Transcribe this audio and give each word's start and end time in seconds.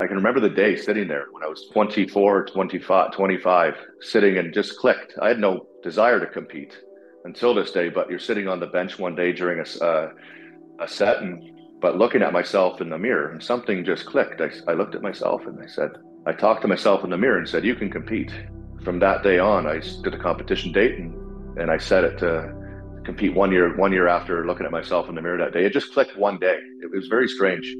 I 0.00 0.06
can 0.06 0.14
remember 0.14 0.38
the 0.38 0.48
day 0.48 0.76
sitting 0.76 1.08
there 1.08 1.26
when 1.32 1.42
I 1.42 1.48
was 1.48 1.66
24, 1.72 2.46
25, 2.46 3.12
25, 3.12 3.74
sitting 4.00 4.38
and 4.38 4.54
just 4.54 4.78
clicked. 4.78 5.14
I 5.20 5.26
had 5.26 5.40
no 5.40 5.66
desire 5.82 6.20
to 6.20 6.26
compete 6.26 6.72
until 7.24 7.52
this 7.52 7.72
day, 7.72 7.88
but 7.88 8.08
you're 8.08 8.20
sitting 8.20 8.46
on 8.46 8.60
the 8.60 8.68
bench 8.68 8.96
one 8.96 9.16
day 9.16 9.32
during 9.32 9.58
a, 9.58 9.84
uh, 9.84 10.12
a 10.78 10.86
set 10.86 11.20
and 11.22 11.42
but 11.80 11.96
looking 11.96 12.22
at 12.22 12.32
myself 12.32 12.80
in 12.80 12.90
the 12.90 12.98
mirror 12.98 13.30
and 13.30 13.42
something 13.42 13.84
just 13.84 14.06
clicked. 14.06 14.40
I, 14.40 14.50
I 14.68 14.74
looked 14.74 14.94
at 14.94 15.02
myself 15.02 15.46
and 15.46 15.60
I 15.60 15.66
said, 15.66 15.90
I 16.26 16.32
talked 16.32 16.62
to 16.62 16.68
myself 16.68 17.04
in 17.04 17.10
the 17.10 17.18
mirror 17.18 17.38
and 17.38 17.48
said, 17.48 17.64
you 17.64 17.74
can 17.74 17.90
compete. 17.90 18.32
From 18.84 19.00
that 19.00 19.22
day 19.22 19.38
on, 19.38 19.66
I 19.66 19.80
did 19.80 20.14
a 20.14 20.18
competition 20.18 20.72
date 20.72 20.98
and, 20.98 21.58
and 21.58 21.70
I 21.70 21.78
set 21.78 22.04
it 22.04 22.18
to 22.18 22.54
compete 23.04 23.34
one 23.34 23.52
year, 23.52 23.76
one 23.76 23.92
year 23.92 24.08
after 24.08 24.46
looking 24.46 24.66
at 24.66 24.72
myself 24.72 25.08
in 25.08 25.14
the 25.14 25.22
mirror 25.22 25.38
that 25.38 25.52
day. 25.52 25.64
It 25.64 25.72
just 25.72 25.92
clicked 25.92 26.16
one 26.16 26.38
day. 26.38 26.58
It 26.82 26.90
was 26.90 27.06
very 27.08 27.28
strange. 27.28 27.74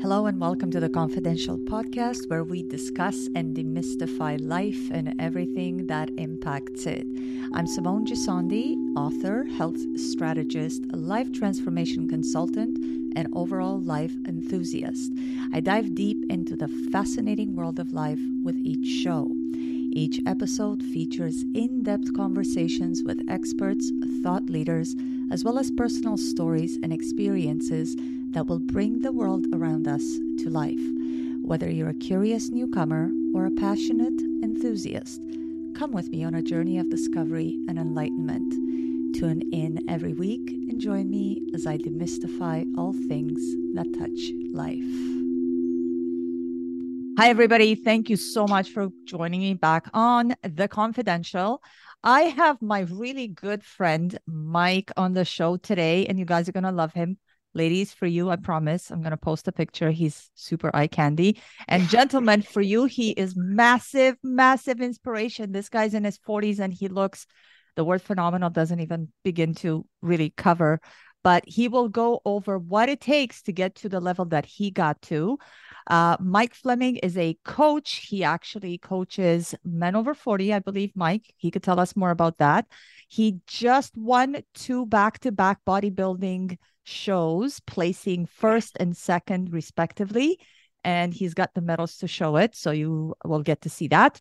Hello, 0.00 0.26
and 0.26 0.40
welcome 0.40 0.70
to 0.70 0.78
the 0.78 0.88
Confidential 0.88 1.58
podcast 1.58 2.30
where 2.30 2.44
we 2.44 2.62
discuss 2.62 3.28
and 3.34 3.56
demystify 3.56 4.38
life 4.40 4.92
and 4.92 5.12
everything 5.18 5.88
that 5.88 6.08
impacts 6.18 6.86
it. 6.86 7.04
I'm 7.52 7.66
Simone 7.66 8.06
Gissondi, 8.06 8.76
author, 8.96 9.42
health 9.42 9.80
strategist, 9.98 10.84
life 10.92 11.32
transformation 11.32 12.06
consultant, 12.06 12.78
and 13.16 13.26
overall 13.32 13.80
life 13.80 14.14
enthusiast. 14.28 15.12
I 15.52 15.58
dive 15.58 15.96
deep 15.96 16.24
into 16.30 16.54
the 16.54 16.68
fascinating 16.68 17.56
world 17.56 17.80
of 17.80 17.92
life 17.92 18.20
with 18.44 18.56
each 18.62 18.86
show. 18.86 19.32
Each 19.90 20.20
episode 20.26 20.80
features 20.80 21.44
in 21.54 21.82
depth 21.82 22.14
conversations 22.14 23.02
with 23.02 23.24
experts, 23.28 23.90
thought 24.22 24.48
leaders, 24.48 24.94
as 25.28 25.42
well 25.42 25.58
as 25.58 25.72
personal 25.72 26.16
stories 26.16 26.78
and 26.84 26.92
experiences 26.92 27.96
that 28.32 28.46
will 28.46 28.58
bring 28.58 29.00
the 29.00 29.12
world 29.12 29.46
around 29.52 29.88
us 29.88 30.04
to 30.38 30.50
life. 30.50 30.80
Whether 31.42 31.70
you're 31.70 31.88
a 31.88 31.94
curious 31.94 32.50
newcomer 32.50 33.10
or 33.34 33.46
a 33.46 33.50
passionate 33.50 34.20
enthusiast, 34.42 35.22
come 35.76 35.92
with 35.92 36.08
me 36.10 36.24
on 36.24 36.34
a 36.34 36.42
journey 36.42 36.78
of 36.78 36.90
discovery 36.90 37.58
and 37.68 37.78
enlightenment. 37.78 38.52
Tune 39.16 39.42
in 39.52 39.88
every 39.88 40.12
week 40.12 40.50
and 40.50 40.80
join 40.80 41.10
me 41.10 41.42
as 41.54 41.66
I 41.66 41.78
demystify 41.78 42.66
all 42.76 42.92
things 42.92 43.40
that 43.74 43.86
touch 43.98 44.32
life. 44.52 45.18
Hi, 47.18 47.30
everybody. 47.30 47.74
Thank 47.74 48.10
you 48.10 48.16
so 48.16 48.46
much 48.46 48.70
for 48.70 48.90
joining 49.04 49.40
me 49.40 49.54
back 49.54 49.88
on 49.92 50.36
The 50.42 50.68
Confidential. 50.68 51.62
I 52.04 52.22
have 52.22 52.62
my 52.62 52.80
really 52.82 53.26
good 53.26 53.64
friend 53.64 54.16
Mike 54.26 54.92
on 54.96 55.14
the 55.14 55.24
show 55.24 55.56
today, 55.56 56.06
and 56.06 56.16
you 56.16 56.24
guys 56.24 56.48
are 56.48 56.52
going 56.52 56.62
to 56.62 56.70
love 56.70 56.92
him. 56.92 57.16
Ladies, 57.54 57.92
for 57.92 58.06
you, 58.06 58.30
I 58.30 58.36
promise, 58.36 58.90
I'm 58.90 59.00
going 59.00 59.10
to 59.10 59.16
post 59.16 59.48
a 59.48 59.52
picture. 59.52 59.90
He's 59.90 60.30
super 60.34 60.70
eye 60.74 60.86
candy. 60.86 61.40
And 61.68 61.88
gentlemen, 61.88 62.42
for 62.42 62.60
you, 62.60 62.84
he 62.84 63.10
is 63.10 63.34
massive, 63.36 64.16
massive 64.22 64.80
inspiration. 64.80 65.52
This 65.52 65.68
guy's 65.68 65.94
in 65.94 66.04
his 66.04 66.18
40s 66.18 66.60
and 66.60 66.72
he 66.72 66.88
looks, 66.88 67.26
the 67.76 67.84
word 67.84 68.02
phenomenal 68.02 68.50
doesn't 68.50 68.80
even 68.80 69.08
begin 69.24 69.54
to 69.56 69.86
really 70.02 70.30
cover, 70.30 70.80
but 71.24 71.44
he 71.46 71.68
will 71.68 71.88
go 71.88 72.20
over 72.24 72.58
what 72.58 72.88
it 72.88 73.00
takes 73.00 73.42
to 73.42 73.52
get 73.52 73.74
to 73.76 73.88
the 73.88 74.00
level 74.00 74.24
that 74.26 74.46
he 74.46 74.70
got 74.70 75.00
to. 75.02 75.38
Uh, 75.86 76.16
Mike 76.20 76.54
Fleming 76.54 76.96
is 76.96 77.16
a 77.16 77.36
coach. 77.44 78.06
He 78.08 78.24
actually 78.24 78.78
coaches 78.78 79.54
men 79.64 79.96
over 79.96 80.14
40, 80.14 80.52
I 80.52 80.58
believe, 80.58 80.92
Mike. 80.94 81.32
He 81.36 81.50
could 81.50 81.62
tell 81.62 81.80
us 81.80 81.96
more 81.96 82.10
about 82.10 82.38
that. 82.38 82.66
He 83.08 83.40
just 83.46 83.96
won 83.96 84.42
two 84.54 84.86
back 84.86 85.18
to 85.20 85.32
back 85.32 85.60
bodybuilding 85.66 86.58
shows, 86.88 87.60
placing 87.60 88.26
first 88.26 88.76
and 88.80 88.96
second, 88.96 89.52
respectively. 89.52 90.38
And 90.84 91.12
he's 91.12 91.34
got 91.34 91.54
the 91.54 91.60
medals 91.60 91.98
to 91.98 92.08
show 92.08 92.36
it. 92.36 92.56
So 92.56 92.70
you 92.70 93.14
will 93.24 93.42
get 93.42 93.62
to 93.62 93.68
see 93.68 93.88
that. 93.88 94.20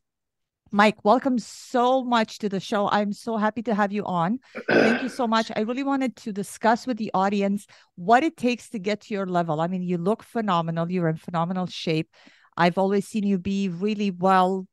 Mike, 0.71 1.05
welcome 1.05 1.39
so 1.39 2.03
much 2.03 2.39
to 2.39 2.49
the 2.49 2.59
show. 2.59 2.89
I'm 2.89 3.13
so 3.13 3.37
happy 3.37 3.61
to 3.63 3.73
have 3.73 3.93
you 3.93 4.03
on. 4.05 4.39
Thank 4.69 5.01
you 5.01 5.09
so 5.09 5.25
much. 5.35 5.49
I 5.55 5.61
really 5.61 5.83
wanted 5.83 6.17
to 6.17 6.33
discuss 6.33 6.85
with 6.85 6.97
the 6.97 7.11
audience 7.13 7.67
what 7.95 8.23
it 8.23 8.35
takes 8.35 8.69
to 8.69 8.79
get 8.79 9.01
to 9.01 9.13
your 9.13 9.25
level. 9.25 9.61
I 9.61 9.67
mean, 9.67 9.83
you 9.83 9.97
look 9.97 10.23
phenomenal, 10.23 10.91
you're 10.91 11.07
in 11.07 11.15
phenomenal 11.15 11.67
shape. 11.67 12.09
I've 12.57 12.77
always 12.77 13.07
seen 13.07 13.23
you 13.23 13.37
be 13.37 13.69
really 13.69 14.11
well 14.11 14.67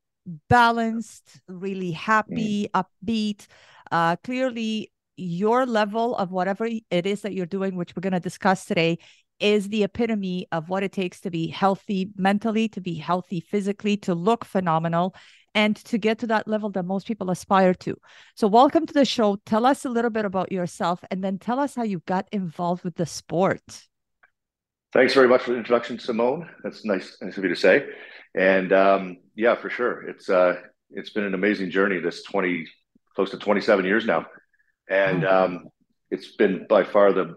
balanced, 0.48 1.40
really 1.48 1.92
happy, 1.92 2.69
mm. 2.74 2.84
upbeat. 2.84 3.46
Uh, 3.92 4.16
clearly, 4.16 4.90
your 5.16 5.66
level 5.66 6.16
of 6.16 6.30
whatever 6.30 6.69
it 6.91 7.06
is 7.06 7.22
that 7.22 7.34
you're 7.34 7.47
doing, 7.47 7.76
which 7.76 7.94
we're 7.94 8.00
going 8.00 8.12
to 8.12 8.20
discuss 8.20 8.64
today, 8.64 8.98
is 9.41 9.69
the 9.69 9.84
epitome 9.84 10.47
of 10.52 10.69
what 10.69 10.82
it 10.82 10.92
takes 10.92 11.20
to 11.20 11.30
be 11.30 11.48
healthy 11.48 12.10
mentally, 12.16 12.69
to 12.69 12.80
be 12.80 12.94
healthy 12.94 13.41
physically, 13.41 13.97
to 13.98 14.14
look 14.14 14.44
phenomenal, 14.44 15.14
and 15.54 15.76
to 15.76 15.98
get 15.98 16.19
to 16.19 16.26
that 16.26 16.48
level 16.48 16.70
that 16.70 16.84
most 16.84 17.06
people 17.06 17.30
aspire 17.30 17.75
to. 17.75 17.97
So, 18.36 18.47
welcome 18.47 18.86
to 18.86 18.94
the 18.94 19.04
show. 19.04 19.36
Tell 19.47 19.66
us 19.66 19.84
a 19.84 19.88
little 19.88 20.10
bit 20.10 20.25
about 20.25 20.52
yourself 20.52 21.00
and 21.10 21.22
then 21.22 21.38
tell 21.38 21.58
us 21.58 21.75
how 21.75 21.82
you 21.84 22.00
got 22.06 22.28
involved 22.32 22.84
with 22.84 22.96
the 22.96 23.06
sport. 23.06 23.62
Thanks 24.92 25.14
very 25.14 25.28
much 25.28 25.42
for 25.42 25.52
the 25.52 25.58
introduction, 25.58 25.98
Simone. 25.98 26.48
That's 26.62 26.84
nice, 26.84 27.16
nice 27.20 27.36
of 27.36 27.42
you 27.42 27.50
to 27.50 27.56
say. 27.56 27.86
And 28.36 28.72
um, 28.72 29.19
yeah, 29.34 29.56
for 29.56 29.70
sure, 29.70 30.08
it's 30.08 30.28
uh, 30.28 30.54
it's 30.91 31.10
been 31.10 31.25
an 31.25 31.34
amazing 31.34 31.70
journey. 31.70 31.98
This 32.00 32.22
twenty, 32.22 32.66
close 33.14 33.31
to 33.31 33.38
twenty 33.38 33.60
seven 33.60 33.84
years 33.84 34.06
now 34.06 34.26
and 34.88 35.22
mm-hmm. 35.22 35.54
um, 35.56 35.68
it's 36.10 36.36
been 36.36 36.66
by 36.68 36.84
far 36.84 37.12
the 37.12 37.36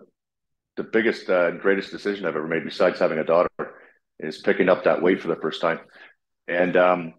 the 0.75 0.83
biggest 0.83 1.29
uh, 1.29 1.47
and 1.47 1.59
greatest 1.59 1.91
decision 1.91 2.25
I've 2.25 2.35
ever 2.35 2.47
made, 2.47 2.63
besides 2.63 2.99
having 2.99 3.17
a 3.17 3.23
daughter, 3.23 3.49
is 4.19 4.37
picking 4.37 4.69
up 4.69 4.83
that 4.83 5.01
weight 5.01 5.21
for 5.21 5.27
the 5.27 5.35
first 5.35 5.59
time. 5.59 5.79
And 6.47 6.77
um, 6.77 7.13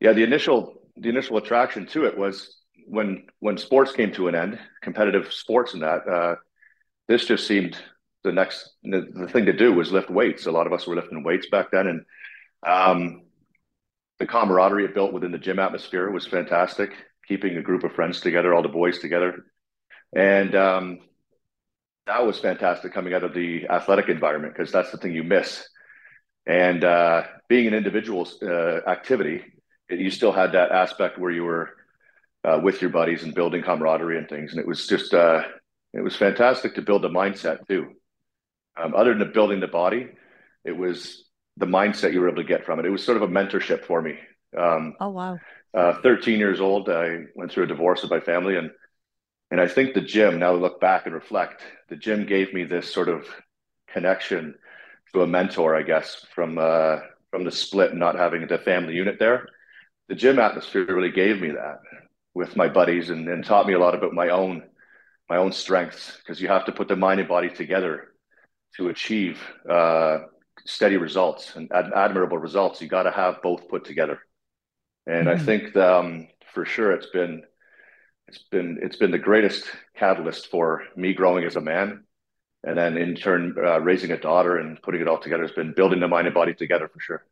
yeah, 0.00 0.12
the 0.12 0.24
initial 0.24 0.82
the 0.96 1.08
initial 1.08 1.36
attraction 1.36 1.86
to 1.88 2.06
it 2.06 2.16
was 2.16 2.56
when 2.86 3.26
when 3.40 3.58
sports 3.58 3.92
came 3.92 4.12
to 4.12 4.28
an 4.28 4.34
end, 4.34 4.58
competitive 4.82 5.32
sports 5.32 5.74
and 5.74 5.82
that. 5.82 6.08
Uh, 6.08 6.36
this 7.08 7.26
just 7.26 7.46
seemed 7.46 7.76
the 8.24 8.32
next 8.32 8.70
the, 8.82 9.06
the, 9.12 9.28
thing 9.28 9.46
to 9.46 9.52
do 9.52 9.72
was 9.72 9.92
lift 9.92 10.10
weights. 10.10 10.46
A 10.46 10.52
lot 10.52 10.66
of 10.66 10.72
us 10.72 10.86
were 10.86 10.96
lifting 10.96 11.22
weights 11.22 11.48
back 11.50 11.70
then, 11.70 11.86
and 11.86 12.04
um, 12.66 13.22
the 14.18 14.26
camaraderie 14.26 14.84
it 14.84 14.94
built 14.94 15.12
within 15.12 15.32
the 15.32 15.38
gym 15.38 15.58
atmosphere 15.58 16.10
was 16.10 16.26
fantastic 16.26 16.92
keeping 17.32 17.56
a 17.56 17.62
group 17.62 17.82
of 17.82 17.94
friends 17.94 18.20
together, 18.20 18.52
all 18.52 18.60
the 18.62 18.68
boys 18.68 18.98
together. 18.98 19.46
And 20.14 20.54
um, 20.54 20.98
that 22.06 22.26
was 22.26 22.38
fantastic 22.38 22.92
coming 22.92 23.14
out 23.14 23.24
of 23.24 23.32
the 23.32 23.68
athletic 23.70 24.10
environment 24.10 24.52
because 24.54 24.70
that's 24.70 24.90
the 24.90 24.98
thing 24.98 25.14
you 25.14 25.24
miss. 25.24 25.66
And 26.46 26.84
uh, 26.84 27.22
being 27.48 27.66
an 27.66 27.72
individual 27.72 28.28
uh, 28.42 28.86
activity, 28.86 29.40
it, 29.88 29.98
you 29.98 30.10
still 30.10 30.32
had 30.32 30.52
that 30.52 30.72
aspect 30.72 31.18
where 31.18 31.30
you 31.30 31.44
were 31.44 31.70
uh, 32.44 32.60
with 32.62 32.82
your 32.82 32.90
buddies 32.90 33.22
and 33.22 33.34
building 33.34 33.62
camaraderie 33.62 34.18
and 34.18 34.28
things. 34.28 34.50
And 34.50 34.60
it 34.60 34.66
was 34.66 34.86
just, 34.86 35.14
uh, 35.14 35.44
it 35.94 36.02
was 36.02 36.14
fantastic 36.14 36.74
to 36.74 36.82
build 36.82 37.02
a 37.06 37.08
mindset 37.08 37.66
too. 37.66 37.92
Um, 38.76 38.94
other 38.94 39.16
than 39.16 39.32
building 39.32 39.60
the 39.60 39.68
body, 39.68 40.08
it 40.66 40.76
was 40.76 41.24
the 41.56 41.66
mindset 41.66 42.12
you 42.12 42.20
were 42.20 42.28
able 42.28 42.42
to 42.42 42.48
get 42.48 42.66
from 42.66 42.78
it. 42.78 42.84
It 42.84 42.90
was 42.90 43.02
sort 43.02 43.16
of 43.16 43.22
a 43.22 43.32
mentorship 43.32 43.86
for 43.86 44.02
me. 44.02 44.18
Um, 44.56 44.94
oh, 45.00 45.10
wow 45.10 45.38
uh, 45.74 46.00
13 46.02 46.38
years 46.38 46.60
old, 46.60 46.88
I 46.88 47.24
went 47.34 47.50
through 47.50 47.64
a 47.64 47.68
divorce 47.68 48.02
with 48.02 48.10
my 48.10 48.20
family, 48.20 48.56
and 48.56 48.70
and 49.50 49.60
I 49.60 49.68
think 49.68 49.94
the 49.94 50.00
gym. 50.00 50.38
Now 50.38 50.52
I 50.52 50.56
look 50.56 50.80
back 50.80 51.06
and 51.06 51.14
reflect. 51.14 51.62
The 51.88 51.96
gym 51.96 52.26
gave 52.26 52.52
me 52.52 52.64
this 52.64 52.92
sort 52.92 53.08
of 53.08 53.26
connection 53.88 54.54
to 55.12 55.22
a 55.22 55.26
mentor, 55.26 55.76
I 55.76 55.82
guess, 55.82 56.26
from 56.34 56.58
uh, 56.58 57.00
from 57.30 57.44
the 57.44 57.50
split, 57.50 57.94
not 57.94 58.16
having 58.16 58.46
the 58.46 58.58
family 58.58 58.94
unit 58.94 59.18
there. 59.18 59.48
The 60.08 60.14
gym 60.14 60.38
atmosphere 60.38 60.84
really 60.86 61.10
gave 61.10 61.40
me 61.40 61.50
that 61.52 61.80
with 62.34 62.56
my 62.56 62.68
buddies, 62.68 63.10
and, 63.10 63.28
and 63.28 63.44
taught 63.44 63.66
me 63.66 63.74
a 63.74 63.78
lot 63.78 63.94
about 63.94 64.12
my 64.12 64.28
own 64.28 64.64
my 65.28 65.36
own 65.38 65.52
strengths 65.52 66.18
because 66.18 66.40
you 66.40 66.48
have 66.48 66.66
to 66.66 66.72
put 66.72 66.88
the 66.88 66.96
mind 66.96 67.20
and 67.20 67.28
body 67.28 67.48
together 67.48 68.08
to 68.76 68.88
achieve 68.88 69.40
uh, 69.68 70.18
steady 70.66 70.96
results 70.98 71.56
and 71.56 71.70
ad- 71.72 71.92
admirable 71.94 72.38
results. 72.38 72.82
You 72.82 72.88
got 72.88 73.04
to 73.04 73.10
have 73.10 73.40
both 73.42 73.68
put 73.68 73.84
together. 73.84 74.20
And 75.06 75.26
mm-hmm. 75.26 75.40
I 75.40 75.44
think 75.44 75.76
um, 75.76 76.28
for 76.54 76.64
sure 76.64 76.92
it's 76.92 77.06
been 77.06 77.42
it's 78.28 78.44
been 78.50 78.78
it's 78.82 78.96
been 78.96 79.10
the 79.10 79.18
greatest 79.18 79.64
catalyst 79.96 80.48
for 80.48 80.84
me 80.96 81.12
growing 81.12 81.44
as 81.44 81.56
a 81.56 81.60
man, 81.60 82.04
and 82.64 82.78
then 82.78 82.96
in 82.96 83.14
turn 83.14 83.54
uh, 83.58 83.80
raising 83.80 84.12
a 84.12 84.16
daughter 84.16 84.56
and 84.58 84.80
putting 84.82 85.00
it 85.00 85.08
all 85.08 85.18
together 85.18 85.42
has 85.42 85.52
been 85.52 85.72
building 85.74 86.00
the 86.00 86.08
mind 86.08 86.26
and 86.26 86.34
body 86.34 86.54
together 86.54 86.88
for 86.88 87.00
sure. 87.00 87.26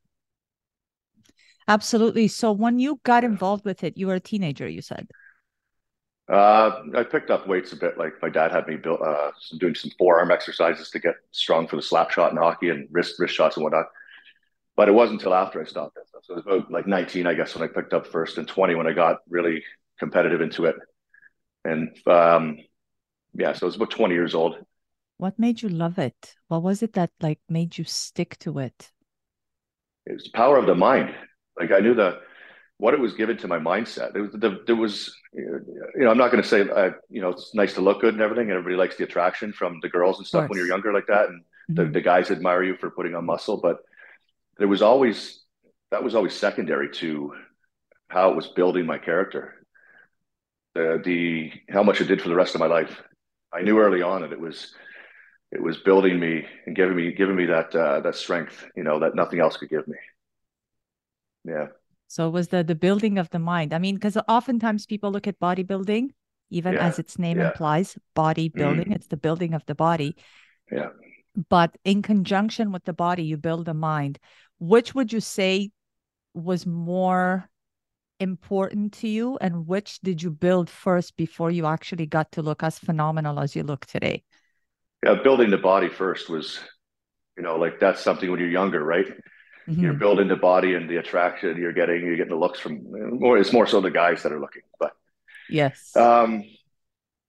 Absolutely. 1.68 2.26
So 2.26 2.50
when 2.50 2.78
you 2.80 3.00
got 3.04 3.22
involved 3.22 3.64
with 3.64 3.84
it, 3.84 3.96
you 3.96 4.08
were 4.08 4.14
a 4.14 4.20
teenager. 4.20 4.68
You 4.68 4.82
said. 4.82 5.08
Uh, 6.28 6.82
I 6.96 7.02
picked 7.02 7.30
up 7.30 7.48
weights 7.48 7.72
a 7.72 7.76
bit. 7.76 7.98
Like 7.98 8.14
my 8.22 8.28
dad 8.28 8.52
had 8.52 8.68
me 8.68 8.76
build, 8.76 9.00
uh, 9.02 9.32
doing 9.58 9.74
some 9.74 9.90
forearm 9.98 10.30
exercises 10.30 10.88
to 10.90 11.00
get 11.00 11.16
strong 11.32 11.66
for 11.66 11.74
the 11.74 11.82
slap 11.82 12.12
shot 12.12 12.30
in 12.30 12.36
hockey 12.36 12.68
and 12.68 12.86
wrist 12.92 13.18
wrist 13.18 13.34
shots 13.34 13.56
and 13.56 13.64
whatnot. 13.64 13.86
But 14.76 14.88
it 14.88 14.92
wasn't 14.92 15.20
until 15.20 15.34
after 15.34 15.60
I 15.60 15.64
stopped 15.64 15.96
it. 15.96 15.99
So 16.30 16.36
it 16.36 16.46
was 16.46 16.60
about 16.60 16.70
like 16.70 16.86
19, 16.86 17.26
I 17.26 17.34
guess, 17.34 17.56
when 17.56 17.68
I 17.68 17.72
picked 17.72 17.92
up 17.92 18.06
first, 18.06 18.38
and 18.38 18.46
20 18.46 18.76
when 18.76 18.86
I 18.86 18.92
got 18.92 19.16
really 19.28 19.64
competitive 19.98 20.40
into 20.40 20.66
it. 20.66 20.76
And 21.64 21.90
um, 22.06 22.58
yeah, 23.34 23.52
so 23.52 23.66
it 23.66 23.66
was 23.66 23.76
about 23.76 23.90
20 23.90 24.14
years 24.14 24.36
old. 24.36 24.54
What 25.16 25.40
made 25.40 25.60
you 25.60 25.68
love 25.68 25.98
it? 25.98 26.36
What 26.46 26.62
was 26.62 26.84
it 26.84 26.92
that 26.92 27.10
like 27.20 27.40
made 27.48 27.76
you 27.76 27.82
stick 27.82 28.38
to 28.38 28.60
it? 28.60 28.92
it 30.06 30.12
was 30.12 30.24
the 30.24 30.30
power 30.30 30.56
of 30.56 30.66
the 30.66 30.74
mind. 30.74 31.12
Like 31.58 31.72
I 31.72 31.80
knew 31.80 31.94
the 31.94 32.20
what 32.78 32.94
it 32.94 33.00
was 33.00 33.12
given 33.14 33.36
to 33.38 33.48
my 33.48 33.58
mindset. 33.58 34.12
There 34.12 34.22
was, 34.22 34.32
the, 34.32 34.62
there 34.66 34.76
was 34.76 35.12
you 35.34 35.90
know, 35.96 36.10
I'm 36.10 36.16
not 36.16 36.30
going 36.30 36.42
to 36.42 36.48
say, 36.48 36.62
uh, 36.62 36.92
you 37.10 37.20
know, 37.20 37.30
it's 37.30 37.54
nice 37.54 37.74
to 37.74 37.80
look 37.80 38.00
good 38.00 38.14
and 38.14 38.22
everything, 38.22 38.44
and 38.44 38.52
everybody 38.52 38.76
likes 38.76 38.96
the 38.96 39.04
attraction 39.04 39.52
from 39.52 39.80
the 39.82 39.88
girls 39.88 40.18
and 40.18 40.26
stuff 40.26 40.48
when 40.48 40.56
you're 40.56 40.68
younger 40.68 40.92
like 40.92 41.08
that, 41.08 41.28
and 41.28 41.42
mm-hmm. 41.42 41.74
the, 41.74 41.84
the 41.90 42.00
guys 42.00 42.30
admire 42.30 42.62
you 42.62 42.76
for 42.76 42.90
putting 42.90 43.16
on 43.16 43.26
muscle. 43.26 43.58
But 43.58 43.78
there 44.58 44.68
was 44.68 44.80
always 44.80 45.39
that 45.90 46.02
was 46.02 46.14
always 46.14 46.34
secondary 46.34 46.90
to 46.90 47.34
how 48.08 48.30
it 48.30 48.36
was 48.36 48.48
building 48.48 48.86
my 48.86 48.98
character. 48.98 49.54
The 50.74 51.00
the 51.04 51.52
how 51.68 51.82
much 51.82 52.00
it 52.00 52.06
did 52.06 52.22
for 52.22 52.28
the 52.28 52.34
rest 52.34 52.54
of 52.54 52.60
my 52.60 52.66
life. 52.66 53.02
I 53.52 53.62
knew 53.62 53.78
early 53.78 54.02
on 54.02 54.22
that 54.22 54.32
it 54.32 54.40
was 54.40 54.72
it 55.50 55.62
was 55.62 55.78
building 55.78 56.20
me 56.20 56.44
and 56.66 56.76
giving 56.76 56.96
me 56.96 57.12
giving 57.12 57.36
me 57.36 57.46
that 57.46 57.74
uh, 57.74 58.00
that 58.00 58.14
strength, 58.14 58.64
you 58.76 58.84
know, 58.84 59.00
that 59.00 59.14
nothing 59.14 59.40
else 59.40 59.56
could 59.56 59.70
give 59.70 59.86
me. 59.88 59.96
Yeah. 61.44 61.68
So 62.06 62.28
it 62.28 62.30
was 62.30 62.48
the 62.48 62.62
the 62.62 62.74
building 62.74 63.18
of 63.18 63.30
the 63.30 63.38
mind. 63.38 63.72
I 63.72 63.78
mean, 63.78 63.96
because 63.96 64.16
oftentimes 64.28 64.86
people 64.86 65.10
look 65.10 65.26
at 65.26 65.40
bodybuilding, 65.40 66.10
even 66.50 66.74
yeah. 66.74 66.86
as 66.86 66.98
its 66.98 67.18
name 67.18 67.38
yeah. 67.38 67.48
implies, 67.48 67.98
bodybuilding. 68.14 68.88
Mm. 68.88 68.94
It's 68.94 69.08
the 69.08 69.16
building 69.16 69.54
of 69.54 69.64
the 69.66 69.74
body. 69.74 70.16
Yeah. 70.70 70.90
But 71.48 71.76
in 71.84 72.02
conjunction 72.02 72.72
with 72.72 72.84
the 72.84 72.92
body, 72.92 73.24
you 73.24 73.36
build 73.36 73.66
the 73.66 73.74
mind. 73.74 74.18
Which 74.58 74.94
would 74.94 75.12
you 75.12 75.20
say 75.20 75.70
was 76.34 76.66
more 76.66 77.48
important 78.18 78.92
to 78.92 79.08
you, 79.08 79.38
and 79.40 79.66
which 79.66 80.00
did 80.00 80.22
you 80.22 80.30
build 80.30 80.68
first 80.68 81.16
before 81.16 81.50
you 81.50 81.66
actually 81.66 82.06
got 82.06 82.32
to 82.32 82.42
look 82.42 82.62
as 82.62 82.78
phenomenal 82.78 83.40
as 83.40 83.56
you 83.56 83.62
look 83.62 83.86
today? 83.86 84.22
Yeah, 85.04 85.16
building 85.22 85.50
the 85.50 85.58
body 85.58 85.88
first 85.88 86.28
was, 86.28 86.60
you 87.36 87.42
know, 87.42 87.56
like 87.56 87.80
that's 87.80 88.02
something 88.02 88.30
when 88.30 88.40
you're 88.40 88.50
younger, 88.50 88.82
right? 88.82 89.06
mm-hmm. 89.70 89.82
you're 89.82 89.94
building 89.94 90.28
the 90.28 90.36
body 90.36 90.74
and 90.74 90.88
the 90.88 90.96
attraction 90.96 91.56
you're 91.56 91.72
getting 91.72 92.04
you're 92.04 92.16
getting 92.16 92.32
the 92.32 92.38
looks 92.38 92.58
from 92.58 92.82
more 93.18 93.38
it's 93.38 93.52
more 93.52 93.66
so 93.66 93.80
the 93.80 93.90
guys 93.90 94.22
that 94.22 94.32
are 94.32 94.40
looking 94.40 94.62
but 94.78 94.92
yes 95.48 95.94
um 95.96 96.44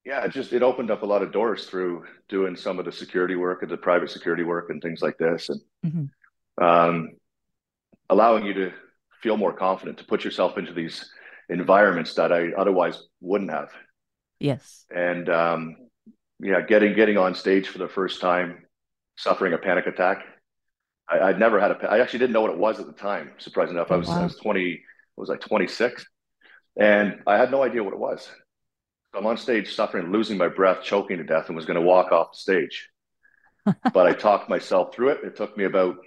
yeah 0.05 0.23
it 0.25 0.31
just 0.31 0.53
it 0.53 0.63
opened 0.63 0.91
up 0.91 1.03
a 1.03 1.05
lot 1.05 1.21
of 1.21 1.31
doors 1.31 1.65
through 1.65 2.05
doing 2.29 2.55
some 2.55 2.79
of 2.79 2.85
the 2.85 2.91
security 2.91 3.35
work 3.35 3.61
and 3.61 3.71
the 3.71 3.77
private 3.77 4.09
security 4.09 4.43
work 4.43 4.69
and 4.69 4.81
things 4.81 5.01
like 5.01 5.17
this 5.17 5.49
and 5.49 5.61
mm-hmm. 5.85 6.63
um 6.63 7.09
allowing 8.09 8.45
you 8.45 8.53
to 8.53 8.71
feel 9.21 9.37
more 9.37 9.53
confident 9.53 9.97
to 9.99 10.05
put 10.05 10.23
yourself 10.23 10.57
into 10.57 10.73
these 10.73 11.09
environments 11.49 12.15
that 12.15 12.31
I 12.31 12.51
otherwise 12.57 13.01
wouldn't 13.19 13.51
have. 13.51 13.69
Yes. 14.39 14.85
And 14.93 15.29
um, 15.29 15.75
yeah, 16.39 16.61
getting 16.61 16.95
getting 16.95 17.17
on 17.17 17.35
stage 17.35 17.67
for 17.67 17.77
the 17.77 17.87
first 17.87 18.21
time, 18.21 18.63
suffering 19.17 19.53
a 19.53 19.57
panic 19.57 19.85
attack, 19.85 20.23
I, 21.07 21.27
would 21.27 21.39
never 21.39 21.59
had 21.59 21.71
a. 21.71 21.77
I 21.89 21.99
actually 21.99 22.19
didn't 22.19 22.33
know 22.33 22.41
what 22.41 22.51
it 22.51 22.57
was 22.57 22.79
at 22.79 22.87
the 22.87 22.93
time. 22.93 23.31
Surprising 23.37 23.75
enough, 23.75 23.91
I 23.91 23.97
was 23.97 24.07
wow. 24.07 24.21
I 24.21 24.23
was 24.23 24.35
twenty. 24.37 24.73
I 24.73 25.21
was 25.21 25.29
like 25.29 25.41
twenty 25.41 25.67
six, 25.67 26.05
and 26.79 27.21
I 27.27 27.37
had 27.37 27.51
no 27.51 27.61
idea 27.63 27.83
what 27.83 27.93
it 27.93 27.99
was. 27.99 28.29
I'm 29.13 29.25
on 29.25 29.37
stage 29.37 29.75
suffering, 29.75 30.11
losing 30.11 30.37
my 30.37 30.47
breath, 30.47 30.83
choking 30.83 31.17
to 31.17 31.23
death, 31.23 31.47
and 31.47 31.55
was 31.55 31.65
going 31.65 31.79
to 31.79 31.85
walk 31.85 32.11
off 32.11 32.31
the 32.31 32.37
stage. 32.37 32.89
but 33.93 34.07
I 34.07 34.13
talked 34.13 34.49
myself 34.49 34.95
through 34.95 35.09
it. 35.09 35.19
It 35.23 35.35
took 35.35 35.55
me 35.57 35.65
about 35.65 35.97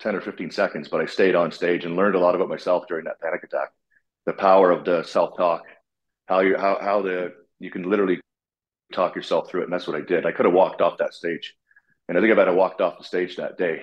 10 0.00 0.14
or 0.14 0.20
15 0.20 0.50
seconds, 0.50 0.88
but 0.88 1.00
I 1.00 1.06
stayed 1.06 1.34
on 1.34 1.50
stage 1.52 1.84
and 1.84 1.96
learned 1.96 2.14
a 2.14 2.18
lot 2.20 2.34
about 2.34 2.48
myself 2.48 2.84
during 2.88 3.04
that 3.04 3.20
panic 3.20 3.42
attack. 3.42 3.70
The 4.26 4.32
power 4.32 4.70
of 4.70 4.84
the 4.84 5.02
self-talk, 5.02 5.62
how 6.26 6.40
you 6.40 6.56
how 6.56 6.78
how 6.80 7.02
the 7.02 7.32
you 7.60 7.70
can 7.70 7.88
literally 7.88 8.20
talk 8.92 9.16
yourself 9.16 9.48
through 9.48 9.62
it. 9.62 9.64
And 9.64 9.72
that's 9.72 9.86
what 9.86 9.96
I 9.96 10.00
did. 10.00 10.26
I 10.26 10.32
could 10.32 10.46
have 10.46 10.54
walked 10.54 10.80
off 10.80 10.98
that 10.98 11.14
stage. 11.14 11.54
And 12.08 12.16
I 12.16 12.20
think 12.20 12.32
if 12.32 12.38
I'd 12.38 12.46
have 12.46 12.56
walked 12.56 12.80
off 12.80 12.98
the 12.98 13.04
stage 13.04 13.36
that 13.36 13.58
day, 13.58 13.82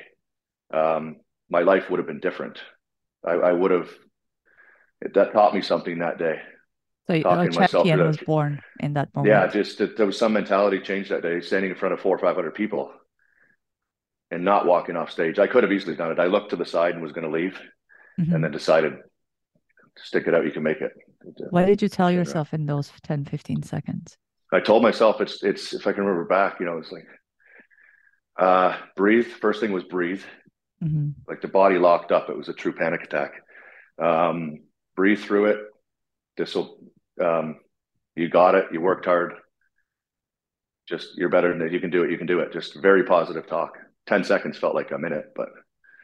um, 0.73 1.17
my 1.49 1.61
life 1.61 1.89
would 1.89 1.97
have 1.97 2.07
been 2.07 2.19
different. 2.19 2.59
I, 3.25 3.33
I 3.33 3.51
would 3.51 3.71
have. 3.71 3.89
That 5.13 5.33
taught 5.33 5.53
me 5.53 5.61
something 5.61 5.99
that 5.99 6.17
day. 6.17 6.39
So 7.09 7.15
a 7.15 7.49
champion 7.49 7.99
was 7.99 8.17
born 8.17 8.61
in 8.79 8.93
that 8.93 9.13
moment. 9.13 9.33
Yeah, 9.33 9.47
just 9.47 9.81
there 9.97 10.05
was 10.05 10.17
some 10.17 10.31
mentality 10.31 10.79
change 10.79 11.09
that 11.09 11.21
day, 11.21 11.41
standing 11.41 11.71
in 11.71 11.75
front 11.75 11.93
of 11.93 11.99
four 11.99 12.15
or 12.15 12.19
five 12.19 12.35
hundred 12.35 12.53
people, 12.53 12.91
and 14.31 14.43
not 14.43 14.65
walking 14.65 14.95
off 14.95 15.11
stage. 15.11 15.39
I 15.39 15.47
could 15.47 15.63
have 15.63 15.71
easily 15.71 15.95
done 15.95 16.11
it. 16.11 16.19
I 16.19 16.25
looked 16.25 16.51
to 16.51 16.55
the 16.55 16.65
side 16.65 16.93
and 16.93 17.03
was 17.03 17.11
going 17.11 17.25
to 17.25 17.31
leave, 17.31 17.59
mm-hmm. 18.19 18.33
and 18.33 18.43
then 18.43 18.51
decided, 18.51 18.93
to 18.93 20.03
stick 20.03 20.27
it 20.27 20.33
out. 20.33 20.45
You 20.45 20.51
can 20.51 20.63
make 20.63 20.81
it. 20.81 20.91
What 21.51 21.65
did 21.65 21.81
you 21.81 21.89
tell 21.89 22.11
yourself 22.11 22.53
in 22.53 22.65
those 22.65 22.91
10, 23.03 23.25
15 23.25 23.63
seconds? 23.63 24.17
I 24.51 24.59
told 24.59 24.83
myself 24.83 25.19
it's 25.19 25.41
it's 25.43 25.73
if 25.73 25.87
I 25.87 25.93
can 25.93 26.03
remember 26.03 26.25
back, 26.25 26.59
you 26.59 26.65
know, 26.65 26.77
it's 26.77 26.91
like 26.91 27.07
uh 28.39 28.77
breathe. 28.95 29.25
First 29.25 29.59
thing 29.59 29.71
was 29.71 29.83
breathe. 29.83 30.21
Mm-hmm. 30.83 31.09
Like 31.27 31.41
the 31.41 31.47
body 31.47 31.77
locked 31.77 32.11
up. 32.11 32.29
It 32.29 32.37
was 32.37 32.49
a 32.49 32.53
true 32.53 32.73
panic 32.73 33.03
attack. 33.03 33.33
Um, 34.01 34.59
breathe 34.95 35.19
through 35.19 35.45
it. 35.45 35.59
This 36.37 36.55
will, 36.55 36.77
um, 37.21 37.57
you 38.15 38.29
got 38.29 38.55
it. 38.55 38.65
You 38.71 38.81
worked 38.81 39.05
hard. 39.05 39.33
Just, 40.89 41.09
you're 41.15 41.29
better 41.29 41.49
than 41.53 41.65
it. 41.65 41.71
You 41.71 41.79
can 41.79 41.89
do 41.89 42.03
it. 42.03 42.11
You 42.11 42.17
can 42.17 42.27
do 42.27 42.39
it. 42.39 42.51
Just 42.51 42.75
very 42.75 43.03
positive 43.05 43.47
talk. 43.47 43.77
10 44.07 44.23
seconds 44.23 44.57
felt 44.57 44.75
like 44.75 44.91
a 44.91 44.97
minute, 44.97 45.33
but 45.35 45.49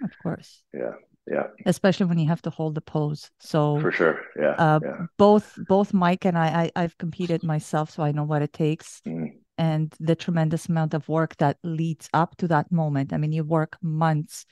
of 0.04 0.12
course. 0.22 0.64
Yeah. 0.74 0.94
Yeah. 1.28 1.48
Especially 1.66 2.08
when 2.08 2.18
you 2.18 2.28
have 2.28 2.42
to 2.44 2.50
hold 2.50 2.74
the 2.76 2.82
pose. 2.82 3.30
So 3.40 3.80
for 3.80 3.92
sure. 3.92 4.22
Yeah. 4.40 4.56
Uh, 4.58 4.80
yeah. 4.82 5.06
Both, 5.18 5.60
both 5.68 5.94
Mike 5.94 6.26
and 6.26 6.38
I, 6.38 6.72
I, 6.76 6.82
have 6.82 6.98
competed 6.98 7.44
myself, 7.44 7.92
so 7.92 8.02
I 8.02 8.12
know 8.12 8.24
what 8.24 8.42
it 8.42 8.52
takes. 8.52 9.02
Mm. 9.06 9.34
And 9.58 9.94
the 10.00 10.16
tremendous 10.16 10.68
amount 10.68 10.94
of 10.94 11.08
work 11.08 11.36
that 11.38 11.58
leads 11.64 12.10
up 12.14 12.36
to 12.38 12.48
that 12.48 12.72
moment. 12.72 13.14
I 13.14 13.18
mean, 13.18 13.32
you 13.32 13.44
work 13.44 13.78
months 13.82 14.46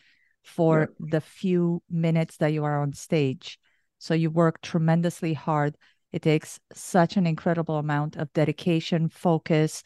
for 0.43 0.81
yeah. 0.99 1.07
the 1.11 1.21
few 1.21 1.81
minutes 1.89 2.37
that 2.37 2.53
you 2.53 2.63
are 2.63 2.81
on 2.81 2.93
stage. 2.93 3.57
So 3.97 4.13
you 4.13 4.29
work 4.29 4.61
tremendously 4.61 5.33
hard. 5.33 5.77
It 6.11 6.21
takes 6.21 6.59
such 6.73 7.17
an 7.17 7.25
incredible 7.25 7.77
amount 7.77 8.17
of 8.17 8.31
dedication, 8.33 9.09
focus, 9.09 9.83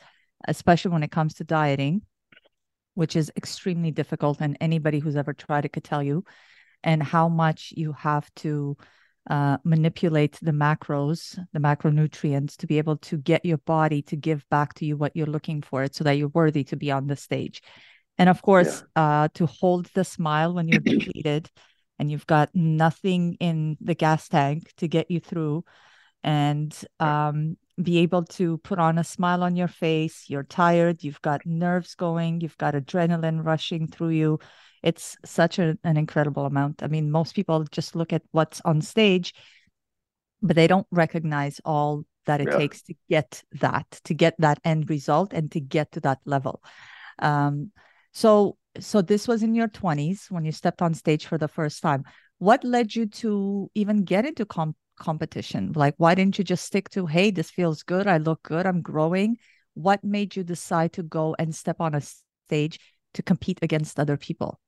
especially 0.47 0.91
when 0.91 1.03
it 1.03 1.11
comes 1.11 1.35
to 1.35 1.43
dieting, 1.43 2.01
which 3.01 3.15
is 3.15 3.31
extremely 3.35 3.91
difficult. 3.91 4.37
And 4.39 4.57
anybody 4.61 4.99
who's 4.99 5.15
ever 5.15 5.33
tried 5.33 5.65
it 5.65 5.73
could 5.73 5.83
tell 5.83 6.03
you, 6.03 6.23
and 6.83 7.01
how 7.01 7.27
much 7.27 7.73
you 7.75 7.93
have 7.93 8.33
to 8.35 8.77
uh, 9.29 9.57
manipulate 9.63 10.37
the 10.41 10.51
macros, 10.51 11.37
the 11.53 11.59
macronutrients, 11.59 12.57
to 12.57 12.67
be 12.67 12.77
able 12.77 12.97
to 12.97 13.17
get 13.17 13.43
your 13.43 13.57
body 13.57 14.01
to 14.03 14.15
give 14.15 14.47
back 14.49 14.75
to 14.75 14.85
you 14.85 14.97
what 14.97 15.15
you're 15.15 15.25
looking 15.35 15.61
for, 15.61 15.87
so 15.91 16.03
that 16.03 16.13
you're 16.13 16.27
worthy 16.41 16.63
to 16.65 16.75
be 16.75 16.91
on 16.91 17.07
the 17.07 17.15
stage 17.15 17.61
and 18.17 18.29
of 18.29 18.41
course 18.41 18.83
yeah. 18.95 19.23
uh, 19.23 19.27
to 19.33 19.47
hold 19.47 19.87
the 19.95 20.03
smile 20.03 20.53
when 20.53 20.67
you're 20.67 20.79
depleted 20.93 21.49
and 21.97 22.11
you've 22.11 22.27
got 22.27 22.49
nothing 22.53 23.35
in 23.39 23.77
the 23.81 23.95
gas 23.95 24.27
tank 24.27 24.71
to 24.77 24.87
get 24.87 25.09
you 25.09 25.19
through 25.19 25.63
and 26.23 26.85
um, 26.99 27.57
be 27.81 27.99
able 27.99 28.23
to 28.25 28.57
put 28.59 28.79
on 28.79 28.97
a 28.97 29.03
smile 29.03 29.43
on 29.43 29.55
your 29.55 29.67
face. 29.67 30.25
You're 30.27 30.43
tired. 30.43 31.03
You've 31.03 31.21
got 31.21 31.45
nerves 31.45 31.95
going. 31.95 32.41
You've 32.41 32.57
got 32.57 32.73
adrenaline 32.73 33.43
rushing 33.45 33.87
through 33.87 34.09
you. 34.09 34.39
It's 34.83 35.17
such 35.25 35.59
a, 35.59 35.77
an 35.83 35.97
incredible 35.97 36.45
amount. 36.45 36.83
I 36.83 36.87
mean 36.87 37.11
most 37.11 37.35
people 37.35 37.63
just 37.65 37.95
look 37.95 38.13
at 38.13 38.23
what's 38.31 38.61
on 38.65 38.81
stage 38.81 39.33
but 40.41 40.55
they 40.55 40.67
don't 40.67 40.87
recognize 40.91 41.61
all 41.63 42.03
that 42.25 42.41
it 42.41 42.47
yeah. 42.49 42.57
takes 42.57 42.81
to 42.83 42.93
get 43.09 43.43
that 43.53 43.99
to 44.03 44.13
get 44.13 44.35
that 44.39 44.59
end 44.63 44.89
result 44.89 45.33
and 45.33 45.51
to 45.51 45.59
get 45.59 45.91
to 45.91 45.99
that 46.01 46.19
level. 46.25 46.61
Um, 47.19 47.71
so 48.13 48.57
so 48.79 49.01
this 49.01 49.27
was 49.27 49.43
in 49.43 49.55
your 49.55 49.67
20s 49.67 50.31
when 50.31 50.45
you 50.45 50.51
stepped 50.51 50.81
on 50.81 50.93
stage 50.93 51.25
for 51.25 51.37
the 51.37 51.47
first 51.47 51.81
time. 51.81 52.03
What 52.37 52.63
led 52.63 52.95
you 52.95 53.05
to 53.07 53.69
even 53.75 54.03
get 54.03 54.25
into 54.25 54.45
comp- 54.45 54.77
competition? 55.01 55.73
Like 55.75 55.95
why 55.97 56.15
didn't 56.15 56.37
you 56.37 56.43
just 56.43 56.65
stick 56.65 56.89
to 56.91 57.05
hey, 57.05 57.31
this 57.31 57.49
feels 57.49 57.83
good, 57.83 58.07
I 58.07 58.17
look 58.17 58.41
good, 58.43 58.65
I'm 58.65 58.81
growing? 58.81 59.37
What 59.73 60.03
made 60.03 60.35
you 60.35 60.43
decide 60.43 60.93
to 60.93 61.03
go 61.03 61.35
and 61.37 61.53
step 61.53 61.81
on 61.81 61.95
a 61.95 62.01
stage 62.47 62.79
to 63.15 63.23
compete 63.23 63.59
against 63.61 63.99
other 63.99 64.17
people? 64.17 64.59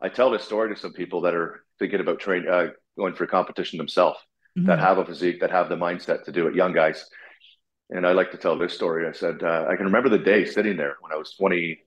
I 0.00 0.08
tell 0.08 0.30
this 0.30 0.44
story 0.44 0.74
to 0.74 0.80
some 0.80 0.92
people 0.92 1.22
that 1.22 1.34
are 1.34 1.64
thinking 1.78 2.00
about 2.00 2.20
train 2.20 2.46
uh, 2.48 2.68
going 2.98 3.14
for 3.14 3.26
competition 3.26 3.78
themselves, 3.78 4.18
mm-hmm. 4.58 4.66
that 4.68 4.78
have 4.78 4.98
a 4.98 5.04
physique, 5.04 5.40
that 5.40 5.50
have 5.50 5.68
the 5.68 5.76
mindset 5.76 6.24
to 6.24 6.32
do 6.32 6.46
it, 6.46 6.54
young 6.54 6.72
guys. 6.72 7.06
And 7.88 8.06
I 8.06 8.12
like 8.12 8.32
to 8.32 8.38
tell 8.38 8.58
this 8.58 8.74
story. 8.74 9.08
I 9.08 9.12
said, 9.12 9.42
uh, 9.42 9.66
I 9.68 9.76
can 9.76 9.86
remember 9.86 10.08
the 10.08 10.18
day 10.18 10.44
sitting 10.44 10.76
there 10.76 10.96
when 11.00 11.12
I 11.12 11.16
was 11.16 11.34
20, 11.38 11.78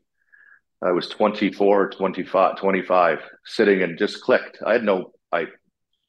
I 0.82 0.92
was 0.92 1.10
24, 1.10 1.90
25, 1.90 2.58
25, 2.58 3.20
sitting 3.46 3.84
and 3.84 3.98
just 3.98 4.22
clicked. 4.22 4.60
I 4.66 4.74
had 4.74 4.84
no 4.84 5.12
I 5.32 5.48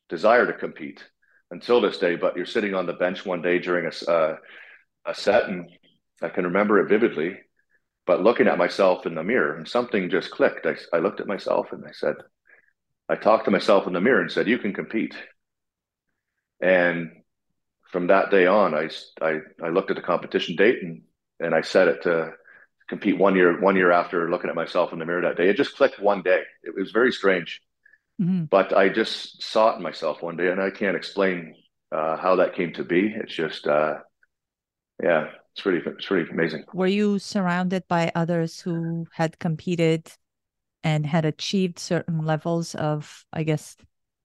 desire 0.09 0.47
to 0.47 0.52
compete 0.52 1.02
until 1.50 1.80
this 1.80 1.99
day, 1.99 2.16
but 2.16 2.37
you're 2.37 2.47
sitting 2.47 2.75
on 2.75 2.87
the 2.87 2.92
bench 2.92 3.26
one 3.26 3.42
day 3.42 3.59
during 3.59 3.87
a, 3.90 4.11
uh, 4.11 4.37
a 5.07 5.14
set, 5.14 5.49
and 5.49 5.69
I 6.23 6.28
can 6.28 6.45
remember 6.45 6.78
it 6.78 6.88
vividly. 6.88 7.38
But 8.07 8.23
looking 8.23 8.49
at 8.49 8.59
myself 8.59 9.07
in 9.07 9.14
the 9.14 9.23
mirror, 9.23 9.57
and 9.57 9.69
something 9.69 10.11
just 10.11 10.30
clicked. 10.30 10.66
I, 10.66 10.76
I 10.92 11.00
looked 11.00 11.21
at 11.21 11.26
myself 11.26 11.69
and 11.73 11.85
I 11.87 11.92
said, 11.92 12.16
I 13.09 13.16
talked 13.16 13.45
to 13.45 13.50
myself 13.50 13.87
in 13.87 13.92
the 13.92 14.00
mirror 14.00 14.21
and 14.21 14.30
said, 14.30 14.49
"You 14.49 14.59
can 14.59 14.73
compete." 14.73 15.14
And 16.61 17.11
from 17.90 18.07
that 18.09 18.30
day 18.30 18.47
on, 18.47 18.75
I, 18.75 18.88
I, 19.21 19.38
I 19.62 19.69
looked 19.71 19.90
at 19.90 19.97
the 19.97 20.02
competition 20.02 20.57
date 20.57 20.83
and, 20.83 21.02
and 21.40 21.54
I 21.54 21.62
set 21.62 21.88
it 21.88 22.02
to 22.02 22.33
compete 22.88 23.19
one 23.19 23.35
year 23.37 23.61
one 23.61 23.76
year 23.76 23.90
after 23.92 24.30
looking 24.30 24.50
at 24.50 24.57
myself 24.57 24.92
in 24.92 24.99
the 24.99 25.07
mirror 25.07 25.23
that 25.23 25.37
day. 25.37 25.49
It 25.49 25.57
just 25.57 25.76
clicked 25.76 26.00
one 26.00 26.23
day. 26.23 26.42
It 26.62 26.75
was 26.76 26.90
very 26.92 27.12
strange. 27.12 27.61
Mm-hmm. 28.21 28.45
But 28.45 28.77
I 28.77 28.89
just 28.89 29.43
saw 29.43 29.73
it 29.73 29.77
in 29.77 29.83
myself 29.83 30.23
one 30.23 30.37
day, 30.37 30.49
and 30.49 30.61
I 30.61 30.71
can't 30.71 30.97
explain 30.97 31.55
uh, 31.91 32.17
how 32.17 32.37
that 32.37 32.55
came 32.55 32.73
to 32.75 32.85
be. 32.85 33.15
It's 33.17 33.35
just, 33.35 33.67
uh, 33.67 33.95
yeah, 35.03 35.29
it's 35.55 35.65
really, 35.65 35.81
it's 35.87 36.11
really 36.11 36.29
amazing. 36.31 36.65
Were 36.75 36.87
you 36.87 37.19
surrounded 37.19 37.85
by 37.89 38.12
others 38.15 38.61
who 38.61 39.07
had 39.12 39.39
competed 39.39 40.12
and 40.85 41.07
had 41.07 41.25
achieved 41.25 41.79
certain 41.79 42.25
levels 42.25 42.75
of, 42.75 43.25
I 43.33 43.43
guess, 43.43 43.77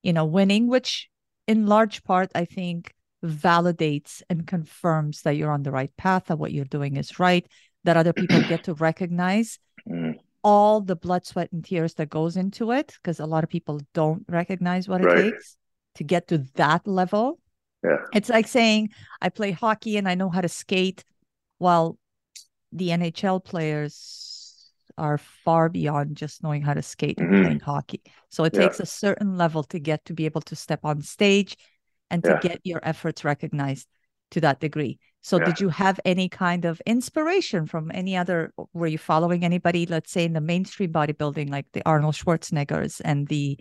you 0.04 0.14
know, 0.14 0.26
winning, 0.26 0.68
which 0.68 1.10
in 1.48 1.68
large 1.68 2.04
part, 2.04 2.32
I 2.36 2.46
think, 2.46 2.94
validates 3.24 4.22
and 4.30 4.46
confirms 4.46 5.22
that 5.22 5.36
you're 5.36 5.52
on 5.52 5.64
the 5.64 5.72
right 5.72 5.96
path, 5.98 6.26
that 6.26 6.38
what 6.38 6.52
you're 6.52 6.66
doing 6.66 6.98
is 6.98 7.20
right, 7.20 7.48
that 7.86 7.98
other 7.98 8.14
people 8.14 8.42
get 8.44 8.66
to 8.66 8.74
recognize 8.74 9.58
mm. 9.90 10.05
All 10.46 10.80
the 10.80 10.96
blood, 10.96 11.26
sweat, 11.26 11.52
and 11.52 11.66
tears 11.66 11.96
that 11.96 12.12
goes 12.12 12.38
into 12.38 12.72
it, 12.72 12.94
because 13.02 13.20
a 13.20 13.26
lot 13.26 13.44
of 13.44 13.50
people 13.50 13.82
don't 13.96 14.24
recognize 14.30 14.88
what 14.88 15.02
it 15.02 15.06
right. 15.06 15.24
takes 15.34 15.58
to 15.96 16.04
get 16.04 16.28
to 16.28 16.38
that 16.54 16.88
level. 16.88 17.40
Yeah. 17.84 17.98
It's 18.14 18.30
like 18.30 18.48
saying, 18.48 18.90
I 19.20 19.30
play 19.30 19.50
hockey 19.50 19.98
and 19.98 20.08
I 20.08 20.14
know 20.14 20.30
how 20.30 20.42
to 20.42 20.48
skate, 20.48 21.04
while 21.58 21.98
the 22.72 22.90
NHL 22.90 23.44
players 23.44 24.72
are 25.00 25.18
far 25.18 25.68
beyond 25.68 26.16
just 26.16 26.44
knowing 26.44 26.62
how 26.62 26.76
to 26.76 26.84
skate 26.84 27.20
and 27.20 27.32
mm-hmm. 27.32 27.44
playing 27.44 27.60
hockey. 27.62 28.04
So 28.30 28.44
it 28.44 28.54
yeah. 28.54 28.62
takes 28.62 28.80
a 28.80 28.86
certain 28.86 29.38
level 29.38 29.64
to 29.64 29.80
get 29.80 30.06
to 30.06 30.14
be 30.14 30.26
able 30.26 30.42
to 30.42 30.56
step 30.56 30.82
on 30.84 31.02
stage 31.02 31.58
and 32.12 32.24
to 32.24 32.30
yeah. 32.30 32.40
get 32.40 32.62
your 32.64 32.82
efforts 32.84 33.24
recognized 33.24 33.88
to 34.32 34.42
that 34.42 34.60
degree. 34.60 35.00
So 35.26 35.40
yeah. 35.40 35.46
did 35.46 35.60
you 35.60 35.70
have 35.70 36.00
any 36.06 36.30
kind 36.30 36.66
of 36.66 36.80
inspiration 36.86 37.66
from 37.66 37.90
any 37.92 38.16
other 38.16 38.54
were 38.74 38.86
you 38.86 39.00
following 39.00 39.44
anybody 39.44 39.88
let's 39.88 40.12
say 40.12 40.24
in 40.24 40.34
the 40.34 40.42
mainstream 40.42 40.94
bodybuilding 40.94 41.50
like 41.50 41.66
the 41.74 41.82
Arnold 41.84 42.14
Schwarzeneggers 42.14 43.02
and 43.04 43.28
the 43.28 43.58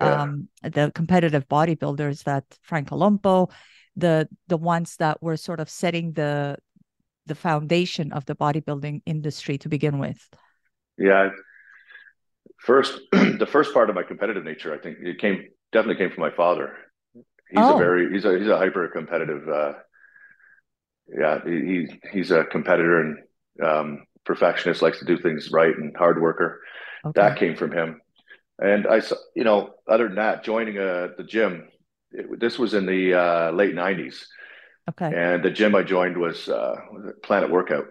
um 0.00 0.48
the 0.64 0.90
competitive 0.92 1.46
bodybuilders 1.46 2.24
that 2.24 2.42
Franco 2.62 2.96
Columbu 2.96 3.48
the 3.94 4.28
the 4.48 4.56
ones 4.56 4.96
that 4.96 5.22
were 5.22 5.36
sort 5.36 5.60
of 5.60 5.70
setting 5.70 6.14
the 6.14 6.56
the 7.26 7.36
foundation 7.36 8.12
of 8.12 8.24
the 8.26 8.34
bodybuilding 8.34 9.02
industry 9.06 9.56
to 9.58 9.68
begin 9.68 10.00
with? 10.00 10.18
Yeah. 10.98 11.30
First, 12.58 13.00
the 13.12 13.48
first 13.48 13.72
part 13.72 13.88
of 13.88 13.94
my 13.94 14.02
competitive 14.02 14.44
nature, 14.44 14.74
I 14.74 14.78
think 14.78 14.98
it 15.00 15.18
came 15.20 15.44
definitely 15.72 15.96
came 15.96 16.10
from 16.10 16.22
my 16.22 16.34
father. 16.34 16.76
He's 17.14 17.58
oh. 17.58 17.76
a 17.76 17.78
very 17.78 18.12
he's 18.12 18.24
a 18.24 18.36
he's 18.36 18.48
a 18.48 18.58
hyper 18.58 18.88
competitive. 18.88 19.48
Uh, 19.48 19.74
yeah, 21.08 21.40
he, 21.44 21.88
he's 22.12 22.30
a 22.30 22.44
competitor 22.44 23.00
and 23.00 23.18
um, 23.66 24.06
perfectionist, 24.24 24.82
likes 24.82 24.98
to 24.98 25.04
do 25.04 25.18
things 25.18 25.50
right 25.50 25.76
and 25.76 25.96
hard 25.96 26.20
worker. 26.20 26.60
Okay. 27.04 27.20
That 27.20 27.38
came 27.38 27.56
from 27.56 27.72
him. 27.72 28.00
And 28.58 28.86
I, 28.86 29.02
you 29.34 29.44
know, 29.44 29.74
other 29.88 30.06
than 30.06 30.16
that, 30.16 30.44
joining 30.44 30.78
uh, 30.78 31.08
the 31.16 31.24
gym, 31.24 31.68
it, 32.12 32.40
this 32.40 32.58
was 32.58 32.74
in 32.74 32.86
the 32.86 33.14
uh, 33.14 33.50
late 33.50 33.74
'90s. 33.74 34.24
Okay. 34.88 35.12
And 35.14 35.42
the 35.42 35.50
gym 35.50 35.74
I 35.74 35.82
joined 35.82 36.16
was, 36.16 36.48
uh, 36.48 36.76
Planet 37.22 37.50
Workout. 37.50 37.86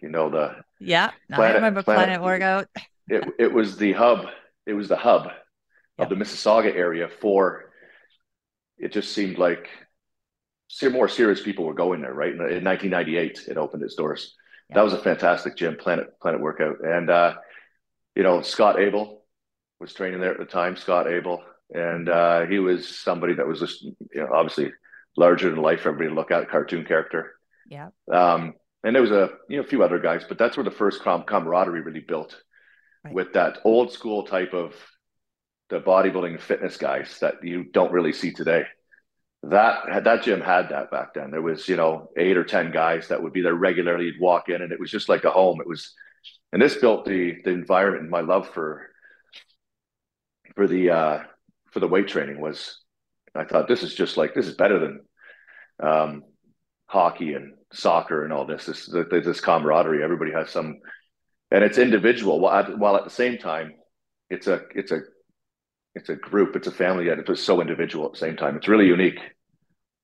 You 0.00 0.08
know 0.08 0.30
the 0.30 0.56
yeah, 0.80 1.12
Planet, 1.32 1.52
I 1.52 1.54
remember 1.56 1.82
Planet, 1.84 2.20
Planet 2.20 2.22
Workout. 2.22 2.68
it 3.08 3.24
it 3.38 3.52
was 3.52 3.76
the 3.76 3.92
hub. 3.92 4.26
It 4.66 4.72
was 4.72 4.88
the 4.88 4.96
hub 4.96 5.28
of 5.98 6.08
the 6.08 6.16
Mississauga 6.16 6.74
area 6.74 7.08
for. 7.08 7.70
It 8.78 8.90
just 8.90 9.12
seemed 9.12 9.38
like 9.38 9.68
more 10.90 11.08
serious 11.08 11.42
people 11.42 11.64
were 11.64 11.74
going 11.74 12.00
there. 12.00 12.14
Right 12.14 12.32
in, 12.32 12.40
in 12.40 12.64
1998, 12.64 13.44
it 13.48 13.56
opened 13.56 13.82
its 13.82 13.94
doors. 13.94 14.34
Yep. 14.70 14.76
That 14.76 14.82
was 14.82 14.92
a 14.94 14.98
fantastic 14.98 15.56
gym, 15.56 15.76
Planet 15.76 16.18
Planet 16.20 16.40
Workout, 16.40 16.84
and 16.84 17.10
uh, 17.10 17.34
you 18.14 18.22
know 18.22 18.42
Scott 18.42 18.80
Abel 18.80 19.24
was 19.80 19.92
training 19.92 20.20
there 20.20 20.32
at 20.32 20.38
the 20.38 20.44
time. 20.44 20.76
Scott 20.76 21.08
Abel, 21.08 21.42
and 21.72 22.08
uh, 22.08 22.46
he 22.46 22.58
was 22.58 22.88
somebody 22.88 23.34
that 23.34 23.46
was 23.46 23.60
just 23.60 23.82
you 23.82 23.96
know 24.14 24.28
obviously 24.32 24.72
larger 25.16 25.50
than 25.50 25.60
life. 25.60 25.82
For 25.82 25.90
everybody 25.90 26.10
to 26.10 26.14
look 26.14 26.30
at 26.30 26.48
cartoon 26.48 26.84
character. 26.84 27.32
Yeah. 27.68 27.88
Um, 28.10 28.54
and 28.84 28.94
there 28.94 29.02
was 29.02 29.10
a 29.12 29.30
you 29.48 29.58
know 29.58 29.64
a 29.64 29.66
few 29.66 29.82
other 29.82 29.98
guys, 29.98 30.24
but 30.26 30.38
that's 30.38 30.56
where 30.56 30.64
the 30.64 30.70
first 30.70 31.02
com- 31.02 31.24
camaraderie 31.24 31.82
really 31.82 32.00
built 32.00 32.40
right. 33.04 33.14
with 33.14 33.34
that 33.34 33.58
old 33.64 33.92
school 33.92 34.24
type 34.24 34.54
of 34.54 34.74
the 35.68 35.80
bodybuilding 35.80 36.40
fitness 36.40 36.76
guys 36.76 37.18
that 37.20 37.42
you 37.42 37.64
don't 37.64 37.92
really 37.92 38.12
see 38.12 38.32
today. 38.32 38.64
That 39.44 40.04
that 40.04 40.22
gym 40.22 40.40
had 40.40 40.68
that 40.68 40.90
back 40.90 41.14
then. 41.14 41.32
There 41.32 41.42
was 41.42 41.68
you 41.68 41.76
know 41.76 42.10
eight 42.16 42.36
or 42.36 42.44
ten 42.44 42.70
guys 42.70 43.08
that 43.08 43.22
would 43.22 43.32
be 43.32 43.42
there 43.42 43.54
regularly. 43.54 44.06
You'd 44.06 44.20
walk 44.20 44.48
in, 44.48 44.62
and 44.62 44.70
it 44.70 44.78
was 44.78 44.90
just 44.90 45.08
like 45.08 45.24
a 45.24 45.30
home. 45.30 45.60
It 45.60 45.66
was, 45.66 45.92
and 46.52 46.62
this 46.62 46.76
built 46.76 47.04
the 47.04 47.36
the 47.44 47.50
environment. 47.50 48.02
And 48.02 48.10
my 48.10 48.20
love 48.20 48.48
for 48.50 48.88
for 50.54 50.68
the 50.68 50.90
uh, 50.90 51.18
for 51.72 51.80
the 51.80 51.88
weight 51.88 52.06
training 52.06 52.40
was 52.40 52.78
I 53.34 53.44
thought 53.44 53.66
this 53.66 53.82
is 53.82 53.94
just 53.94 54.16
like 54.16 54.34
this 54.34 54.46
is 54.46 54.54
better 54.54 54.78
than 54.78 55.00
um, 55.82 56.22
hockey 56.86 57.34
and 57.34 57.54
soccer 57.72 58.24
and 58.24 58.32
all 58.32 58.46
this. 58.46 58.66
This 58.66 58.86
this 59.10 59.40
camaraderie. 59.40 60.04
Everybody 60.04 60.32
has 60.32 60.50
some, 60.50 60.78
and 61.50 61.64
it's 61.64 61.78
individual. 61.78 62.40
While 62.40 62.54
at, 62.54 62.78
while 62.78 62.96
at 62.96 63.04
the 63.04 63.10
same 63.10 63.38
time, 63.38 63.72
it's 64.30 64.46
a 64.46 64.62
it's 64.74 64.92
a 64.92 65.00
it's 65.94 66.08
a 66.08 66.16
group. 66.16 66.56
It's 66.56 66.66
a 66.66 66.72
family. 66.72 67.06
Yet 67.06 67.18
it's 67.18 67.42
so 67.42 67.60
individual 67.60 68.06
at 68.06 68.12
the 68.12 68.18
same 68.18 68.36
time. 68.36 68.56
It's 68.56 68.68
really 68.68 68.86
unique. 68.86 69.20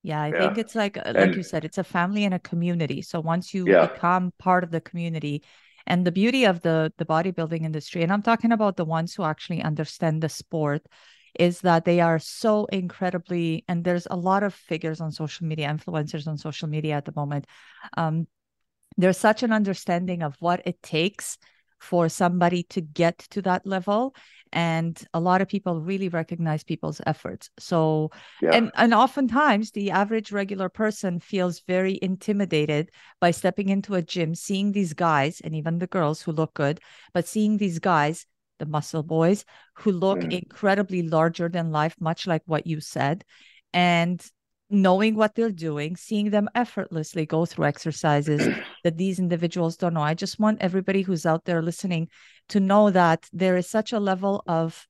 Yeah, 0.02 0.23
I 0.23 0.28
yeah. 0.28 0.38
think 0.38 0.59
it's 0.59 0.75
like 0.75 0.97
like 0.97 1.16
and, 1.16 1.35
you 1.35 1.42
said, 1.42 1.64
it's 1.64 1.78
a 1.78 1.85
family 1.85 2.25
and 2.25 2.35
a 2.35 2.38
community. 2.38 3.02
So 3.02 3.21
once 3.21 3.52
you 3.52 3.66
yeah. 3.66 3.87
become 3.87 4.33
part 4.38 4.64
of 4.64 4.71
the 4.71 4.80
community, 4.80 5.42
and 5.87 6.07
the 6.07 6.12
beauty 6.12 6.45
of 6.45 6.61
the 6.62 6.92
the 6.99 7.04
bodybuilding 7.04 7.64
industry, 7.64 8.02
and 8.02 8.12
I'm 8.12 8.23
talking 8.23 8.52
about 8.52 8.76
the 8.76 8.85
ones 8.85 9.14
who 9.14 9.25
actually 9.25 9.62
understand 9.62 10.23
the 10.23 10.28
sport 10.28 10.83
is 11.38 11.61
that 11.61 11.85
they 11.85 12.00
are 12.00 12.18
so 12.18 12.66
incredibly 12.66 13.64
and 13.68 13.85
there's 13.85 14.07
a 14.11 14.16
lot 14.16 14.42
of 14.42 14.54
figures 14.54 15.00
on 15.00 15.12
social 15.12 15.47
media 15.47 15.68
influencers 15.68 16.26
on 16.26 16.37
social 16.37 16.68
media 16.68 16.95
at 16.97 17.04
the 17.04 17.12
moment 17.14 17.47
um, 17.97 18.26
there's 18.97 19.18
such 19.18 19.42
an 19.42 19.52
understanding 19.52 20.23
of 20.23 20.35
what 20.40 20.62
it 20.66 20.83
takes 20.83 21.38
for 21.80 22.09
somebody 22.09 22.64
to 22.64 22.80
get 22.80 23.18
to 23.18 23.42
that 23.42 23.66
level 23.66 24.14
and 24.52 25.05
a 25.14 25.21
lot 25.21 25.40
of 25.40 25.49
people 25.49 25.81
really 25.81 26.09
recognize 26.09 26.64
people's 26.64 27.00
efforts 27.07 27.50
so 27.59 28.11
yeah. 28.43 28.50
and 28.52 28.71
and 28.76 28.95
oftentimes 28.95 29.71
the 29.73 29.90
average 29.90 30.33
regular 30.33 30.69
person 30.69 31.21
feels 31.21 31.61
very 31.67 31.99
intimidated 32.02 32.90
by 33.21 33.31
stepping 33.31 33.69
into 33.69 33.95
a 33.95 34.02
gym 34.02 34.35
seeing 34.35 34.73
these 34.73 34.95
guys 34.95 35.40
and 35.40 35.55
even 35.55 35.78
the 35.78 35.87
girls 35.87 36.23
who 36.23 36.33
look 36.33 36.55
good 36.55 36.81
but 37.12 37.26
seeing 37.26 37.57
these 37.57 37.78
guys 37.78 38.26
the 38.59 38.67
muscle 38.67 39.02
boys 39.02 39.45
who 39.75 39.93
look 39.93 40.21
mm. 40.21 40.33
incredibly 40.33 41.02
larger 41.02 41.49
than 41.49 41.71
life, 41.71 41.95
much 42.00 42.26
like 42.26 42.43
what 42.47 42.67
you 42.67 42.81
said. 42.81 43.25
And 43.73 44.25
knowing 44.71 45.15
what 45.15 45.35
they're 45.35 45.51
doing, 45.51 45.97
seeing 45.97 46.31
them 46.31 46.49
effortlessly 46.55 47.25
go 47.25 47.47
through 47.47 47.67
exercises 47.67 48.49
that 48.85 48.99
these 48.99 49.19
individuals 49.19 49.77
don't 49.77 49.95
know. 49.95 50.03
I 50.03 50.15
just 50.15 50.39
want 50.39 50.61
everybody 50.61 51.03
who's 51.03 51.25
out 51.25 51.45
there 51.45 51.63
listening 51.63 52.09
to 52.51 52.61
know 52.61 52.91
that 52.91 53.29
there 53.33 53.57
is 53.57 53.69
such 53.69 53.93
a 53.93 54.01
level 54.01 54.43
of 54.47 54.87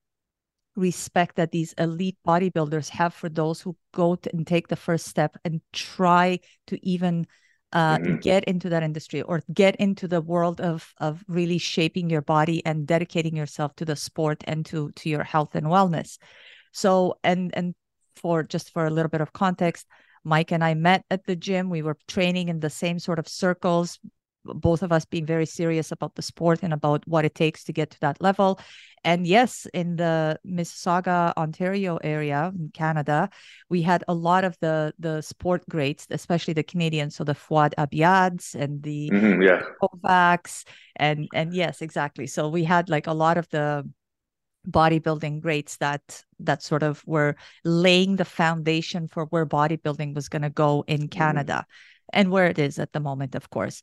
respect 0.75 1.35
that 1.35 1.51
these 1.51 1.73
elite 1.73 2.17
bodybuilders 2.25 2.89
have 2.89 3.13
for 3.13 3.29
those 3.29 3.61
who 3.61 3.75
go 3.93 4.17
and 4.33 4.45
take 4.45 4.67
the 4.67 4.75
first 4.75 5.07
step 5.07 5.35
and 5.43 5.61
try 5.73 6.39
to 6.67 6.85
even 6.87 7.25
uh, 7.71 7.97
mm-hmm. 7.97 8.15
get 8.17 8.43
into 8.45 8.69
that 8.69 8.83
industry 8.83 9.21
or 9.21 9.43
get 9.53 9.75
into 9.75 10.07
the 10.07 10.21
world 10.21 10.59
of 10.59 10.93
of 10.97 11.23
really 11.27 11.57
shaping 11.57 12.09
your 12.09 12.21
body 12.21 12.65
and 12.65 12.87
dedicating 12.87 13.35
yourself 13.35 13.75
to 13.75 13.85
the 13.85 13.95
sport 13.95 14.43
and 14.47 14.65
to 14.65 14.91
to 14.95 15.09
your 15.09 15.23
health 15.23 15.53
and 15.53 15.67
wellness 15.67 16.17
so 16.71 17.15
and 17.23 17.51
and 17.55 17.75
for 18.19 18.43
just 18.43 18.71
for 18.71 18.85
a 18.85 18.89
little 18.89 19.09
bit 19.09 19.21
of 19.21 19.33
context 19.33 19.87
mike 20.23 20.51
and 20.51 20.63
i 20.63 20.73
met 20.73 21.03
at 21.09 21.25
the 21.25 21.35
gym 21.35 21.69
we 21.69 21.81
were 21.81 21.97
training 22.07 22.49
in 22.49 22.59
the 22.59 22.69
same 22.69 22.99
sort 22.99 23.19
of 23.19 23.27
circles 23.27 23.99
both 24.45 24.83
of 24.83 24.91
us 24.91 25.05
being 25.05 25.25
very 25.25 25.45
serious 25.45 25.91
about 25.91 26.15
the 26.15 26.21
sport 26.21 26.59
and 26.63 26.73
about 26.73 27.05
what 27.07 27.25
it 27.25 27.35
takes 27.35 27.63
to 27.65 27.73
get 27.73 27.91
to 27.91 27.99
that 28.01 28.21
level. 28.21 28.59
And 29.03 29.25
yes, 29.25 29.65
in 29.73 29.95
the 29.95 30.39
Mississauga, 30.45 31.33
Ontario 31.37 31.97
area 32.03 32.51
in 32.53 32.69
Canada, 32.73 33.29
we 33.69 33.81
had 33.81 34.03
a 34.07 34.13
lot 34.13 34.43
of 34.43 34.57
the 34.59 34.93
the 34.99 35.21
sport 35.21 35.63
greats, 35.69 36.05
especially 36.09 36.53
the 36.53 36.63
Canadians. 36.63 37.15
So 37.15 37.23
the 37.23 37.33
Fouad 37.33 37.73
Abiads 37.77 38.55
and 38.55 38.83
the 38.83 39.09
mm-hmm, 39.09 39.41
yeah. 39.41 39.61
Kovacs 39.81 40.65
and 40.97 41.27
and 41.33 41.53
yes, 41.53 41.81
exactly. 41.81 42.27
So 42.27 42.49
we 42.49 42.65
had 42.65 42.89
like 42.89 43.07
a 43.07 43.13
lot 43.13 43.37
of 43.37 43.47
the 43.49 43.89
bodybuilding 44.67 45.41
greats 45.41 45.77
that 45.77 46.23
that 46.39 46.63
sort 46.63 46.83
of 46.83 47.03
were 47.05 47.35
laying 47.63 48.15
the 48.15 48.25
foundation 48.25 49.07
for 49.07 49.25
where 49.25 49.45
bodybuilding 49.45 50.13
was 50.15 50.29
going 50.29 50.41
to 50.41 50.49
go 50.49 50.83
in 50.87 51.01
mm-hmm. 51.01 51.19
Canada 51.19 51.65
mm-hmm. 51.65 52.19
and 52.19 52.31
where 52.31 52.47
it 52.47 52.59
is 52.59 52.79
at 52.79 52.93
the 52.93 52.99
moment, 52.99 53.35
of 53.35 53.49
course. 53.49 53.81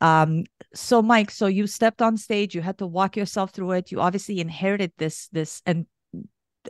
Um, 0.00 0.44
so 0.74 1.02
Mike, 1.02 1.30
so 1.30 1.46
you 1.46 1.66
stepped 1.66 2.02
on 2.02 2.16
stage, 2.16 2.54
you 2.54 2.62
had 2.62 2.78
to 2.78 2.86
walk 2.86 3.16
yourself 3.16 3.52
through 3.52 3.72
it. 3.72 3.92
You 3.92 4.00
obviously 4.00 4.40
inherited 4.40 4.92
this, 4.98 5.28
this, 5.28 5.62
and 5.66 5.86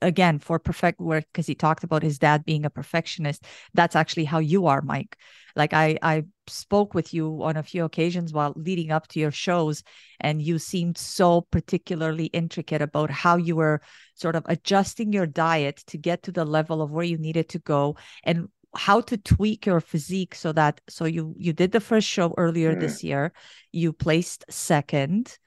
again 0.03 0.39
for 0.39 0.59
perfect 0.59 1.01
work 1.01 1.25
because 1.33 1.47
he 1.47 1.55
talked 1.55 1.85
about 1.85 2.03
his 2.03 2.19
dad 2.19 2.45
being 2.45 2.65
a 2.65 2.71
perfectionist 2.71 3.45
that's 3.75 3.97
actually 3.97 4.25
how 4.25 4.39
you 4.39 4.67
are 4.67 4.83
mike 4.83 5.17
like 5.57 5.73
i 5.73 5.97
i 6.03 6.25
spoke 6.47 6.95
with 6.95 7.15
you 7.15 7.43
on 7.43 7.57
a 7.57 7.63
few 7.63 7.85
occasions 7.85 8.33
while 8.33 8.53
leading 8.57 8.91
up 8.91 9.07
to 9.09 9.19
your 9.19 9.31
shows 9.31 9.83
and 10.21 10.43
you 10.43 10.59
seemed 10.59 10.99
so 10.99 11.41
particularly 11.41 12.27
intricate 12.27 12.83
about 12.83 13.11
how 13.11 13.37
you 13.37 13.57
were 13.57 13.81
sort 14.15 14.37
of 14.37 14.45
adjusting 14.47 15.13
your 15.13 15.27
diet 15.27 15.83
to 15.87 15.97
get 15.97 16.23
to 16.23 16.33
the 16.33 16.45
level 16.45 16.83
of 16.83 16.91
where 16.91 17.05
you 17.05 17.19
needed 17.19 17.49
to 17.49 17.59
go 17.59 17.97
and 18.25 18.49
how 18.77 19.01
to 19.01 19.17
tweak 19.17 19.67
your 19.67 19.81
physique 19.81 20.35
so 20.35 20.53
that 20.53 20.81
so 20.89 21.05
you 21.05 21.35
you 21.39 21.53
did 21.53 21.73
the 21.73 21.81
first 21.81 22.09
show 22.09 22.35
earlier 22.37 22.75
mm. 22.75 22.81
this 22.81 23.05
year 23.05 23.33
you 23.73 23.93
placed 23.93 24.45
second 24.51 25.39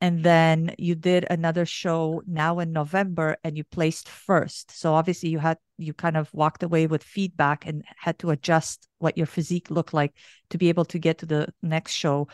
and 0.00 0.22
then 0.22 0.74
you 0.78 0.94
did 0.94 1.26
another 1.28 1.66
show 1.66 2.22
now 2.26 2.60
in 2.60 2.72
November 2.72 3.36
and 3.42 3.56
you 3.56 3.64
placed 3.64 4.08
first. 4.08 4.70
So 4.78 4.94
obviously 4.94 5.30
you 5.30 5.38
had 5.38 5.58
you 5.76 5.92
kind 5.92 6.16
of 6.16 6.32
walked 6.32 6.62
away 6.62 6.86
with 6.86 7.02
feedback 7.02 7.66
and 7.66 7.84
had 7.96 8.18
to 8.20 8.30
adjust 8.30 8.88
what 8.98 9.16
your 9.16 9.26
physique 9.26 9.70
looked 9.70 9.94
like 9.94 10.14
to 10.50 10.58
be 10.58 10.68
able 10.68 10.84
to 10.86 10.98
get 10.98 11.18
to 11.18 11.26
the 11.26 11.48
next 11.62 11.92
show 11.92 12.28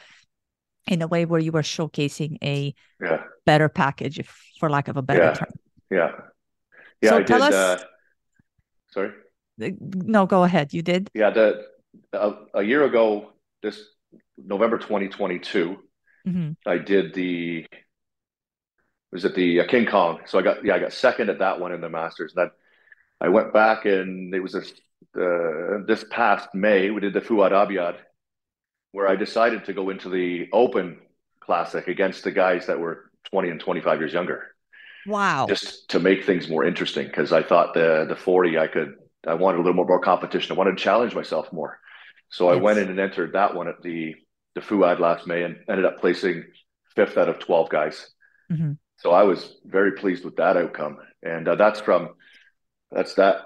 in 0.87 1.00
a 1.00 1.06
way 1.06 1.25
where 1.25 1.40
you 1.40 1.52
were 1.52 1.62
showcasing 1.62 2.37
a 2.42 2.75
yeah. 3.00 3.23
better 3.47 3.71
package, 3.71 4.18
if 4.18 4.38
for 4.61 4.68
lack 4.68 4.88
of 4.88 4.99
a 4.99 5.02
better 5.02 5.25
yeah. 5.25 5.35
term. 5.35 5.49
Yeah. 5.90 6.12
Yeah. 7.00 7.11
So 7.11 7.16
I 7.18 7.23
tell 7.23 7.38
did, 7.38 7.54
us. 7.54 7.54
Uh, 7.54 7.85
sorry. 8.90 9.12
No, 9.59 10.26
go 10.26 10.44
ahead. 10.44 10.75
You 10.75 10.83
did. 10.83 11.09
Yeah. 11.14 11.30
The 11.30 11.64
a, 12.12 12.35
a 12.54 12.62
year 12.62 12.85
ago, 12.85 13.33
this 13.62 13.83
November 14.37 14.76
2022 14.76 15.78
Mm-hmm. 16.26 16.52
I 16.69 16.78
did 16.78 17.14
the 17.14 17.66
was 19.12 19.25
it 19.25 19.35
the 19.35 19.61
uh, 19.61 19.66
King 19.66 19.87
Kong? 19.87 20.21
So 20.26 20.38
I 20.38 20.43
got 20.43 20.64
yeah 20.64 20.75
I 20.75 20.78
got 20.78 20.93
second 20.93 21.31
at 21.31 21.38
that 21.38 21.61
one 21.61 21.73
in 21.73 21.81
the 21.81 21.88
Masters. 21.88 22.35
And 22.37 22.47
then 22.47 22.50
I 23.21 23.28
went 23.28 23.52
back 23.52 23.85
and 23.85 24.35
it 24.35 24.40
was 24.40 24.52
this 24.52 24.73
uh, 25.16 25.85
this 25.87 26.04
past 26.11 26.49
May 26.54 26.90
we 26.90 27.00
did 27.00 27.14
the 27.14 27.21
Fouad 27.21 27.52
Abiad, 27.52 27.97
where 28.93 29.09
I 29.09 29.16
decided 29.16 29.64
to 29.66 29.73
go 29.73 29.90
into 29.90 30.09
the 30.09 30.49
Open 30.52 30.99
Classic 31.40 31.87
against 31.88 32.25
the 32.25 32.33
guys 32.33 32.66
that 32.66 32.81
were 32.81 33.11
20 33.31 33.50
and 33.50 33.61
25 33.61 34.00
years 34.00 34.12
younger. 34.12 34.54
Wow! 35.07 35.47
Just 35.47 35.90
to 35.90 36.00
make 36.00 36.25
things 36.25 36.49
more 36.49 36.64
interesting 36.64 37.07
because 37.07 37.33
I 37.33 37.43
thought 37.43 37.75
the 37.75 38.07
the 38.09 38.16
40 38.16 38.59
I 38.59 38.66
could 38.66 38.95
I 39.26 39.35
wanted 39.35 39.59
a 39.59 39.61
little 39.61 39.75
more, 39.75 39.87
more 39.87 40.00
competition. 40.00 40.52
I 40.52 40.59
wanted 40.59 40.76
to 40.76 40.83
challenge 40.83 41.14
myself 41.14 41.52
more. 41.52 41.78
So 42.31 42.50
yes. 42.50 42.59
I 42.59 42.62
went 42.62 42.78
in 42.78 42.88
and 42.88 42.99
entered 42.99 43.35
that 43.35 43.54
one 43.54 43.69
at 43.69 43.83
the 43.83 44.14
the 44.55 44.61
Fouad 44.61 45.01
last 45.01 45.27
May 45.27 45.43
and 45.43 45.57
ended 45.69 45.85
up 45.85 46.01
placing 46.01 46.45
fifth 46.95 47.17
out 47.17 47.29
of 47.29 47.39
12 47.39 47.69
guys. 47.69 48.09
Mm-hmm. 48.51 48.73
So 48.99 49.11
I 49.11 49.25
was 49.25 49.57
very 49.65 49.93
pleased 49.93 50.25
with 50.25 50.37
that 50.37 50.57
outcome. 50.57 50.99
And 51.23 51.49
uh, 51.49 51.57
that's 51.57 51.81
from, 51.81 52.11
that's 52.91 53.15
that, 53.15 53.43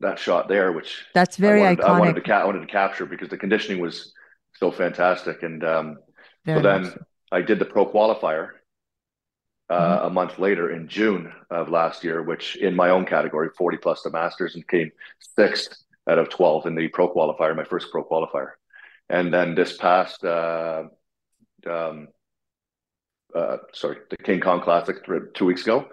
that 0.00 0.18
shot 0.18 0.48
there, 0.48 0.72
which 0.72 1.04
that's 1.14 1.36
very 1.36 1.62
I 1.62 1.64
wanted, 1.64 1.78
iconic. 1.78 1.84
I 1.84 1.98
wanted 1.98 2.14
to, 2.14 2.20
ca- 2.20 2.40
I 2.40 2.44
wanted 2.44 2.60
to 2.60 2.66
capture 2.66 3.06
because 3.06 3.28
the 3.28 3.38
conditioning 3.38 3.80
was 3.80 4.12
so 4.54 4.70
fantastic. 4.70 5.42
And 5.42 5.64
um, 5.64 5.98
so 6.46 6.60
then. 6.60 6.92
I 7.32 7.40
did 7.40 7.58
the 7.58 7.64
pro 7.64 7.90
qualifier 7.90 8.50
uh, 9.70 9.80
mm-hmm. 9.80 10.06
a 10.06 10.10
month 10.10 10.38
later 10.38 10.70
in 10.70 10.86
June 10.86 11.32
of 11.50 11.70
last 11.70 12.04
year, 12.04 12.22
which 12.22 12.56
in 12.56 12.76
my 12.76 12.90
own 12.90 13.06
category, 13.06 13.48
40 13.56 13.78
plus 13.78 14.02
the 14.02 14.10
masters 14.10 14.54
and 14.54 14.68
came 14.68 14.92
sixth 15.34 15.82
out 16.08 16.18
of 16.18 16.28
12 16.28 16.66
in 16.66 16.74
the 16.74 16.88
pro 16.88 17.12
qualifier, 17.12 17.56
my 17.56 17.64
first 17.64 17.90
pro 17.90 18.04
qualifier. 18.04 18.50
And 19.08 19.32
then 19.32 19.54
this 19.54 19.76
past, 19.76 20.24
uh, 20.24 20.84
um, 21.68 22.08
uh, 23.34 23.58
sorry, 23.72 23.98
the 24.10 24.16
King 24.16 24.40
Kong 24.40 24.60
Classic 24.60 24.96
two 25.34 25.44
weeks 25.44 25.62
ago, 25.62 25.88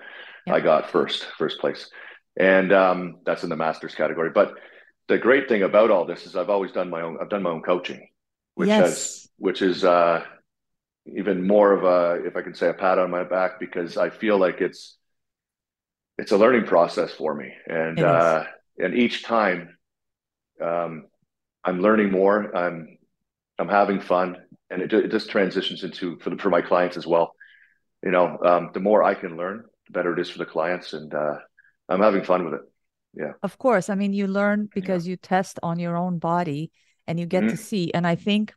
yeah. 0.45 0.53
I 0.53 0.59
got 0.59 0.89
first, 0.89 1.25
first 1.37 1.59
place, 1.59 1.89
and 2.37 2.71
um, 2.71 3.17
that's 3.25 3.43
in 3.43 3.49
the 3.49 3.55
masters 3.55 3.95
category. 3.95 4.29
But 4.33 4.55
the 5.07 5.17
great 5.17 5.49
thing 5.49 5.63
about 5.63 5.91
all 5.91 6.05
this 6.05 6.25
is 6.25 6.35
I've 6.35 6.49
always 6.49 6.71
done 6.71 6.89
my 6.89 7.01
own. 7.01 7.17
I've 7.21 7.29
done 7.29 7.43
my 7.43 7.49
own 7.49 7.61
coaching, 7.61 8.07
which 8.55 8.69
yes. 8.69 8.81
has, 8.81 9.29
which 9.37 9.61
is 9.61 9.83
uh, 9.83 10.23
even 11.05 11.45
more 11.45 11.73
of 11.73 11.83
a, 11.83 12.25
if 12.25 12.35
I 12.35 12.41
can 12.41 12.53
say, 12.53 12.69
a 12.69 12.73
pat 12.73 12.99
on 12.99 13.09
my 13.11 13.23
back 13.23 13.59
because 13.59 13.97
I 13.97 14.09
feel 14.09 14.37
like 14.37 14.61
it's 14.61 14.97
it's 16.17 16.31
a 16.31 16.37
learning 16.37 16.65
process 16.65 17.11
for 17.11 17.33
me, 17.33 17.51
and 17.65 17.99
uh, 17.99 18.43
and 18.77 18.93
each 18.93 19.23
time 19.23 19.77
um, 20.61 21.05
I'm 21.63 21.81
learning 21.81 22.11
more. 22.11 22.55
I'm 22.55 22.98
I'm 23.59 23.67
having 23.67 23.99
fun, 23.99 24.37
and 24.69 24.81
it, 24.81 24.93
it 24.93 25.11
just 25.11 25.29
transitions 25.29 25.83
into 25.83 26.17
for 26.19 26.29
the, 26.29 26.37
for 26.37 26.49
my 26.49 26.61
clients 26.61 26.97
as 26.97 27.05
well. 27.05 27.35
You 28.01 28.11
know, 28.11 28.37
um, 28.43 28.69
the 28.73 28.79
more 28.79 29.03
I 29.03 29.13
can 29.13 29.35
learn, 29.35 29.65
the 29.87 29.93
better 29.93 30.13
it 30.13 30.19
is 30.19 30.29
for 30.29 30.37
the 30.37 30.45
clients, 30.45 30.93
and 30.93 31.13
uh, 31.13 31.35
I'm 31.89 32.01
having 32.01 32.23
fun 32.23 32.45
with 32.45 32.53
it. 32.53 32.61
Yeah, 33.13 33.33
of 33.43 33.57
course. 33.57 33.89
I 33.89 33.95
mean, 33.95 34.13
you 34.13 34.27
learn 34.27 34.69
because 34.73 35.05
yeah. 35.05 35.11
you 35.11 35.17
test 35.17 35.59
on 35.61 35.77
your 35.77 35.97
own 35.97 36.19
body, 36.19 36.71
and 37.05 37.19
you 37.19 37.25
get 37.25 37.43
mm-hmm. 37.43 37.51
to 37.51 37.57
see. 37.57 37.91
And 37.93 38.07
I 38.07 38.15
think 38.15 38.53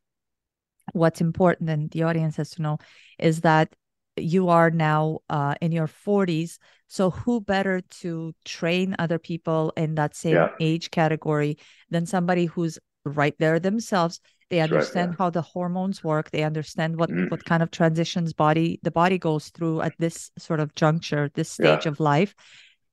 what's 0.92 1.20
important, 1.20 1.68
and 1.68 1.90
the 1.90 2.04
audience 2.04 2.36
has 2.36 2.50
to 2.50 2.62
know, 2.62 2.78
is 3.18 3.40
that 3.40 3.74
you 4.16 4.50
are 4.50 4.70
now 4.70 5.20
uh, 5.28 5.54
in 5.60 5.72
your 5.72 5.88
40s. 5.88 6.58
So, 6.86 7.10
who 7.10 7.40
better 7.40 7.80
to 8.02 8.34
train 8.44 8.94
other 8.98 9.18
people 9.18 9.72
in 9.76 9.96
that 9.96 10.14
same 10.14 10.34
yeah. 10.34 10.50
age 10.60 10.90
category 10.90 11.56
than 11.90 12.06
somebody 12.06 12.44
who's 12.44 12.78
right 13.04 13.34
there 13.38 13.58
themselves 13.58 14.20
they 14.52 14.60
understand 14.60 15.08
right, 15.08 15.16
yeah. 15.18 15.24
how 15.24 15.30
the 15.30 15.40
hormones 15.40 16.04
work 16.04 16.30
they 16.30 16.44
understand 16.44 16.96
what 16.96 17.08
mm. 17.08 17.30
what 17.30 17.42
kind 17.42 17.62
of 17.62 17.70
transitions 17.70 18.34
body 18.34 18.78
the 18.82 18.90
body 18.90 19.16
goes 19.16 19.48
through 19.48 19.80
at 19.80 19.94
this 19.98 20.30
sort 20.36 20.60
of 20.60 20.74
juncture 20.74 21.30
this 21.34 21.50
stage 21.50 21.86
yeah. 21.86 21.88
of 21.88 21.98
life 21.98 22.34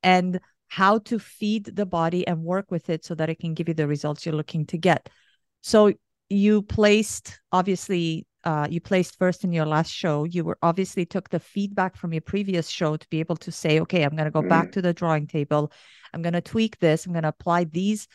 and 0.01 0.39
how 0.69 0.99
to 0.99 1.19
feed 1.19 1.65
the 1.65 1.85
body 1.85 2.25
and 2.25 2.41
work 2.41 2.71
with 2.71 2.89
it 2.89 3.03
so 3.03 3.13
that 3.13 3.29
it 3.29 3.39
can 3.39 3.53
give 3.53 3.67
you 3.67 3.73
the 3.73 3.87
results 3.87 4.25
you're 4.25 4.33
looking 4.33 4.65
to 4.65 4.77
get 4.77 5.09
so 5.61 5.91
you 6.29 6.61
placed 6.61 7.41
obviously 7.51 8.25
uh, 8.45 8.65
you 8.69 8.79
placed 8.79 9.17
first 9.17 9.43
in 9.43 9.51
your 9.51 9.65
last 9.65 9.91
show 9.91 10.23
you 10.23 10.45
were 10.45 10.57
obviously 10.61 11.05
took 11.05 11.27
the 11.27 11.41
feedback 11.41 11.97
from 11.97 12.13
your 12.13 12.21
previous 12.21 12.69
show 12.69 12.95
to 12.95 13.09
be 13.09 13.19
able 13.19 13.35
to 13.35 13.51
say 13.51 13.81
okay 13.81 14.03
i'm 14.03 14.15
going 14.15 14.23
to 14.23 14.31
go 14.31 14.41
mm. 14.41 14.47
back 14.47 14.71
to 14.71 14.81
the 14.81 14.93
drawing 14.93 15.27
table 15.27 15.73
i'm 16.13 16.21
going 16.21 16.31
to 16.31 16.39
tweak 16.39 16.79
this 16.79 17.05
i'm 17.05 17.11
going 17.11 17.23
to 17.23 17.35
apply 17.37 17.65
these 17.65 18.07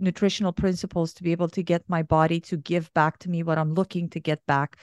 nutritional 0.00 0.52
principles 0.52 1.12
to 1.14 1.22
be 1.22 1.32
able 1.32 1.48
to 1.48 1.62
get 1.62 1.82
my 1.88 2.02
body 2.02 2.40
to 2.40 2.56
give 2.56 2.92
back 2.94 3.18
to 3.20 3.30
me 3.30 3.42
what 3.42 3.58
I'm 3.58 3.74
looking 3.74 4.08
to 4.10 4.20
get 4.20 4.44
back 4.46 4.76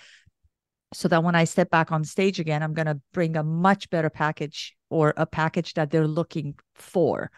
so 0.93 1.08
that 1.08 1.23
when 1.23 1.36
I 1.36 1.43
step 1.43 1.69
back 1.69 1.91
on 1.91 2.03
stage 2.03 2.39
again, 2.39 2.63
I'm 2.63 2.73
going 2.73 2.88
to 2.88 3.01
bring 3.13 3.36
a 3.36 3.43
much 3.43 3.89
better 3.89 4.10
package 4.10 4.75
or 4.89 5.13
a 5.17 5.25
package 5.25 5.73
that 5.73 5.91
they're 5.91 6.08
looking 6.08 6.56
for. 6.75 7.30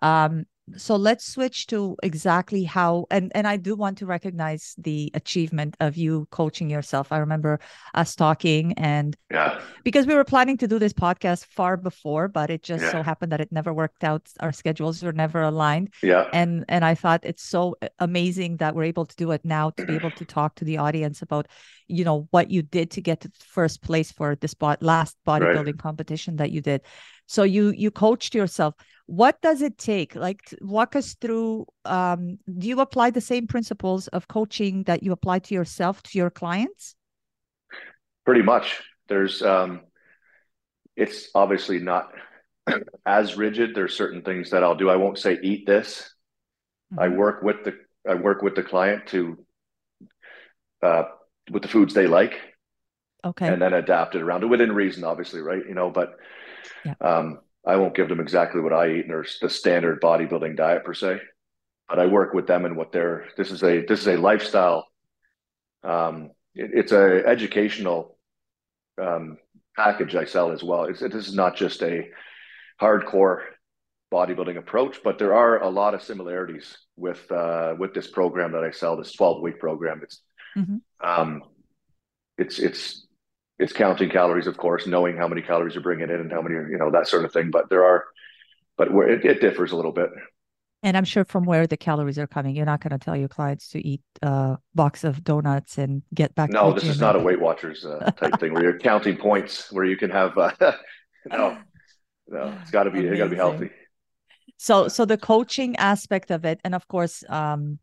Um, 0.00 0.46
so 0.76 0.96
let's 0.96 1.26
switch 1.26 1.66
to 1.66 1.96
exactly 2.02 2.64
how 2.64 3.06
and 3.10 3.30
and 3.34 3.46
i 3.46 3.56
do 3.56 3.76
want 3.76 3.98
to 3.98 4.06
recognize 4.06 4.74
the 4.78 5.10
achievement 5.14 5.76
of 5.80 5.96
you 5.96 6.26
coaching 6.30 6.70
yourself. 6.70 7.12
I 7.12 7.18
remember 7.18 7.60
us 7.92 8.14
talking 8.14 8.72
and 8.74 9.14
yeah. 9.30 9.60
because 9.84 10.06
we 10.06 10.14
were 10.14 10.24
planning 10.24 10.56
to 10.58 10.68
do 10.68 10.78
this 10.78 10.92
podcast 10.92 11.46
far 11.46 11.76
before 11.76 12.28
but 12.28 12.48
it 12.50 12.62
just 12.62 12.82
yeah. 12.82 12.92
so 12.92 13.02
happened 13.02 13.32
that 13.32 13.40
it 13.40 13.52
never 13.52 13.74
worked 13.74 14.04
out. 14.04 14.26
Our 14.40 14.52
schedules 14.52 15.02
were 15.02 15.12
never 15.12 15.42
aligned. 15.42 15.92
Yeah. 16.02 16.28
And 16.32 16.64
and 16.68 16.84
i 16.84 16.94
thought 16.94 17.20
it's 17.24 17.42
so 17.42 17.76
amazing 17.98 18.56
that 18.58 18.74
we're 18.74 18.84
able 18.84 19.04
to 19.04 19.16
do 19.16 19.32
it 19.32 19.44
now 19.44 19.70
to 19.70 19.84
be 19.84 19.94
able 19.94 20.12
to 20.12 20.24
talk 20.24 20.54
to 20.56 20.64
the 20.64 20.78
audience 20.78 21.20
about 21.20 21.46
you 21.88 22.04
know 22.04 22.26
what 22.30 22.50
you 22.50 22.62
did 22.62 22.90
to 22.92 23.00
get 23.02 23.20
to 23.20 23.30
first 23.38 23.82
place 23.82 24.10
for 24.10 24.36
this 24.36 24.52
spot 24.52 24.82
last 24.82 25.16
bodybuilding 25.26 25.66
right. 25.66 25.78
competition 25.78 26.36
that 26.36 26.50
you 26.50 26.60
did 26.60 26.80
so 27.26 27.42
you 27.42 27.70
you 27.70 27.90
coached 27.90 28.34
yourself. 28.34 28.74
What 29.06 29.40
does 29.42 29.60
it 29.60 29.76
take? 29.76 30.14
Like 30.14 30.40
walk 30.60 30.96
us 30.96 31.14
through 31.20 31.66
um, 31.84 32.38
do 32.58 32.68
you 32.68 32.80
apply 32.80 33.10
the 33.10 33.20
same 33.20 33.46
principles 33.46 34.08
of 34.08 34.28
coaching 34.28 34.84
that 34.84 35.02
you 35.02 35.12
apply 35.12 35.40
to 35.40 35.54
yourself 35.54 36.02
to 36.04 36.18
your 36.18 36.30
clients? 36.30 36.94
Pretty 38.24 38.42
much. 38.42 38.82
There's 39.08 39.42
um 39.42 39.82
it's 40.96 41.28
obviously 41.34 41.80
not 41.80 42.12
as 43.06 43.36
rigid. 43.36 43.74
There's 43.74 43.96
certain 43.96 44.22
things 44.22 44.50
that 44.50 44.64
i'll 44.64 44.76
do. 44.76 44.88
I 44.88 44.96
won't 44.96 45.18
say 45.18 45.38
eat 45.42 45.66
this. 45.66 46.14
Mm-hmm. 46.92 47.02
i 47.02 47.08
work 47.08 47.42
with 47.42 47.64
the 47.64 47.72
i 48.08 48.14
work 48.14 48.42
with 48.42 48.54
the 48.54 48.62
client 48.62 49.06
to 49.06 49.38
uh 50.82 51.04
with 51.50 51.62
the 51.62 51.68
foods 51.68 51.94
they 51.94 52.06
like 52.06 52.38
okay. 53.24 53.48
and 53.48 53.60
then 53.60 53.72
adapt 53.72 54.14
it 54.14 54.22
around 54.22 54.42
it 54.42 54.48
within 54.48 54.70
reason 54.70 55.02
obviously 55.02 55.40
right? 55.40 55.62
You 55.66 55.74
know 55.74 55.90
but 55.90 56.16
yeah. 56.84 56.94
um 57.00 57.38
I 57.66 57.76
won't 57.76 57.94
give 57.94 58.08
them 58.08 58.20
exactly 58.20 58.60
what 58.60 58.72
I 58.72 58.90
eat 58.90 59.10
or 59.10 59.24
the 59.40 59.48
standard 59.48 60.00
bodybuilding 60.00 60.56
diet 60.56 60.84
per 60.84 60.92
se, 60.92 61.20
but 61.88 61.98
I 61.98 62.06
work 62.06 62.34
with 62.34 62.46
them 62.46 62.64
and 62.64 62.76
what 62.76 62.92
they're. 62.92 63.26
This 63.36 63.50
is 63.50 63.62
a 63.62 63.84
this 63.86 64.00
is 64.00 64.08
a 64.08 64.16
lifestyle. 64.16 64.86
Um, 65.82 66.30
it, 66.54 66.70
it's 66.74 66.92
a 66.92 67.26
educational 67.26 68.18
um, 69.00 69.38
package 69.76 70.14
I 70.14 70.24
sell 70.24 70.52
as 70.52 70.62
well. 70.62 70.84
It's, 70.84 71.00
this 71.00 71.26
is 71.26 71.34
not 71.34 71.56
just 71.56 71.82
a 71.82 72.08
hardcore 72.80 73.40
bodybuilding 74.12 74.58
approach, 74.58 75.00
but 75.02 75.18
there 75.18 75.34
are 75.34 75.62
a 75.62 75.68
lot 75.68 75.94
of 75.94 76.02
similarities 76.02 76.76
with 76.96 77.30
uh, 77.32 77.74
with 77.78 77.94
this 77.94 78.10
program 78.10 78.52
that 78.52 78.62
I 78.62 78.72
sell. 78.72 78.96
This 78.96 79.12
twelve 79.12 79.40
week 79.40 79.58
program. 79.58 80.00
It's 80.02 80.20
mm-hmm. 80.56 80.76
um, 81.00 81.42
it's 82.36 82.58
it's 82.58 83.06
it's 83.64 83.72
counting 83.72 84.10
calories, 84.10 84.46
of 84.46 84.58
course, 84.58 84.86
knowing 84.86 85.16
how 85.16 85.26
many 85.26 85.40
calories 85.40 85.74
you're 85.74 85.82
bringing 85.82 86.10
in 86.10 86.20
and 86.20 86.30
how 86.30 86.42
many, 86.42 86.54
you 86.54 86.76
know, 86.76 86.90
that 86.90 87.08
sort 87.08 87.24
of 87.24 87.32
thing. 87.32 87.50
But 87.50 87.70
there 87.70 87.82
are 87.82 88.04
but 88.76 88.92
where 88.92 89.08
it, 89.08 89.24
it 89.24 89.40
differs 89.40 89.72
a 89.72 89.76
little 89.76 89.92
bit. 89.92 90.10
And 90.82 90.98
I'm 90.98 91.04
sure 91.04 91.24
from 91.24 91.44
where 91.44 91.66
the 91.66 91.78
calories 91.78 92.18
are 92.18 92.26
coming, 92.26 92.54
you're 92.54 92.66
not 92.66 92.82
going 92.82 92.90
to 92.90 93.02
tell 93.02 93.16
your 93.16 93.28
clients 93.28 93.70
to 93.70 93.86
eat 93.86 94.02
a 94.20 94.58
box 94.74 95.02
of 95.02 95.24
donuts 95.24 95.78
and 95.78 96.02
get 96.12 96.34
back. 96.34 96.50
No, 96.50 96.74
this 96.74 96.84
is 96.84 97.00
not 97.00 97.16
a 97.16 97.18
Weight 97.18 97.40
Watchers 97.40 97.86
uh, 97.86 98.10
type 98.18 98.38
thing 98.38 98.52
where 98.52 98.62
you're 98.62 98.78
counting 98.78 99.16
points, 99.16 99.72
where 99.72 99.86
you 99.86 99.96
can 99.96 100.10
have. 100.10 100.36
Uh, 100.36 100.52
no, 101.30 101.56
no, 102.28 102.58
it's 102.60 102.70
got 102.70 102.82
to 102.82 102.90
be. 102.90 103.00
It 103.06 103.16
got 103.16 103.24
to 103.24 103.30
be 103.30 103.36
healthy. 103.36 103.70
So, 104.58 104.88
so 104.88 105.06
the 105.06 105.16
coaching 105.16 105.74
aspect 105.76 106.30
of 106.30 106.44
it, 106.44 106.60
and 106.64 106.74
of 106.74 106.86
course, 106.86 107.24
um, 107.30 107.78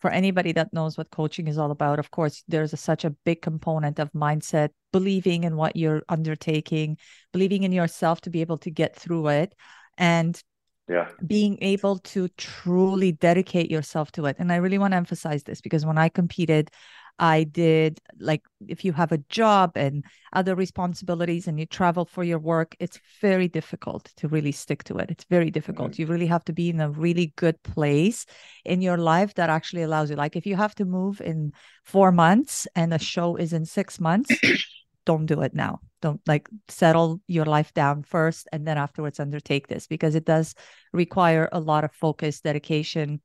for 0.00 0.10
anybody 0.10 0.52
that 0.52 0.72
knows 0.72 0.96
what 0.96 1.10
coaching 1.10 1.46
is 1.46 1.58
all 1.58 1.70
about, 1.70 1.98
of 1.98 2.10
course, 2.10 2.42
there's 2.48 2.72
a, 2.72 2.76
such 2.76 3.04
a 3.04 3.10
big 3.10 3.42
component 3.42 3.98
of 3.98 4.10
mindset, 4.12 4.70
believing 4.92 5.44
in 5.44 5.56
what 5.56 5.76
you're 5.76 6.02
undertaking, 6.08 6.96
believing 7.32 7.62
in 7.62 7.72
yourself 7.72 8.20
to 8.22 8.30
be 8.30 8.40
able 8.40 8.58
to 8.58 8.70
get 8.70 8.96
through 8.96 9.28
it, 9.28 9.54
and 9.98 10.42
yeah. 10.90 11.08
being 11.26 11.56
able 11.62 11.98
to 11.98 12.28
truly 12.36 13.12
dedicate 13.12 13.70
yourself 13.70 14.10
to 14.12 14.26
it. 14.26 14.36
And 14.38 14.52
i 14.52 14.56
really 14.56 14.78
want 14.78 14.92
to 14.92 14.96
emphasize 14.96 15.44
this 15.44 15.60
because 15.60 15.86
when 15.86 15.98
i 15.98 16.08
competed 16.08 16.70
i 17.18 17.44
did 17.44 18.00
like 18.18 18.42
if 18.66 18.84
you 18.84 18.92
have 18.92 19.12
a 19.12 19.18
job 19.28 19.72
and 19.76 20.04
other 20.32 20.54
responsibilities 20.54 21.46
and 21.46 21.60
you 21.60 21.66
travel 21.66 22.04
for 22.06 22.24
your 22.24 22.38
work 22.38 22.74
it's 22.80 22.98
very 23.20 23.46
difficult 23.46 24.10
to 24.16 24.26
really 24.26 24.52
stick 24.52 24.82
to 24.84 24.96
it. 24.98 25.10
It's 25.10 25.24
very 25.24 25.50
difficult. 25.50 25.92
Mm-hmm. 25.92 26.02
you 26.02 26.08
really 26.08 26.26
have 26.26 26.44
to 26.46 26.52
be 26.52 26.70
in 26.70 26.80
a 26.80 26.90
really 26.90 27.32
good 27.36 27.62
place 27.62 28.26
in 28.64 28.82
your 28.82 28.96
life 28.96 29.34
that 29.34 29.50
actually 29.50 29.82
allows 29.82 30.10
you. 30.10 30.16
Like 30.16 30.34
if 30.34 30.46
you 30.46 30.56
have 30.56 30.74
to 30.76 30.84
move 30.84 31.20
in 31.20 31.52
4 31.84 32.10
months 32.10 32.66
and 32.74 32.92
a 32.94 32.98
show 32.98 33.36
is 33.36 33.52
in 33.52 33.64
6 33.64 34.00
months 34.00 34.30
don't 35.04 35.26
do 35.26 35.42
it 35.42 35.54
now 35.54 35.80
don't 36.00 36.20
like 36.26 36.48
settle 36.68 37.20
your 37.26 37.44
life 37.44 37.72
down 37.74 38.02
first 38.02 38.48
and 38.52 38.66
then 38.66 38.78
afterwards 38.78 39.20
undertake 39.20 39.68
this 39.68 39.86
because 39.86 40.14
it 40.14 40.24
does 40.24 40.54
require 40.92 41.48
a 41.52 41.60
lot 41.60 41.84
of 41.84 41.92
focus 41.92 42.40
dedication 42.40 43.20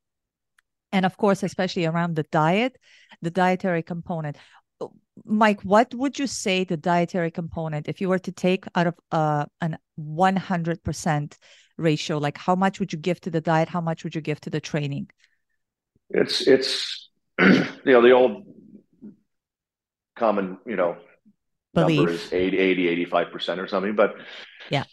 and 0.92 1.06
of 1.06 1.16
course 1.16 1.42
especially 1.42 1.86
around 1.86 2.16
the 2.16 2.24
diet 2.24 2.76
the 3.22 3.30
dietary 3.30 3.82
component. 3.82 4.36
Mike 5.24 5.62
what 5.62 5.94
would 5.94 6.18
you 6.18 6.26
say 6.26 6.64
the 6.64 6.76
dietary 6.76 7.30
component 7.30 7.88
if 7.88 8.00
you 8.00 8.08
were 8.08 8.18
to 8.18 8.32
take 8.32 8.66
out 8.74 8.86
of 8.86 8.94
uh, 9.10 9.46
an 9.60 9.78
100% 9.98 11.38
ratio 11.78 12.18
like 12.18 12.36
how 12.38 12.54
much 12.54 12.78
would 12.80 12.92
you 12.92 12.98
give 12.98 13.20
to 13.20 13.30
the 13.30 13.40
diet? 13.40 13.68
How 13.68 13.80
much 13.80 14.04
would 14.04 14.14
you 14.14 14.20
give 14.20 14.40
to 14.42 14.50
the 14.50 14.60
training? 14.60 15.08
It's 16.10 16.46
it's 16.46 17.08
you 17.40 17.66
know 17.84 18.02
the 18.02 18.12
old 18.12 18.44
common 20.14 20.58
you 20.66 20.76
know 20.76 20.96
belief. 21.76 21.98
number 21.98 22.12
is 22.12 22.32
80, 22.32 22.58
80 22.58 23.06
85% 23.06 23.58
or 23.58 23.68
something, 23.68 23.94
but 23.94 24.14
yeah, 24.70 24.84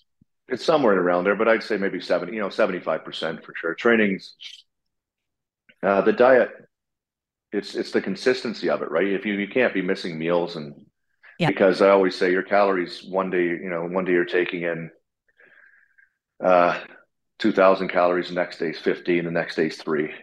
it's 0.48 0.65
somewhere 0.65 1.00
around 1.00 1.24
there, 1.24 1.36
but 1.36 1.48
I'd 1.48 1.63
say 1.63 1.78
maybe 1.78 2.00
70, 2.00 2.34
you 2.34 2.41
know, 2.41 2.50
75% 2.50 3.43
for 3.43 3.54
sure. 3.56 3.74
Trainings, 3.76 4.36
uh, 5.82 6.02
the 6.02 6.13
diet, 6.13 6.50
it's, 7.52 7.76
it's 7.76 7.91
the 7.91 8.02
consistency 8.02 8.69
of 8.69 8.82
it, 8.82 8.91
right? 8.91 9.08
If 9.08 9.26
you, 9.26 9.34
you 9.34 9.48
can't 9.48 9.74
be 9.74 9.82
missing 9.82 10.17
meals 10.17 10.56
and 10.56 10.74
yeah. 11.39 11.48
because 11.48 11.82
I 11.82 11.89
always 11.89 12.15
say 12.15 12.32
your 12.32 12.43
calories 12.43 13.04
one 13.04 13.30
day, 13.30 13.43
you 13.43 13.69
know, 13.69 13.86
one 13.86 14.06
day 14.06 14.12
you're 14.12 14.26
taking 14.26 14.63
in, 14.63 14.91
uh, 16.43 16.80
2000 17.39 17.88
calories, 17.89 18.30
the 18.30 18.36
next 18.36 18.58
day's 18.58 18.80
15, 18.80 19.26
the 19.26 19.32
next 19.32 19.56
day's 19.56 19.78
three. 19.78 20.13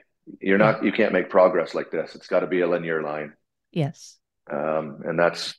You're 0.40 0.58
not, 0.58 0.84
you 0.84 0.92
can't 0.92 1.12
make 1.12 1.28
progress 1.28 1.74
like 1.74 1.90
this. 1.90 2.14
It's 2.14 2.28
got 2.28 2.40
to 2.40 2.46
be 2.46 2.60
a 2.60 2.68
linear 2.68 3.02
line. 3.02 3.32
Yes. 3.72 4.16
Um, 4.50 5.00
and 5.04 5.18
that's, 5.18 5.54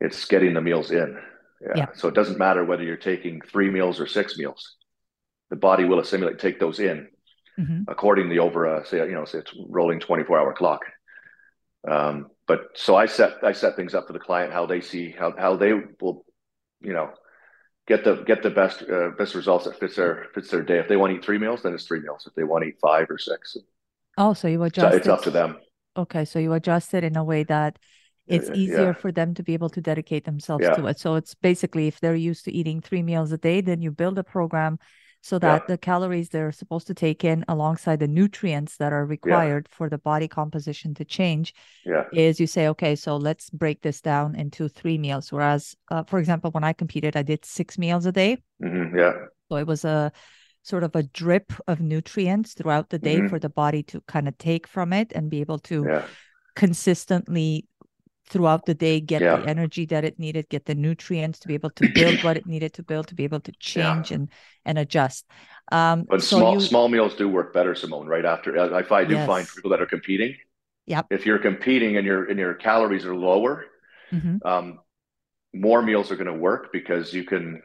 it's 0.00 0.24
getting 0.24 0.54
the 0.54 0.60
meals 0.60 0.90
in. 0.90 1.18
Yeah. 1.60 1.72
yeah. 1.74 1.86
So 1.94 2.08
it 2.08 2.14
doesn't 2.14 2.38
matter 2.38 2.64
whether 2.64 2.82
you're 2.82 2.96
taking 2.96 3.40
three 3.40 3.70
meals 3.70 4.00
or 4.00 4.06
six 4.06 4.38
meals. 4.38 4.76
The 5.50 5.56
body 5.56 5.84
will 5.84 5.98
assimilate, 5.98 6.38
take 6.38 6.60
those 6.60 6.78
in 6.78 7.08
mm-hmm. 7.58 7.82
accordingly 7.88 8.38
over 8.38 8.64
a 8.64 8.86
say 8.86 8.98
you 8.98 9.12
know 9.12 9.24
say 9.24 9.38
it's 9.38 9.52
rolling 9.68 10.00
24 10.00 10.38
hour 10.38 10.52
clock. 10.52 10.82
Um, 11.88 12.30
but 12.46 12.68
so 12.74 12.96
I 12.96 13.06
set 13.06 13.34
I 13.42 13.52
set 13.52 13.76
things 13.76 13.94
up 13.94 14.06
for 14.06 14.12
the 14.12 14.18
client 14.18 14.52
how 14.52 14.66
they 14.66 14.80
see 14.80 15.10
how 15.10 15.34
how 15.36 15.56
they 15.56 15.72
will 16.00 16.24
you 16.80 16.92
know 16.92 17.10
get 17.86 18.04
the 18.04 18.16
get 18.24 18.42
the 18.42 18.50
best 18.50 18.82
uh, 18.82 19.10
best 19.18 19.34
results 19.34 19.64
that 19.64 19.78
fits 19.78 19.96
their 19.96 20.26
fits 20.34 20.50
their 20.50 20.62
day. 20.62 20.78
If 20.78 20.88
they 20.88 20.96
want 20.96 21.12
to 21.12 21.18
eat 21.18 21.24
three 21.24 21.38
meals, 21.38 21.62
then 21.62 21.74
it's 21.74 21.86
three 21.86 22.00
meals. 22.00 22.24
If 22.26 22.34
they 22.34 22.44
want 22.44 22.62
to 22.62 22.68
eat 22.68 22.78
five 22.80 23.10
or 23.10 23.18
six, 23.18 23.56
oh, 24.16 24.34
so 24.34 24.48
you 24.48 24.62
adjust. 24.62 24.92
So 24.92 24.96
it's 24.96 25.08
up 25.08 25.22
to 25.22 25.30
them. 25.30 25.58
Okay, 25.96 26.24
so 26.24 26.38
you 26.38 26.52
adjust 26.52 26.94
it 26.94 27.02
in 27.02 27.16
a 27.16 27.24
way 27.24 27.42
that 27.44 27.78
it's 28.28 28.50
easier 28.50 28.86
yeah. 28.86 28.92
for 28.92 29.12
them 29.12 29.34
to 29.34 29.42
be 29.42 29.54
able 29.54 29.70
to 29.70 29.80
dedicate 29.80 30.24
themselves 30.24 30.64
yeah. 30.64 30.74
to 30.74 30.86
it. 30.86 30.98
So 30.98 31.14
it's 31.14 31.34
basically 31.34 31.86
if 31.86 32.00
they're 32.00 32.14
used 32.14 32.44
to 32.44 32.52
eating 32.52 32.80
three 32.80 33.02
meals 33.02 33.32
a 33.32 33.38
day, 33.38 33.60
then 33.60 33.82
you 33.82 33.90
build 33.90 34.18
a 34.18 34.24
program 34.24 34.78
so 35.20 35.38
that 35.38 35.62
yeah. 35.62 35.66
the 35.74 35.78
calories 35.78 36.28
they're 36.28 36.52
supposed 36.52 36.86
to 36.86 36.94
take 36.94 37.24
in 37.24 37.44
alongside 37.48 37.98
the 37.98 38.08
nutrients 38.08 38.76
that 38.76 38.92
are 38.92 39.04
required 39.04 39.68
for 39.68 39.88
the 39.88 39.98
body 39.98 40.28
composition 40.28 40.94
to 40.94 41.04
change 41.04 41.54
is 42.12 42.38
you 42.38 42.46
say 42.46 42.68
okay 42.68 42.94
so 42.94 43.16
let's 43.16 43.50
break 43.50 43.82
this 43.82 44.00
down 44.00 44.36
into 44.36 44.68
three 44.68 44.96
meals 44.96 45.32
whereas 45.32 45.74
uh, 45.90 46.04
for 46.04 46.18
example 46.18 46.50
when 46.52 46.64
i 46.64 46.72
competed 46.72 47.16
i 47.16 47.22
did 47.22 47.44
six 47.44 47.78
meals 47.78 48.06
a 48.06 48.12
day 48.12 48.38
mm-hmm. 48.62 48.96
yeah 48.96 49.12
so 49.48 49.56
it 49.56 49.66
was 49.66 49.84
a 49.84 50.12
sort 50.62 50.84
of 50.84 50.94
a 50.94 51.02
drip 51.02 51.52
of 51.66 51.80
nutrients 51.80 52.54
throughout 52.54 52.90
the 52.90 52.98
day 52.98 53.16
mm-hmm. 53.16 53.28
for 53.28 53.38
the 53.38 53.48
body 53.48 53.82
to 53.82 54.00
kind 54.02 54.28
of 54.28 54.38
take 54.38 54.66
from 54.66 54.92
it 54.92 55.12
and 55.14 55.30
be 55.30 55.40
able 55.40 55.58
to 55.58 56.02
consistently 56.54 57.66
throughout 58.28 58.66
the 58.66 58.74
day, 58.74 59.00
get 59.00 59.22
yeah. 59.22 59.36
the 59.36 59.48
energy 59.48 59.86
that 59.86 60.04
it 60.04 60.18
needed, 60.18 60.48
get 60.48 60.66
the 60.66 60.74
nutrients 60.74 61.38
to 61.40 61.48
be 61.48 61.54
able 61.54 61.70
to 61.70 61.88
build 61.94 62.22
what 62.24 62.36
it 62.36 62.46
needed 62.46 62.72
to 62.74 62.82
build, 62.82 63.08
to 63.08 63.14
be 63.14 63.24
able 63.24 63.40
to 63.40 63.52
change 63.58 64.10
yeah. 64.10 64.16
and 64.16 64.28
and 64.64 64.78
adjust. 64.78 65.26
Um, 65.70 66.06
but 66.08 66.22
so 66.22 66.38
small 66.38 66.54
you, 66.54 66.60
small 66.60 66.88
meals 66.88 67.14
do 67.14 67.28
work 67.28 67.52
better, 67.52 67.74
Simone. 67.74 68.06
Right 68.06 68.24
after, 68.24 68.56
if 68.78 68.92
I 68.92 69.04
do 69.04 69.14
yes. 69.14 69.26
find 69.26 69.46
people 69.48 69.70
that 69.70 69.80
are 69.80 69.86
competing, 69.86 70.36
yep. 70.86 71.06
if 71.10 71.26
you're 71.26 71.38
competing 71.38 71.96
and 71.96 72.06
your 72.06 72.24
and 72.24 72.38
your 72.38 72.54
calories 72.54 73.04
are 73.04 73.16
lower, 73.16 73.64
mm-hmm. 74.12 74.46
um, 74.46 74.80
more 75.54 75.82
meals 75.82 76.10
are 76.10 76.16
going 76.16 76.26
to 76.26 76.34
work 76.34 76.72
because 76.72 77.12
you 77.12 77.24
can 77.24 77.62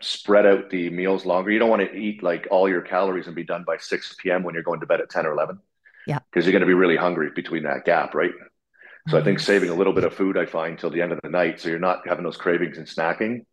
spread 0.00 0.46
out 0.46 0.70
the 0.70 0.90
meals 0.90 1.26
longer. 1.26 1.50
You 1.50 1.58
don't 1.58 1.70
want 1.70 1.82
to 1.82 1.96
eat 1.96 2.22
like 2.22 2.48
all 2.50 2.68
your 2.68 2.82
calories 2.82 3.26
and 3.26 3.34
be 3.34 3.44
done 3.44 3.64
by 3.66 3.78
6 3.78 4.16
p.m. 4.20 4.42
when 4.42 4.54
you're 4.54 4.62
going 4.62 4.80
to 4.80 4.86
bed 4.86 5.00
at 5.00 5.10
10 5.10 5.26
or 5.26 5.32
11. 5.32 5.58
Yeah. 6.06 6.20
Because 6.30 6.46
you're 6.46 6.52
going 6.52 6.60
to 6.60 6.66
be 6.66 6.74
really 6.74 6.96
hungry 6.96 7.30
between 7.34 7.64
that 7.64 7.84
gap, 7.84 8.14
right? 8.14 8.30
So 9.08 9.16
I 9.16 9.22
think 9.22 9.40
saving 9.40 9.70
a 9.70 9.74
little 9.74 9.94
bit 9.94 10.04
of 10.04 10.12
food 10.12 10.36
I 10.36 10.44
find 10.44 10.78
till 10.78 10.90
the 10.90 11.00
end 11.00 11.12
of 11.12 11.20
the 11.22 11.30
night, 11.30 11.60
so 11.60 11.70
you're 11.70 11.78
not 11.78 12.06
having 12.06 12.24
those 12.24 12.36
cravings 12.36 12.76
and 12.76 12.86
snacking. 12.86 13.46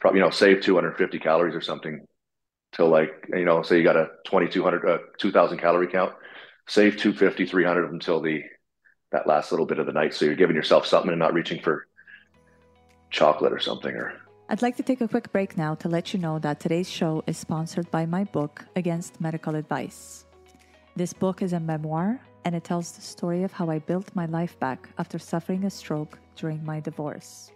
Probably 0.00 0.20
you 0.20 0.24
know 0.24 0.30
save 0.30 0.62
250 0.62 1.18
calories 1.18 1.56
or 1.56 1.60
something 1.60 2.06
till 2.72 2.88
like 2.88 3.26
you 3.30 3.44
know 3.44 3.62
say 3.62 3.78
you 3.78 3.82
got 3.82 3.96
a 3.96 4.10
2200 4.26 4.88
uh, 4.88 4.98
2000 5.18 5.58
calorie 5.58 5.88
count, 5.88 6.12
save 6.68 6.96
250 6.96 7.46
300 7.46 7.92
until 7.92 8.20
the 8.20 8.42
that 9.10 9.26
last 9.26 9.50
little 9.50 9.66
bit 9.66 9.80
of 9.80 9.86
the 9.86 9.92
night. 9.92 10.14
So 10.14 10.24
you're 10.24 10.36
giving 10.36 10.54
yourself 10.54 10.86
something 10.86 11.10
and 11.10 11.18
not 11.18 11.34
reaching 11.34 11.60
for 11.60 11.86
chocolate 13.10 13.52
or 13.52 13.60
something 13.60 13.94
or. 13.94 14.12
I'd 14.48 14.62
like 14.62 14.76
to 14.76 14.84
take 14.84 15.00
a 15.00 15.08
quick 15.08 15.32
break 15.32 15.56
now 15.56 15.74
to 15.74 15.88
let 15.88 16.14
you 16.14 16.20
know 16.20 16.38
that 16.38 16.60
today's 16.60 16.88
show 16.88 17.24
is 17.26 17.36
sponsored 17.36 17.90
by 17.90 18.06
my 18.06 18.22
book, 18.22 18.64
Against 18.76 19.20
Medical 19.20 19.56
Advice. 19.56 20.24
This 20.94 21.12
book 21.12 21.42
is 21.42 21.52
a 21.52 21.58
memoir 21.58 22.20
and 22.46 22.54
it 22.54 22.62
tells 22.62 22.92
the 22.92 23.02
story 23.02 23.42
of 23.42 23.50
how 23.50 23.68
I 23.68 23.80
built 23.80 24.14
my 24.14 24.26
life 24.26 24.56
back 24.60 24.88
after 24.98 25.18
suffering 25.18 25.64
a 25.64 25.70
stroke 25.70 26.16
during 26.36 26.64
my 26.64 26.78
divorce. 26.78 27.50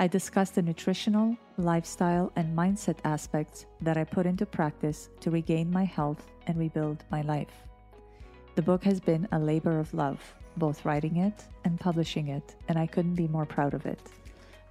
I 0.00 0.08
discuss 0.08 0.50
the 0.50 0.62
nutritional, 0.62 1.36
lifestyle, 1.58 2.32
and 2.34 2.58
mindset 2.58 2.98
aspects 3.04 3.66
that 3.82 3.96
I 3.96 4.02
put 4.02 4.26
into 4.26 4.44
practice 4.44 5.10
to 5.20 5.30
regain 5.30 5.70
my 5.70 5.84
health 5.84 6.26
and 6.48 6.58
rebuild 6.58 7.04
my 7.12 7.22
life. 7.22 7.52
The 8.56 8.62
book 8.62 8.82
has 8.82 8.98
been 8.98 9.28
a 9.30 9.38
labor 9.38 9.78
of 9.78 9.94
love, 9.94 10.20
both 10.56 10.84
writing 10.84 11.18
it 11.18 11.44
and 11.64 11.78
publishing 11.78 12.28
it, 12.28 12.56
and 12.66 12.76
I 12.76 12.88
couldn't 12.88 13.14
be 13.14 13.28
more 13.28 13.46
proud 13.46 13.74
of 13.74 13.86
it. 13.86 14.00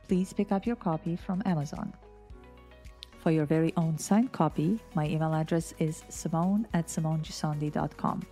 Please 0.09 0.33
pick 0.33 0.51
up 0.51 0.65
your 0.65 0.75
copy 0.75 1.15
from 1.15 1.41
Amazon. 1.45 1.93
For 3.19 3.31
your 3.31 3.45
very 3.45 3.71
own 3.77 3.97
signed 3.97 4.33
copy, 4.33 4.81
my 4.95 5.07
email 5.07 5.33
address 5.33 5.73
is 5.79 6.03
simone 6.09 6.67
at 6.73 6.87
simonegissondi.com. 6.87 8.25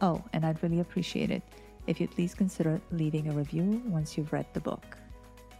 Oh, 0.00 0.22
and 0.32 0.46
I'd 0.46 0.62
really 0.62 0.80
appreciate 0.80 1.30
it 1.30 1.42
if 1.86 2.00
you'd 2.00 2.10
please 2.10 2.34
consider 2.34 2.80
leaving 2.92 3.28
a 3.28 3.32
review 3.32 3.82
once 3.86 4.16
you've 4.16 4.32
read 4.32 4.46
the 4.52 4.60
book. 4.60 4.96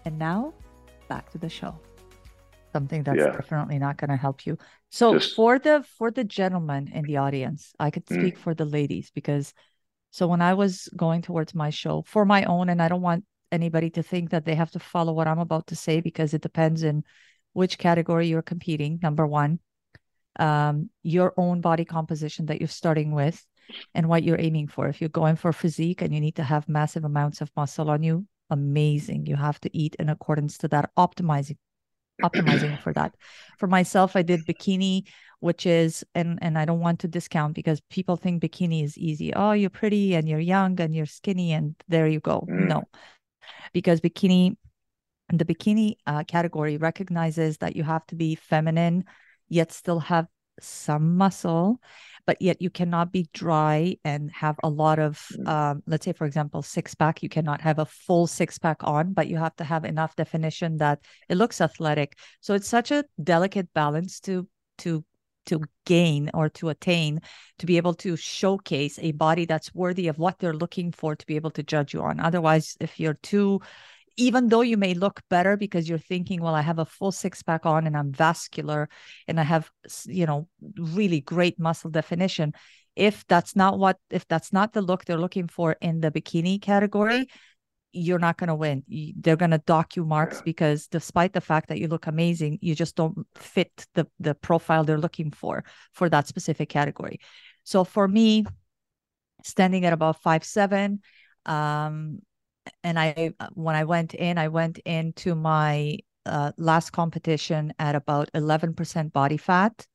And 0.05 0.18
now, 0.18 0.55
back 1.09 1.31
to 1.33 1.38
the 1.38 1.48
show. 1.48 1.79
Something 2.72 3.03
that's 3.03 3.18
yeah. 3.18 3.33
definitely 3.33 3.79
not 3.79 3.96
going 3.96 4.11
to 4.11 4.16
help 4.16 4.46
you. 4.46 4.59
So 4.90 5.14
Just... 5.14 5.35
for 5.35 5.59
the 5.59 5.85
for 5.96 6.11
the 6.11 6.24
gentlemen 6.24 6.90
in 6.92 7.05
the 7.05 7.16
audience, 7.16 7.72
I 7.79 7.90
could 7.90 8.07
speak 8.07 8.37
mm. 8.37 8.38
for 8.38 8.55
the 8.55 8.66
ladies 8.66 9.11
because 9.14 9.55
so 10.11 10.27
when 10.27 10.42
I 10.42 10.55
was 10.55 10.88
going 10.96 11.22
towards 11.22 11.55
my 11.55 11.70
show 11.70 12.05
for 12.07 12.24
my 12.24 12.44
own, 12.44 12.68
and 12.68 12.81
I 12.81 12.88
don't 12.88 13.03
want 13.03 13.24
anybody 13.51 13.90
to 13.90 14.03
think 14.03 14.31
that 14.31 14.44
they 14.44 14.55
have 14.55 14.70
to 14.72 14.79
follow 14.79 15.12
what 15.12 15.27
I'm 15.27 15.38
about 15.38 15.68
to 15.68 15.77
say 15.77 16.01
because 16.01 16.35
it 16.35 16.42
depends 16.42 16.83
in 16.83 17.05
which 17.55 17.79
category 17.79 18.29
you're 18.29 18.42
competing. 18.42 18.98
Number 19.03 19.27
one, 19.27 19.61
um, 20.38 20.90
your 21.03 21.33
own 21.37 21.61
body 21.61 21.85
composition 21.85 22.46
that 22.46 22.61
you're 22.61 22.68
starting 22.68 23.12
with 23.12 23.44
and 23.94 24.09
what 24.09 24.22
you're 24.22 24.40
aiming 24.40 24.68
for. 24.68 24.88
If 24.88 25.00
you're 25.00 25.09
going 25.09 25.37
for 25.37 25.52
physique 25.52 26.02
and 26.02 26.14
you 26.14 26.20
need 26.20 26.37
to 26.37 26.42
have 26.42 26.68
massive 26.68 27.04
amounts 27.04 27.40
of 27.40 27.50
muscle 27.57 27.90
on 27.90 28.02
you, 28.02 28.26
amazing. 28.50 29.26
You 29.26 29.37
have 29.37 29.61
to 29.61 29.76
eat 29.76 29.96
in 29.98 30.09
accordance 30.09 30.59
to 30.59 30.68
that, 30.68 30.90
optimizing 30.96 31.57
optimizing 32.22 32.81
for 32.83 32.92
that. 32.92 33.14
For 33.59 33.66
myself, 33.66 34.16
I 34.16 34.22
did 34.22 34.46
bikini, 34.46 35.04
which 35.40 35.66
is 35.66 36.04
and 36.14 36.38
and 36.42 36.59
I 36.59 36.64
don't 36.64 36.81
want 36.81 37.00
to 37.00 37.09
discount 37.09 37.54
because 37.54 37.81
people 37.90 38.16
think 38.16 38.42
bikini 38.42 38.85
is 38.85 38.98
easy. 38.98 39.33
Oh, 39.35 39.52
you're 39.52 39.70
pretty 39.70 40.14
and 40.14 40.28
you're 40.28 40.40
young 40.40 40.81
and 40.81 40.94
you're 40.94 41.07
skinny 41.07 41.52
and 41.52 41.74
there 41.88 42.09
you 42.09 42.20
go. 42.20 42.46
Mm. 42.48 42.68
No, 42.68 42.85
because 43.72 44.00
bikini, 44.00 44.57
the 45.33 45.44
bikini 45.44 45.96
uh, 46.07 46.24
category 46.24 46.76
recognizes 46.76 47.59
that 47.59 47.76
you 47.76 47.85
have 47.85 48.07
to 48.07 48.16
be 48.16 48.35
feminine 48.35 49.04
yet 49.48 49.72
still 49.72 50.00
have 50.00 50.26
some 50.61 51.16
muscle 51.16 51.81
but 52.28 52.42
yet 52.42 52.60
you 52.60 52.68
cannot 52.68 53.10
be 53.10 53.26
dry 53.32 53.96
and 54.04 54.30
have 54.30 54.56
a 54.62 54.68
lot 54.68 54.98
of 54.98 55.18
mm. 55.32 55.48
um, 55.48 55.82
let's 55.86 56.04
say 56.04 56.12
for 56.12 56.26
example 56.26 56.60
six 56.60 56.94
pack 56.94 57.22
you 57.22 57.28
cannot 57.30 57.62
have 57.62 57.78
a 57.78 57.86
full 57.86 58.26
six 58.26 58.58
pack 58.58 58.76
on 58.84 59.14
but 59.14 59.28
you 59.28 59.38
have 59.38 59.56
to 59.56 59.64
have 59.64 59.86
enough 59.86 60.14
definition 60.14 60.76
that 60.76 61.00
it 61.30 61.38
looks 61.38 61.58
athletic 61.58 62.18
so 62.42 62.52
it's 62.52 62.68
such 62.68 62.90
a 62.90 63.02
delicate 63.24 63.72
balance 63.72 64.20
to 64.20 64.46
to 64.76 65.02
to 65.46 65.62
gain 65.86 66.30
or 66.34 66.50
to 66.50 66.68
attain 66.68 67.18
to 67.58 67.64
be 67.64 67.78
able 67.78 67.94
to 67.94 68.14
showcase 68.14 68.98
a 69.00 69.12
body 69.12 69.46
that's 69.46 69.74
worthy 69.74 70.08
of 70.08 70.18
what 70.18 70.38
they're 70.38 70.52
looking 70.52 70.92
for 70.92 71.16
to 71.16 71.24
be 71.24 71.36
able 71.36 71.50
to 71.50 71.62
judge 71.62 71.94
you 71.94 72.02
on 72.02 72.20
otherwise 72.20 72.76
if 72.78 73.00
you're 73.00 73.18
too 73.22 73.58
even 74.18 74.48
though 74.48 74.62
you 74.62 74.76
may 74.76 74.94
look 74.94 75.22
better 75.31 75.57
because 75.57 75.88
you're 75.88 75.96
thinking, 75.96 76.42
well, 76.42 76.54
I 76.54 76.61
have 76.61 76.81
a 76.81 76.85
full 76.85 77.12
six 77.12 77.42
pack 77.42 77.64
on 77.64 77.87
and 77.87 77.96
I'm 77.96 78.12
vascular 78.12 78.88
and 79.28 79.38
I 79.38 79.44
have, 79.44 79.70
you 80.07 80.26
know, 80.26 80.48
really 80.76 81.20
great 81.20 81.59
muscle 81.59 81.88
definition. 81.88 82.52
If 82.96 83.24
that's 83.28 83.54
not 83.54 83.78
what, 83.78 83.96
if 84.11 84.26
that's 84.26 84.52
not 84.52 84.72
the 84.72 84.83
look 84.83 85.04
they're 85.04 85.16
looking 85.16 85.46
for 85.46 85.76
in 85.81 86.00
the 86.00 86.11
bikini 86.11 86.61
category, 86.61 87.28
you're 87.92 88.18
not 88.18 88.37
going 88.38 88.48
to 88.48 88.57
win. 88.57 88.83
They're 89.16 89.37
going 89.37 89.52
to 89.52 89.59
dock 89.59 89.94
you 89.94 90.04
marks 90.04 90.38
yeah. 90.38 90.42
because 90.44 90.88
despite 90.88 91.33
the 91.33 91.40
fact 91.40 91.68
that 91.68 91.78
you 91.78 91.87
look 91.87 92.09
amazing, 92.09 92.59
you 92.61 92.74
just 92.74 92.96
don't 92.96 93.24
fit 93.37 93.87
the 93.94 94.07
the 94.20 94.35
profile 94.35 94.85
they're 94.85 94.98
looking 94.98 95.31
for 95.31 95.64
for 95.94 96.09
that 96.11 96.26
specific 96.26 96.68
category. 96.68 97.20
So 97.62 97.85
for 97.85 98.07
me, 98.07 98.44
standing 99.42 99.87
at 99.87 99.92
about 99.92 100.20
five 100.20 100.44
seven, 100.44 101.00
um, 101.46 102.20
and 102.83 102.98
I 102.98 103.33
when 103.54 103.74
I 103.74 103.85
went 103.85 104.14
in, 104.14 104.38
I 104.38 104.48
went 104.48 104.78
into 104.78 105.35
my 105.35 105.98
uh, 106.26 106.52
last 106.57 106.90
competition 106.90 107.72
at 107.78 107.94
about 107.94 108.31
11% 108.35 109.12
body 109.12 109.37
fat, 109.37 109.87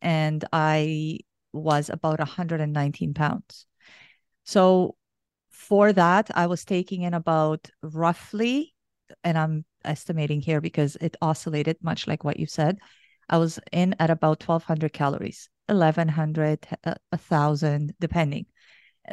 and 0.00 0.44
I 0.52 1.18
was 1.52 1.90
about 1.90 2.18
119 2.18 3.14
pounds. 3.14 3.66
So 4.44 4.96
for 5.50 5.92
that, 5.92 6.30
I 6.34 6.46
was 6.46 6.64
taking 6.64 7.02
in 7.02 7.14
about 7.14 7.68
roughly, 7.82 8.74
and 9.24 9.38
I'm 9.38 9.64
estimating 9.84 10.40
here 10.40 10.60
because 10.60 10.96
it 11.00 11.16
oscillated 11.22 11.76
much 11.82 12.06
like 12.06 12.24
what 12.24 12.38
you 12.38 12.46
said. 12.46 12.78
I 13.28 13.38
was 13.38 13.58
in 13.72 13.94
at 13.98 14.10
about 14.10 14.42
1200 14.42 14.92
calories, 14.92 15.48
1100, 15.68 16.66
1000, 16.84 17.94
depending 17.98 18.46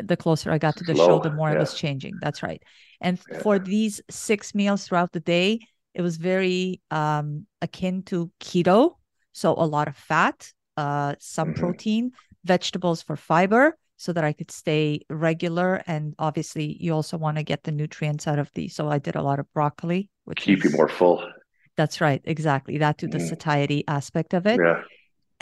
the 0.01 0.17
closer 0.17 0.51
I 0.51 0.57
got 0.57 0.75
to 0.77 0.83
the 0.83 0.95
Slow. 0.95 1.07
show, 1.07 1.19
the 1.19 1.31
more 1.31 1.49
yeah. 1.49 1.55
I 1.55 1.59
was 1.59 1.73
changing. 1.73 2.13
That's 2.21 2.43
right. 2.43 2.61
And 3.01 3.19
yeah. 3.31 3.39
for 3.39 3.59
these 3.59 4.01
six 4.09 4.55
meals 4.55 4.87
throughout 4.87 5.11
the 5.11 5.19
day, 5.19 5.59
it 5.93 6.01
was 6.01 6.17
very 6.17 6.81
um, 6.91 7.45
akin 7.61 8.03
to 8.03 8.31
keto. 8.39 8.95
So 9.33 9.53
a 9.53 9.65
lot 9.65 9.87
of 9.87 9.95
fat, 9.95 10.51
uh, 10.77 11.15
some 11.19 11.49
mm-hmm. 11.49 11.59
protein, 11.59 12.11
vegetables 12.43 13.01
for 13.01 13.15
fiber, 13.15 13.77
so 13.97 14.13
that 14.13 14.23
I 14.23 14.33
could 14.33 14.51
stay 14.51 15.01
regular. 15.09 15.83
And 15.87 16.15
obviously, 16.19 16.77
you 16.79 16.93
also 16.93 17.17
want 17.17 17.37
to 17.37 17.43
get 17.43 17.63
the 17.63 17.71
nutrients 17.71 18.27
out 18.27 18.39
of 18.39 18.49
these. 18.53 18.75
So 18.75 18.89
I 18.89 18.99
did 18.99 19.15
a 19.15 19.21
lot 19.21 19.39
of 19.39 19.51
broccoli, 19.53 20.09
which 20.25 20.41
keep 20.41 20.65
is, 20.65 20.71
you 20.71 20.77
more 20.77 20.89
full. 20.89 21.27
That's 21.75 22.01
right, 22.01 22.21
exactly. 22.23 22.77
That 22.77 22.97
to 22.99 23.07
the 23.07 23.17
mm. 23.17 23.29
satiety 23.29 23.83
aspect 23.87 24.33
of 24.33 24.45
it. 24.45 24.59
Yeah 24.63 24.83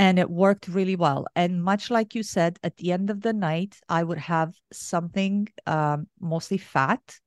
and 0.01 0.17
it 0.17 0.31
worked 0.31 0.67
really 0.67 0.95
well. 0.95 1.27
And 1.35 1.63
much 1.63 1.91
like 1.91 2.15
you 2.15 2.23
said, 2.23 2.57
at 2.63 2.75
the 2.77 2.91
end 2.91 3.11
of 3.11 3.21
the 3.21 3.33
night, 3.33 3.79
I 3.87 4.01
would 4.01 4.17
have 4.17 4.55
something 4.73 5.47
um, 5.67 6.07
mostly 6.19 6.57
fat. 6.57 7.19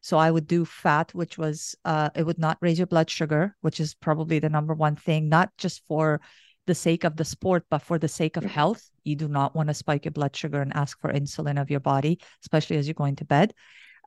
So 0.00 0.16
I 0.16 0.30
would 0.30 0.46
do 0.46 0.64
fat, 0.64 1.12
which 1.12 1.36
was 1.36 1.74
uh, 1.84 2.08
it 2.14 2.24
would 2.24 2.38
not 2.38 2.56
raise 2.62 2.78
your 2.78 2.86
blood 2.86 3.10
sugar, 3.10 3.54
which 3.60 3.80
is 3.80 3.92
probably 3.92 4.38
the 4.38 4.48
number 4.48 4.72
one 4.72 4.96
thing, 4.96 5.28
not 5.28 5.50
just 5.58 5.84
for 5.86 6.22
the 6.66 6.74
sake 6.74 7.04
of 7.04 7.16
the 7.16 7.24
sport, 7.24 7.66
but 7.68 7.82
for 7.82 7.98
the 7.98 8.08
sake 8.08 8.38
of 8.38 8.44
health. 8.44 8.88
You 9.04 9.16
do 9.16 9.28
not 9.28 9.54
want 9.54 9.68
to 9.68 9.74
spike 9.74 10.06
your 10.06 10.12
blood 10.12 10.34
sugar 10.34 10.62
and 10.62 10.74
ask 10.74 10.98
for 10.98 11.12
insulin 11.12 11.60
of 11.60 11.70
your 11.70 11.80
body, 11.80 12.18
especially 12.42 12.78
as 12.78 12.88
you're 12.88 12.94
going 12.94 13.16
to 13.16 13.26
bed. 13.26 13.52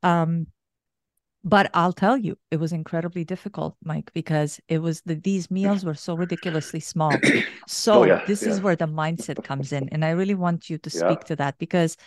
Um, 0.01 0.47
but 1.43 1.69
I'll 1.73 1.93
tell 1.93 2.17
you, 2.17 2.37
it 2.51 2.57
was 2.59 2.73
incredibly 2.73 3.23
difficult, 3.23 3.75
Mike, 3.83 4.11
because 4.13 4.59
it 4.67 4.79
was 4.79 5.01
the, 5.01 5.15
these 5.15 5.49
meals 5.49 5.85
were 5.85 5.95
so 5.95 6.15
ridiculously 6.15 6.79
small. 6.79 7.13
So 7.67 8.01
oh, 8.01 8.03
yeah, 8.03 8.25
this 8.25 8.41
yeah. 8.41 8.49
is 8.49 8.61
where 8.61 8.75
the 8.75 8.87
mindset 8.87 9.43
comes 9.43 9.71
in, 9.71 9.89
and 9.89 10.03
I 10.03 10.09
really 10.11 10.33
want 10.33 10.69
you 10.71 10.79
to 10.79 10.89
speak 10.89 11.19
yeah. 11.21 11.27
to 11.27 11.35
that 11.35 11.59
because 11.59 11.97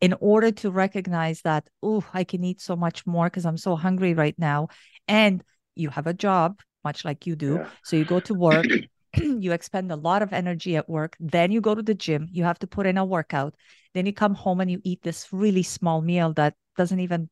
in 0.00 0.14
order 0.18 0.50
to 0.50 0.70
recognize 0.72 1.42
that, 1.42 1.68
oh, 1.80 2.04
I 2.12 2.24
can 2.24 2.42
eat 2.42 2.60
so 2.60 2.74
much 2.74 3.06
more 3.06 3.26
because 3.26 3.46
I'm 3.46 3.56
so 3.56 3.76
hungry 3.76 4.14
right 4.14 4.34
now, 4.36 4.68
and 5.06 5.44
you 5.76 5.90
have 5.90 6.08
a 6.08 6.12
job, 6.12 6.60
much 6.82 7.04
like 7.04 7.24
you 7.24 7.36
do, 7.36 7.64
so 7.84 7.96
you 7.96 8.04
go 8.04 8.18
to 8.20 8.34
work. 8.34 8.66
you 9.16 9.52
expend 9.52 9.92
a 9.92 9.96
lot 9.96 10.22
of 10.22 10.32
energy 10.32 10.76
at 10.76 10.88
work. 10.88 11.16
Then 11.20 11.52
you 11.52 11.60
go 11.60 11.74
to 11.74 11.82
the 11.82 11.94
gym. 11.94 12.28
You 12.32 12.44
have 12.44 12.58
to 12.60 12.66
put 12.66 12.86
in 12.86 12.98
a 12.98 13.04
workout. 13.04 13.54
Then 13.94 14.06
you 14.06 14.12
come 14.12 14.34
home 14.34 14.60
and 14.60 14.70
you 14.70 14.80
eat 14.84 15.02
this 15.02 15.28
really 15.32 15.62
small 15.62 16.00
meal 16.00 16.32
that 16.34 16.54
doesn't 16.76 17.00
even 17.00 17.28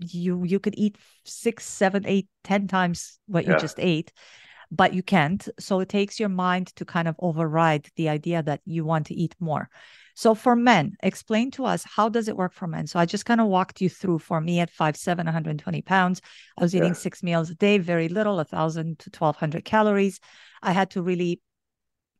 you 0.00 0.44
you 0.44 0.58
could 0.58 0.74
eat 0.76 0.96
six 1.24 1.64
seven 1.64 2.04
eight 2.06 2.28
ten 2.44 2.66
times 2.66 3.18
what 3.26 3.44
yeah. 3.44 3.54
you 3.54 3.60
just 3.60 3.78
ate 3.78 4.12
but 4.70 4.94
you 4.94 5.02
can't. 5.02 5.48
So 5.58 5.80
it 5.80 5.88
takes 5.88 6.20
your 6.20 6.28
mind 6.28 6.68
to 6.76 6.84
kind 6.84 7.08
of 7.08 7.16
override 7.18 7.88
the 7.96 8.08
idea 8.08 8.42
that 8.42 8.60
you 8.64 8.84
want 8.84 9.06
to 9.06 9.14
eat 9.14 9.34
more. 9.40 9.68
So 10.14 10.34
for 10.34 10.54
men 10.54 10.96
explain 11.02 11.50
to 11.52 11.64
us 11.64 11.84
how 11.84 12.08
does 12.08 12.28
it 12.28 12.36
work 12.36 12.52
for 12.52 12.66
men? 12.66 12.86
So 12.86 12.98
i 12.98 13.06
just 13.06 13.24
kind 13.24 13.40
of 13.40 13.46
walked 13.46 13.80
you 13.80 13.88
through 13.88 14.18
for 14.18 14.40
me 14.40 14.60
at 14.60 14.70
five 14.70 14.96
seven 14.96 15.26
120 15.26 15.82
pounds. 15.82 16.20
I 16.58 16.62
was 16.62 16.74
eating 16.74 16.88
yeah. 16.88 16.94
six 16.94 17.22
meals 17.22 17.50
a 17.50 17.54
day 17.54 17.78
very 17.78 18.08
little 18.08 18.38
a 18.38 18.44
thousand 18.44 18.98
to 19.00 19.10
1200 19.10 19.64
calories. 19.64 20.20
I 20.62 20.72
had 20.72 20.90
to 20.90 21.02
really 21.02 21.40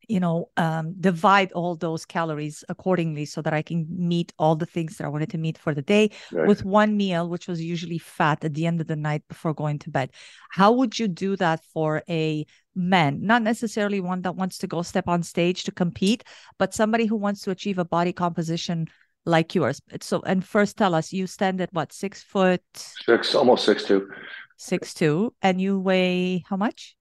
you 0.07 0.19
know 0.19 0.49
um, 0.57 0.93
divide 0.99 1.51
all 1.53 1.75
those 1.75 2.05
calories 2.05 2.63
accordingly 2.69 3.25
so 3.25 3.41
that 3.41 3.53
i 3.53 3.61
can 3.61 3.85
meet 3.89 4.33
all 4.37 4.55
the 4.55 4.65
things 4.65 4.97
that 4.97 5.05
i 5.05 5.09
wanted 5.09 5.29
to 5.29 5.37
meet 5.37 5.57
for 5.57 5.73
the 5.73 5.81
day 5.81 6.09
right. 6.31 6.47
with 6.47 6.65
one 6.65 6.97
meal 6.97 7.29
which 7.29 7.47
was 7.47 7.61
usually 7.61 7.97
fat 7.97 8.43
at 8.43 8.53
the 8.53 8.65
end 8.65 8.81
of 8.81 8.87
the 8.87 8.95
night 8.95 9.23
before 9.27 9.53
going 9.53 9.79
to 9.79 9.89
bed. 9.89 10.11
How 10.49 10.71
would 10.71 10.97
you 10.99 11.07
do 11.07 11.35
that 11.37 11.63
for 11.73 12.03
a 12.09 12.45
man? 12.75 13.21
Not 13.21 13.41
necessarily 13.41 13.99
one 13.99 14.21
that 14.23 14.35
wants 14.35 14.57
to 14.59 14.67
go 14.67 14.81
step 14.81 15.07
on 15.07 15.23
stage 15.23 15.63
to 15.63 15.71
compete 15.71 16.23
but 16.57 16.73
somebody 16.73 17.05
who 17.05 17.15
wants 17.15 17.41
to 17.41 17.51
achieve 17.51 17.77
a 17.77 17.85
body 17.85 18.13
composition 18.13 18.87
like 19.25 19.53
yours. 19.53 19.81
So 20.01 20.21
and 20.25 20.43
first 20.43 20.77
tell 20.77 20.95
us 20.95 21.13
you 21.13 21.27
stand 21.27 21.61
at 21.61 21.73
what 21.73 21.93
six 21.93 22.23
foot? 22.23 22.63
Six 22.75 23.35
almost 23.35 23.65
six 23.65 23.83
two. 23.83 24.09
Six 24.57 24.93
two 24.93 25.33
and 25.41 25.59
you 25.61 25.79
weigh 25.79 26.43
how 26.49 26.57
much? 26.57 26.95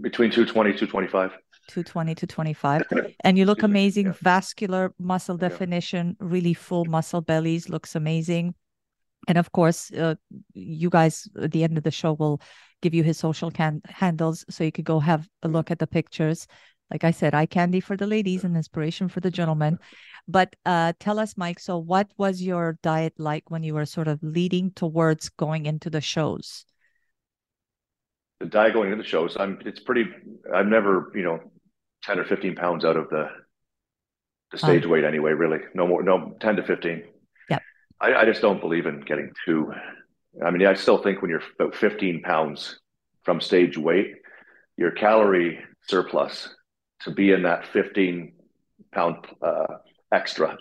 Between 0.00 0.30
220 0.30 0.78
225 0.78 1.32
220 1.68 2.14
to 2.14 2.26
25 2.26 2.82
and 3.24 3.38
you 3.38 3.44
look 3.44 3.62
amazing. 3.62 4.06
Yeah. 4.06 4.12
vascular 4.20 4.94
muscle 4.98 5.36
definition 5.36 6.16
yeah. 6.20 6.26
really 6.28 6.54
full 6.54 6.84
muscle 6.86 7.20
bellies 7.20 7.68
looks 7.68 7.94
amazing. 7.94 8.54
And 9.28 9.38
of 9.38 9.52
course 9.52 9.92
uh, 9.92 10.14
you 10.54 10.90
guys 10.90 11.28
at 11.40 11.52
the 11.52 11.64
end 11.64 11.78
of 11.78 11.84
the 11.84 11.90
show 11.90 12.14
will 12.14 12.40
give 12.82 12.94
you 12.94 13.02
his 13.02 13.18
social 13.18 13.50
can- 13.50 13.82
handles 13.86 14.44
so 14.48 14.64
you 14.64 14.72
could 14.72 14.84
go 14.84 15.00
have 15.00 15.28
a 15.42 15.48
look 15.48 15.70
at 15.70 15.78
the 15.78 15.86
pictures. 15.86 16.46
Like 16.90 17.04
i 17.04 17.10
said 17.10 17.34
eye 17.34 17.46
candy 17.46 17.80
for 17.80 17.96
the 17.96 18.06
ladies 18.06 18.44
and 18.44 18.56
inspiration 18.56 19.08
for 19.08 19.20
the 19.20 19.30
gentlemen. 19.30 19.78
But 20.26 20.56
uh, 20.66 20.92
tell 20.98 21.18
us 21.18 21.36
mike 21.36 21.60
so 21.60 21.78
what 21.78 22.10
was 22.16 22.42
your 22.42 22.78
diet 22.82 23.14
like 23.18 23.50
when 23.50 23.62
you 23.62 23.74
were 23.74 23.86
sort 23.86 24.08
of 24.08 24.22
leading 24.22 24.70
towards 24.72 25.28
going 25.28 25.66
into 25.66 25.90
the 25.90 26.00
shows? 26.00 26.64
The 28.40 28.46
diet 28.46 28.72
going 28.72 28.92
into 28.92 29.02
the 29.02 29.08
shows 29.08 29.36
i'm 29.38 29.58
it's 29.66 29.80
pretty 29.80 30.04
i've 30.54 30.66
never 30.66 31.10
you 31.14 31.22
know 31.22 31.40
10 32.04 32.18
or 32.18 32.24
15 32.24 32.54
pounds 32.54 32.84
out 32.84 32.96
of 32.96 33.08
the 33.10 33.28
the 34.50 34.58
stage 34.58 34.84
oh. 34.86 34.88
weight 34.88 35.04
anyway 35.04 35.32
really 35.32 35.58
no 35.74 35.86
more 35.86 36.02
no 36.02 36.36
10 36.40 36.56
to 36.56 36.62
15 36.62 37.04
yeah 37.50 37.58
I, 38.00 38.14
I 38.14 38.24
just 38.24 38.42
don't 38.42 38.60
believe 38.60 38.86
in 38.86 39.00
getting 39.00 39.32
too 39.44 39.72
i 40.44 40.50
mean 40.50 40.66
i 40.66 40.74
still 40.74 40.98
think 40.98 41.20
when 41.20 41.30
you're 41.30 41.42
about 41.58 41.74
15 41.74 42.22
pounds 42.22 42.78
from 43.24 43.40
stage 43.40 43.76
weight 43.76 44.14
your 44.76 44.90
calorie 44.90 45.58
surplus 45.86 46.54
to 47.00 47.10
be 47.10 47.32
in 47.32 47.42
that 47.42 47.66
15 47.66 48.32
pound 48.92 49.26
uh, 49.42 49.66
extra 50.12 50.56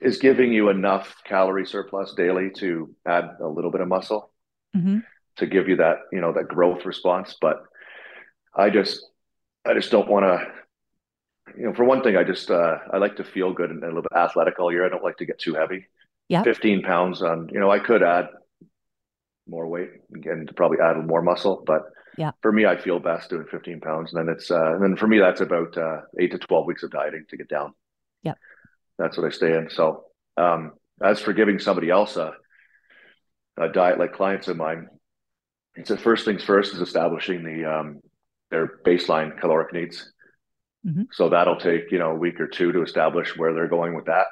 is 0.00 0.18
giving 0.18 0.52
you 0.52 0.68
enough 0.68 1.16
calorie 1.24 1.66
surplus 1.66 2.14
daily 2.14 2.50
to 2.50 2.94
add 3.06 3.36
a 3.42 3.48
little 3.48 3.70
bit 3.70 3.80
of 3.80 3.88
muscle 3.88 4.30
mm-hmm. 4.74 4.98
to 5.36 5.46
give 5.46 5.68
you 5.68 5.76
that 5.76 5.98
you 6.12 6.20
know 6.20 6.32
that 6.32 6.48
growth 6.48 6.84
response 6.86 7.36
but 7.40 7.62
i 8.54 8.70
just 8.70 9.04
i 9.66 9.74
just 9.74 9.90
don't 9.90 10.08
want 10.08 10.24
to 10.24 10.46
you 11.56 11.64
know, 11.66 11.74
for 11.74 11.84
one 11.84 12.02
thing, 12.02 12.16
I 12.16 12.24
just 12.24 12.50
uh, 12.50 12.78
I 12.92 12.98
like 12.98 13.16
to 13.16 13.24
feel 13.24 13.52
good 13.52 13.70
and, 13.70 13.82
a 13.82 13.86
little 13.86 14.02
bit 14.02 14.12
athletic 14.16 14.58
all 14.58 14.72
year. 14.72 14.86
I 14.86 14.88
don't 14.88 15.04
like 15.04 15.18
to 15.18 15.26
get 15.26 15.38
too 15.38 15.54
heavy. 15.54 15.86
Yeah, 16.28 16.42
fifteen 16.42 16.82
pounds 16.82 17.22
on. 17.22 17.48
You 17.52 17.60
know, 17.60 17.70
I 17.70 17.78
could 17.78 18.02
add 18.02 18.28
more 19.48 19.66
weight 19.66 19.90
and 20.24 20.50
probably 20.56 20.78
add 20.80 20.96
more 21.06 21.22
muscle, 21.22 21.62
but 21.66 21.82
Yeah. 22.18 22.32
For 22.42 22.50
me, 22.50 22.64
I 22.64 22.76
feel 22.76 22.98
best 22.98 23.30
doing 23.30 23.46
15 23.50 23.80
pounds. 23.80 24.12
And 24.12 24.26
then 24.26 24.34
it's, 24.34 24.50
uh, 24.50 24.74
and 24.74 24.82
then 24.82 24.96
for 24.96 25.06
me, 25.06 25.18
that's 25.18 25.40
about 25.42 25.76
uh, 25.76 26.00
eight 26.18 26.32
to 26.32 26.38
12 26.38 26.66
weeks 26.66 26.82
of 26.82 26.90
dieting 26.90 27.26
to 27.28 27.36
get 27.36 27.48
down. 27.48 27.74
Yeah. 28.22 28.34
That's 28.98 29.16
what 29.18 29.26
I 29.26 29.30
stay 29.30 29.54
in. 29.54 29.68
So, 29.70 30.04
um, 30.36 30.72
as 31.02 31.20
for 31.20 31.34
giving 31.34 31.58
somebody 31.58 31.90
else 31.90 32.16
a, 32.16 32.32
a 33.58 33.68
diet 33.68 33.98
like 33.98 34.14
clients 34.14 34.48
of 34.48 34.56
mine, 34.56 34.88
it's 35.74 35.90
the 35.90 35.98
first 35.98 36.24
things 36.24 36.42
first 36.42 36.72
is 36.72 36.80
establishing 36.80 37.44
the 37.44 37.70
um, 37.70 38.00
their 38.50 38.78
baseline 38.84 39.38
caloric 39.38 39.74
needs. 39.74 40.10
Mm-hmm. 40.86 41.02
So 41.12 41.28
that'll 41.28 41.58
take 41.58 41.90
you 41.90 41.98
know 41.98 42.12
a 42.12 42.18
week 42.18 42.40
or 42.40 42.46
two 42.46 42.72
to 42.72 42.82
establish 42.82 43.36
where 43.36 43.52
they're 43.52 43.68
going 43.68 43.94
with 43.94 44.06
that, 44.06 44.26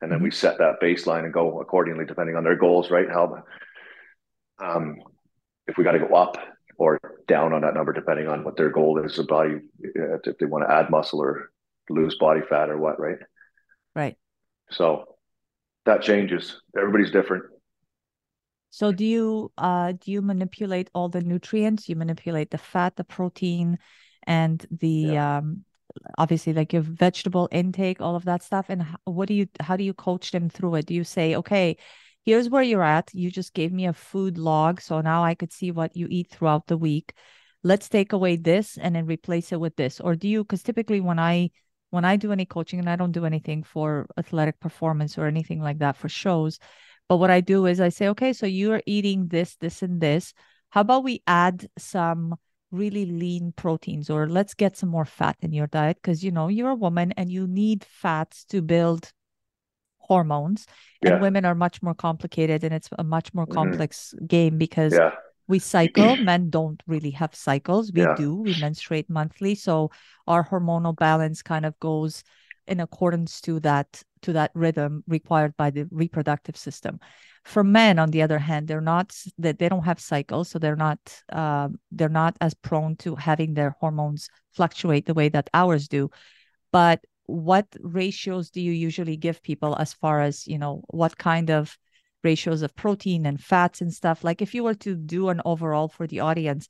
and 0.00 0.10
then 0.10 0.18
mm-hmm. 0.18 0.24
we 0.24 0.30
set 0.30 0.58
that 0.58 0.80
baseline 0.82 1.24
and 1.24 1.32
go 1.32 1.60
accordingly 1.60 2.04
depending 2.04 2.36
on 2.36 2.44
their 2.44 2.56
goals. 2.56 2.90
Right? 2.90 3.08
How 3.08 3.44
um, 4.58 4.96
if 5.66 5.76
we 5.76 5.84
got 5.84 5.92
to 5.92 5.98
go 5.98 6.14
up 6.14 6.38
or 6.78 7.00
down 7.26 7.52
on 7.52 7.62
that 7.62 7.74
number 7.74 7.92
depending 7.92 8.28
on 8.28 8.44
what 8.44 8.56
their 8.56 8.70
goal 8.70 9.02
is, 9.04 9.16
the 9.16 9.24
body 9.24 9.58
if 9.80 10.38
they 10.38 10.46
want 10.46 10.68
to 10.68 10.74
add 10.74 10.90
muscle 10.90 11.20
or 11.20 11.50
lose 11.88 12.16
body 12.18 12.40
fat 12.48 12.68
or 12.68 12.78
what. 12.78 12.98
Right. 13.00 13.18
Right. 13.94 14.16
So 14.70 15.16
that 15.84 16.02
changes. 16.02 16.60
Everybody's 16.76 17.10
different. 17.10 17.44
So 18.70 18.92
do 18.92 19.04
you 19.04 19.52
uh 19.56 19.92
do 19.92 20.10
you 20.12 20.20
manipulate 20.20 20.90
all 20.94 21.08
the 21.08 21.22
nutrients? 21.22 21.88
You 21.88 21.96
manipulate 21.96 22.50
the 22.50 22.58
fat, 22.58 22.96
the 22.96 23.04
protein, 23.04 23.78
and 24.26 24.64
the 24.70 24.88
yeah. 24.88 25.38
um 25.38 25.64
obviously 26.18 26.52
like 26.52 26.72
your 26.72 26.82
vegetable 26.82 27.48
intake, 27.52 28.00
all 28.00 28.16
of 28.16 28.24
that 28.24 28.42
stuff. 28.42 28.66
And 28.68 28.86
what 29.04 29.28
do 29.28 29.34
you 29.34 29.46
how 29.60 29.76
do 29.76 29.84
you 29.84 29.94
coach 29.94 30.30
them 30.30 30.48
through 30.48 30.76
it? 30.76 30.86
Do 30.86 30.94
you 30.94 31.04
say, 31.04 31.36
okay, 31.36 31.76
here's 32.24 32.50
where 32.50 32.62
you're 32.62 32.82
at. 32.82 33.10
You 33.14 33.30
just 33.30 33.54
gave 33.54 33.72
me 33.72 33.86
a 33.86 33.92
food 33.92 34.38
log, 34.38 34.80
so 34.80 35.00
now 35.00 35.24
I 35.24 35.34
could 35.34 35.52
see 35.52 35.70
what 35.70 35.96
you 35.96 36.06
eat 36.10 36.30
throughout 36.30 36.66
the 36.66 36.76
week. 36.76 37.14
Let's 37.62 37.88
take 37.88 38.12
away 38.12 38.36
this 38.36 38.78
and 38.78 38.94
then 38.94 39.06
replace 39.06 39.52
it 39.52 39.60
with 39.60 39.76
this. 39.76 40.00
Or 40.00 40.14
do 40.16 40.28
you 40.28 40.44
because 40.44 40.62
typically 40.62 41.00
when 41.00 41.18
I 41.18 41.50
when 41.90 42.04
I 42.04 42.16
do 42.16 42.32
any 42.32 42.44
coaching 42.46 42.80
and 42.80 42.90
I 42.90 42.96
don't 42.96 43.12
do 43.12 43.24
anything 43.26 43.62
for 43.62 44.06
athletic 44.18 44.60
performance 44.60 45.18
or 45.18 45.26
anything 45.26 45.60
like 45.60 45.78
that 45.78 45.96
for 45.96 46.08
shows, 46.08 46.58
but 47.08 47.18
what 47.18 47.30
I 47.30 47.40
do 47.40 47.66
is 47.66 47.80
I 47.80 47.90
say, 47.90 48.08
okay, 48.08 48.32
so 48.32 48.46
you're 48.46 48.82
eating 48.86 49.28
this, 49.28 49.56
this, 49.56 49.82
and 49.82 50.00
this. 50.00 50.32
How 50.70 50.80
about 50.80 51.04
we 51.04 51.22
add 51.26 51.68
some 51.78 52.36
really 52.76 53.06
lean 53.06 53.52
proteins 53.56 54.10
or 54.10 54.28
let's 54.28 54.54
get 54.54 54.76
some 54.76 54.88
more 54.88 55.04
fat 55.04 55.36
in 55.40 55.52
your 55.52 55.66
diet? 55.66 55.98
Because, 56.00 56.22
you 56.22 56.30
know, 56.30 56.48
you're 56.48 56.70
a 56.70 56.74
woman 56.74 57.12
and 57.16 57.30
you 57.30 57.46
need 57.46 57.84
fats 57.84 58.44
to 58.46 58.62
build 58.62 59.12
hormones. 59.98 60.66
Yeah. 61.02 61.14
And 61.14 61.22
women 61.22 61.44
are 61.44 61.54
much 61.54 61.82
more 61.82 61.94
complicated 61.94 62.64
and 62.64 62.74
it's 62.74 62.88
a 62.98 63.04
much 63.04 63.34
more 63.34 63.46
mm-hmm. 63.46 63.54
complex 63.54 64.14
game 64.26 64.58
because. 64.58 64.92
Yeah. 64.92 65.12
We 65.48 65.60
cycle. 65.60 66.16
Men 66.16 66.50
don't 66.50 66.82
really 66.88 67.12
have 67.12 67.32
cycles. 67.32 67.92
We 67.92 68.00
yeah. 68.00 68.16
do. 68.16 68.34
We 68.34 68.58
menstruate 68.60 69.08
monthly. 69.08 69.54
So 69.54 69.92
our 70.26 70.44
hormonal 70.44 70.96
balance 70.96 71.40
kind 71.40 71.64
of 71.64 71.78
goes 71.78 72.24
in 72.66 72.80
accordance 72.80 73.40
to 73.42 73.60
that 73.60 74.02
to 74.22 74.32
that 74.32 74.50
rhythm 74.54 75.04
required 75.06 75.56
by 75.56 75.70
the 75.70 75.86
reproductive 75.92 76.56
system. 76.56 76.98
For 77.46 77.62
men, 77.62 78.00
on 78.00 78.10
the 78.10 78.22
other 78.22 78.40
hand, 78.40 78.66
they're 78.66 78.80
not 78.80 79.16
that 79.38 79.58
they 79.58 79.68
don't 79.68 79.84
have 79.84 80.00
cycles, 80.00 80.48
so 80.48 80.58
they're 80.58 80.74
not 80.74 80.98
uh, 81.32 81.68
they're 81.92 82.08
not 82.08 82.36
as 82.40 82.54
prone 82.54 82.96
to 82.96 83.14
having 83.14 83.54
their 83.54 83.76
hormones 83.78 84.28
fluctuate 84.52 85.06
the 85.06 85.14
way 85.14 85.28
that 85.28 85.48
ours 85.54 85.86
do. 85.86 86.10
But 86.72 87.04
what 87.26 87.66
ratios 87.80 88.50
do 88.50 88.60
you 88.60 88.72
usually 88.72 89.16
give 89.16 89.42
people 89.42 89.76
as 89.78 89.92
far 89.94 90.20
as 90.20 90.46
you 90.46 90.58
know 90.58 90.82
what 90.88 91.18
kind 91.18 91.50
of 91.50 91.78
ratios 92.24 92.62
of 92.62 92.74
protein 92.74 93.26
and 93.26 93.40
fats 93.40 93.80
and 93.80 93.94
stuff? 93.94 94.24
Like 94.24 94.42
if 94.42 94.52
you 94.52 94.64
were 94.64 94.74
to 94.74 94.96
do 94.96 95.28
an 95.28 95.40
overall 95.44 95.88
for 95.88 96.08
the 96.08 96.20
audience, 96.20 96.66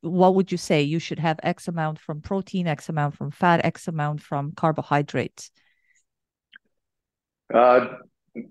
what 0.00 0.34
would 0.34 0.50
you 0.50 0.58
say 0.58 0.82
you 0.82 0.98
should 0.98 1.18
have 1.18 1.38
x 1.42 1.68
amount 1.68 1.98
from 1.98 2.20
protein 2.20 2.66
x 2.66 2.88
amount 2.88 3.14
from 3.16 3.30
fat 3.30 3.64
x 3.64 3.88
amount 3.88 4.20
from 4.20 4.52
carbohydrates 4.52 5.50
uh, 7.52 7.86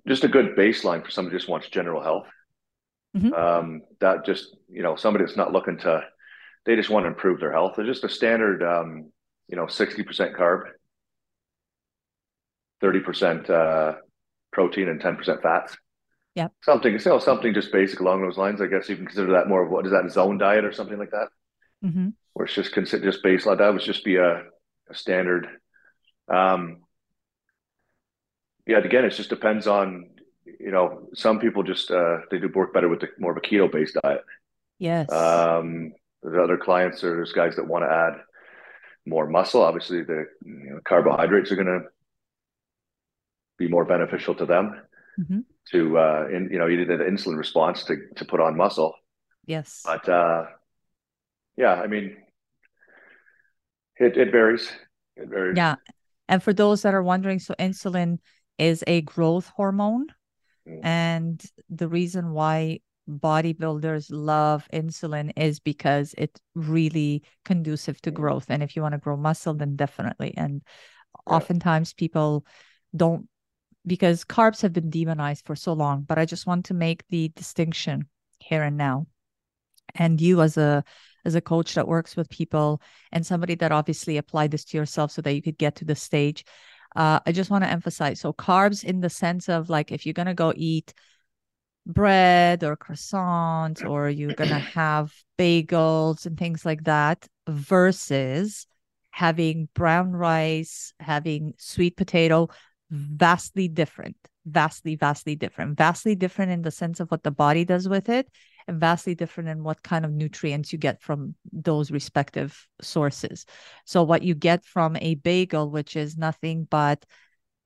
just 0.08 0.24
a 0.24 0.28
good 0.28 0.56
baseline 0.56 1.04
for 1.04 1.12
somebody 1.12 1.34
who 1.34 1.40
just 1.40 1.50
wants 1.50 1.70
general 1.70 2.02
health 2.02 2.28
mm-hmm. 3.16 3.34
um, 3.34 3.82
that 4.00 4.26
just 4.26 4.56
you 4.70 4.84
know 4.84 4.96
somebody 4.96 5.26
that's 5.26 5.38
not 5.38 5.52
looking 5.52 5.78
to 5.78 6.02
they 6.66 6.76
just 6.76 6.90
want 6.90 7.04
to 7.04 7.08
improve 7.08 7.40
their 7.40 7.54
health 7.54 7.78
It's 7.78 7.88
just 7.88 8.04
a 8.04 8.10
standard 8.10 8.64
um, 8.64 9.12
you 9.48 9.56
know 9.56 9.66
60% 9.66 10.36
carb 10.36 10.64
30% 12.84 13.50
uh, 13.50 13.98
protein 14.52 14.90
and 14.90 15.02
10% 15.02 15.42
fats 15.42 15.78
yeah. 16.38 16.50
Something, 16.62 16.94
you 16.94 17.00
know, 17.04 17.18
something 17.18 17.52
just 17.52 17.72
basic 17.72 18.00
along 18.00 18.22
those 18.22 18.38
lines. 18.38 18.62
I 18.62 18.68
guess 18.68 18.88
you 18.88 18.96
can 18.96 19.08
consider 19.08 19.32
that 19.32 19.48
more 19.48 19.66
of 19.66 19.72
what 19.72 19.88
is 19.88 19.92
that 19.92 20.12
zone 20.12 20.38
diet 20.38 20.66
or 20.66 20.72
something 20.72 21.00
like 21.00 21.10
that, 21.10 21.30
mm-hmm. 21.84 22.10
where 22.34 22.46
it's 22.46 22.54
just 22.54 22.74
consider 22.74 23.10
just 23.10 23.24
baseline. 23.24 23.58
That 23.58 23.74
would 23.74 23.82
just 23.82 24.06
be 24.06 24.18
a, 24.18 24.44
a 24.88 24.94
standard. 24.94 25.48
Um, 26.32 26.82
yeah, 28.68 28.80
again, 28.80 29.06
it 29.06 29.12
just 29.12 29.30
depends 29.30 29.68
on 29.68 30.10
you 30.60 30.72
know. 30.72 31.08
Some 31.14 31.40
people 31.40 31.64
just 31.64 31.90
uh, 31.92 32.18
they 32.30 32.38
do 32.38 32.50
work 32.54 32.74
better 32.74 32.90
with 32.90 33.02
the 33.02 33.08
more 33.20 33.32
of 33.32 33.38
a 33.38 33.42
keto 33.42 33.72
based 33.72 33.98
diet. 34.04 34.22
Yes. 34.80 35.12
Um, 35.12 35.94
there's 36.22 36.44
other 36.44 36.58
clients 36.58 37.04
or 37.04 37.16
there's 37.16 37.32
guys 37.32 37.56
that 37.56 37.68
want 37.68 37.84
to 37.86 37.92
add 37.92 38.22
more 39.06 39.28
muscle. 39.28 39.62
Obviously, 39.62 40.04
the 40.04 40.26
you 40.46 40.72
know, 40.72 40.80
carbohydrates 40.86 41.52
are 41.52 41.56
going 41.56 41.68
to 41.68 41.82
be 43.58 43.68
more 43.68 43.86
beneficial 43.86 44.36
to 44.36 44.46
them 44.46 44.82
mm-hmm. 45.20 45.40
to 45.72 45.98
uh, 45.98 46.26
in, 46.32 46.50
you 46.52 46.60
know 46.60 46.68
you 46.68 46.84
did 46.84 47.02
an 47.02 47.16
insulin 47.16 47.38
response 47.38 47.84
to 47.86 47.96
to 48.16 48.26
put 48.26 48.40
on 48.40 48.56
muscle. 48.56 48.94
Yes, 49.46 49.82
but 49.86 50.08
uh, 50.10 50.46
yeah, 51.56 51.74
I 51.74 51.88
mean, 51.88 52.18
it 53.98 54.18
it 54.18 54.32
varies. 54.32 54.70
It 55.16 55.30
varies. 55.30 55.58
Yeah, 55.58 55.76
and 56.28 56.44
for 56.44 56.54
those 56.54 56.82
that 56.84 56.94
are 56.94 57.04
wondering, 57.04 57.40
so 57.40 57.56
insulin 57.60 58.20
is 58.58 58.84
a 58.88 59.02
growth 59.02 59.48
hormone, 59.56 60.08
mm. 60.68 60.80
and 60.84 61.44
the 61.70 61.88
reason 61.88 62.32
why 62.32 62.80
bodybuilders 63.10 64.08
love 64.12 64.68
insulin 64.74 65.32
is 65.38 65.60
because 65.60 66.14
it's 66.18 66.40
really 66.56 67.24
conducive 67.46 68.02
to 68.02 68.12
mm. 68.12 68.16
growth 68.16 68.48
and 68.50 68.62
if 68.62 68.76
you 68.76 68.82
want 68.82 68.92
to 68.92 68.98
grow 68.98 69.16
muscle 69.16 69.54
then 69.54 69.78
definitely 69.78 70.34
and 70.36 70.62
yeah. 71.26 71.36
oftentimes 71.36 71.94
people 71.94 72.46
don't 72.94 73.30
because 73.86 74.26
carbs 74.26 74.62
have 74.62 74.74
been 74.74 74.90
demonized 74.90 75.46
for 75.46 75.56
so 75.56 75.72
long 75.72 76.02
but 76.02 76.18
i 76.18 76.26
just 76.26 76.46
want 76.46 76.66
to 76.66 76.74
make 76.74 77.02
the 77.08 77.30
distinction 77.30 78.10
here 78.40 78.64
and 78.64 78.76
now 78.76 79.08
and 79.96 80.20
you 80.20 80.42
as 80.42 80.58
a 80.58 80.84
as 81.24 81.36
a 81.36 81.42
coach 81.42 81.76
that 81.76 81.88
works 81.88 82.16
with 82.16 82.30
people 82.30 82.82
and 83.12 83.26
somebody 83.26 83.56
that 83.56 83.72
obviously 83.72 84.18
applied 84.18 84.52
this 84.52 84.66
to 84.66 84.78
yourself 84.78 85.12
so 85.12 85.22
that 85.22 85.34
you 85.34 85.42
could 85.42 85.58
get 85.58 85.76
to 85.76 85.86
the 85.86 85.96
stage 85.96 86.44
uh, 86.98 87.20
i 87.26 87.32
just 87.32 87.50
want 87.50 87.64
to 87.64 87.70
emphasize 87.70 88.20
so 88.20 88.34
carbs 88.34 88.84
in 88.84 89.00
the 89.00 89.10
sense 89.10 89.48
of 89.48 89.70
like 89.70 89.92
if 89.92 90.06
you're 90.06 90.14
going 90.14 90.28
to 90.28 90.34
go 90.34 90.54
eat 90.56 90.94
bread 91.86 92.66
or 92.66 92.76
croissants 92.76 93.88
or 93.88 94.10
you're 94.10 94.34
going 94.34 94.50
to 94.50 94.60
have 94.80 95.14
bagels 95.40 96.26
and 96.26 96.38
things 96.38 96.66
like 96.66 96.84
that 96.84 97.26
versus 97.48 98.68
having 99.12 99.70
brown 99.74 100.12
rice 100.12 100.94
having 101.00 101.54
sweet 101.58 101.96
potato 101.96 102.50
vastly 102.90 103.68
different, 103.68 104.16
vastly, 104.46 104.96
vastly 104.96 105.36
different, 105.36 105.78
vastly 105.78 106.16
different 106.16 106.52
in 106.52 106.62
the 106.62 106.72
sense 106.72 107.00
of 107.00 107.10
what 107.10 107.24
the 107.24 107.32
body 107.32 107.66
does 107.66 107.88
with 107.88 108.10
it, 108.10 108.30
vastly 108.70 109.16
different 109.16 109.50
in 109.50 109.64
what 109.64 109.84
kind 109.84 110.06
of 110.06 110.12
nutrients 110.12 110.72
you 110.72 110.80
get 110.80 111.02
from 111.02 111.36
those 111.52 111.92
respective 111.92 112.68
sources. 112.82 113.46
So, 113.86 114.04
what 114.04 114.24
you 114.24 114.36
get 114.36 114.66
from 114.66 114.96
a 114.98 115.16
bagel, 115.16 115.70
which 115.70 115.96
is 115.96 116.18
nothing 116.18 116.68
but 116.70 117.06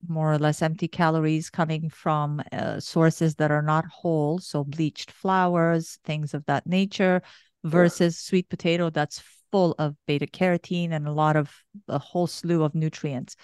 more 0.08 0.34
or 0.34 0.40
less 0.40 0.62
empty 0.62 0.88
calories 0.88 1.50
coming 1.50 1.90
from 1.90 2.42
uh, 2.52 2.80
sources 2.80 3.36
that 3.36 3.52
are 3.52 3.62
not 3.62 3.86
whole, 3.86 4.40
so 4.40 4.64
bleached 4.64 5.12
flours, 5.12 6.00
things 6.04 6.34
of 6.34 6.46
that 6.46 6.66
nature, 6.66 7.22
versus 7.64 8.18
sweet 8.18 8.50
potato 8.50 8.90
that's 8.90 9.22
full 9.52 9.76
of 9.78 9.96
beta 10.08 10.26
carotene 10.26 10.92
and 10.92 11.08
a 11.08 11.12
lot 11.12 11.36
of 11.36 11.54
a 11.88 12.00
whole 12.00 12.28
slew 12.28 12.64
of 12.64 12.74
nutrients 12.74 13.36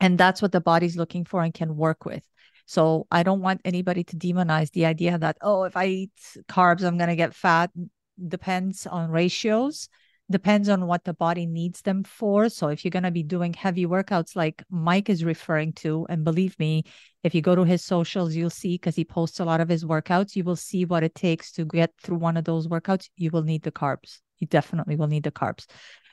and 0.00 0.16
that's 0.16 0.40
what 0.40 0.52
the 0.52 0.60
body's 0.60 0.96
looking 0.96 1.24
for 1.24 1.42
and 1.42 1.52
can 1.54 1.76
work 1.76 2.04
with 2.04 2.24
so 2.72 3.06
i 3.10 3.22
don't 3.22 3.42
want 3.42 3.60
anybody 3.64 4.02
to 4.02 4.16
demonize 4.16 4.70
the 4.70 4.86
idea 4.86 5.18
that 5.18 5.36
oh 5.42 5.64
if 5.64 5.76
i 5.76 5.86
eat 5.86 6.12
carbs 6.48 6.82
i'm 6.82 6.98
going 6.98 7.10
to 7.10 7.16
get 7.16 7.34
fat. 7.34 7.70
Depends 8.28 8.86
on 8.86 9.10
ratios 9.10 9.88
depends 10.30 10.68
on 10.68 10.86
what 10.86 11.04
the 11.04 11.12
body 11.12 11.46
needs 11.46 11.82
them 11.82 12.02
for. 12.04 12.48
So 12.48 12.68
if 12.68 12.84
you're 12.84 12.90
going 12.90 13.02
to 13.02 13.10
be 13.10 13.22
doing 13.22 13.52
heavy 13.52 13.86
workouts 13.86 14.34
like 14.34 14.62
mike 14.70 15.10
is 15.10 15.24
referring 15.24 15.74
to 15.74 16.06
and 16.08 16.24
believe 16.24 16.58
me 16.58 16.84
if 17.22 17.34
you 17.34 17.42
go 17.42 17.54
to 17.54 17.64
his 17.64 17.84
socials 17.84 18.34
you'll 18.34 18.50
see 18.50 18.74
because 18.74 18.96
he 18.96 19.04
posts 19.04 19.40
a 19.40 19.44
lot 19.44 19.60
of 19.60 19.68
his 19.68 19.84
workouts 19.84 20.34
you 20.34 20.44
will 20.44 20.56
see 20.56 20.84
what 20.84 21.04
it 21.04 21.14
takes 21.14 21.52
to 21.52 21.64
get 21.64 21.92
through 22.02 22.16
one 22.16 22.36
of 22.36 22.44
those 22.44 22.66
workouts. 22.66 23.10
You 23.16 23.30
will 23.30 23.42
need 23.42 23.62
the 23.62 23.72
carbs. 23.72 24.20
You 24.38 24.46
definitely 24.46 24.96
will 24.96 25.08
need 25.08 25.24
the 25.24 25.30
carbs 25.30 25.66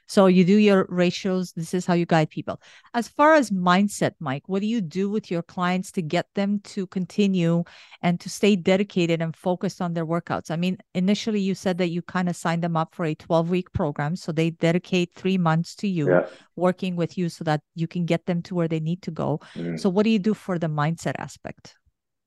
So 0.10 0.26
you 0.26 0.43
do 0.43 0.57
your 0.57 0.88
ratios. 0.89 1.51
This 1.53 1.76
is 1.76 1.86
how 1.86 1.93
you 1.93 2.07
guide 2.07 2.32
people. 2.32 2.60
As 2.95 3.07
far 3.07 3.36
as 3.36 3.51
mindset, 3.51 4.14
Mike, 4.20 4.41
what 4.47 4.62
do 4.62 4.66
you 4.66 4.82
do 4.82 5.07
with 5.07 5.30
your 5.30 5.43
clients 5.43 5.91
to 5.93 6.01
get 6.01 6.26
them 6.34 6.62
to 6.62 6.88
continue 6.88 7.64
and 8.01 8.20
to 8.20 8.28
stay 8.28 8.55
dedicated 8.55 9.22
and 9.22 9.36
focused 9.36 9.82
on 9.82 9.93
their 9.93 10.07
workouts? 10.07 10.49
I 10.49 10.55
mean, 10.55 10.80
initially 10.95 11.39
you 11.39 11.53
said 11.53 11.78
that 11.78 11.89
you 11.89 12.01
kind 12.01 12.28
of 12.28 12.36
signed 12.36 12.64
them 12.64 12.76
up 12.76 12.95
for 12.95 13.05
a 13.05 13.14
12 13.14 13.51
week 13.51 13.72
program. 13.72 14.16
So 14.16 14.32
they 14.32 14.49
dedicate 14.49 15.14
three 15.14 15.38
months 15.38 15.76
to 15.76 15.88
you, 15.88 16.10
yeah. 16.10 16.26
working 16.55 16.95
with 16.95 17.16
you 17.16 17.30
so 17.30 17.43
that 17.43 17.62
you 17.76 17.88
can 17.88 18.07
get 18.07 18.26
them 18.26 18.41
to 18.43 18.55
where 18.55 18.68
they 18.68 18.80
need 18.80 19.03
to 19.03 19.12
go. 19.12 19.39
Mm-hmm. 19.53 19.78
So 19.78 19.89
what 19.91 20.05
do 20.05 20.10
you 20.10 20.18
do 20.18 20.34
for 20.34 20.57
the 20.57 20.70
mindset 20.70 21.14
aspect? 21.20 21.76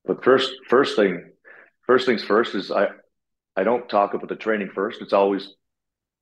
But 0.04 0.22
first, 0.22 0.52
first 0.68 0.94
thing, 0.94 1.32
first 1.84 2.06
things 2.06 2.22
first 2.22 2.54
is 2.54 2.70
I, 2.70 2.90
I 3.56 3.64
don't 3.64 3.88
talk 3.88 4.14
about 4.14 4.28
the 4.28 4.36
training 4.36 4.70
first. 4.72 5.02
It's 5.02 5.12
always 5.12 5.48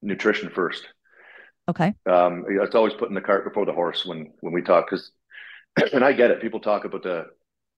nutrition 0.01 0.49
first. 0.49 0.87
Okay. 1.71 1.95
Um, 2.11 2.45
it's 2.49 2.75
always 2.75 2.95
putting 2.95 3.15
the 3.15 3.21
cart 3.21 3.45
before 3.45 3.65
the 3.65 3.73
horse 3.73 4.05
when 4.05 4.33
when 4.41 4.53
we 4.53 4.61
talk 4.61 4.91
because, 4.91 5.13
and 5.93 6.05
I 6.05 6.13
get 6.13 6.33
it. 6.33 6.43
People 6.43 6.59
talk 6.59 6.85
about 6.85 7.05
the 7.05 7.27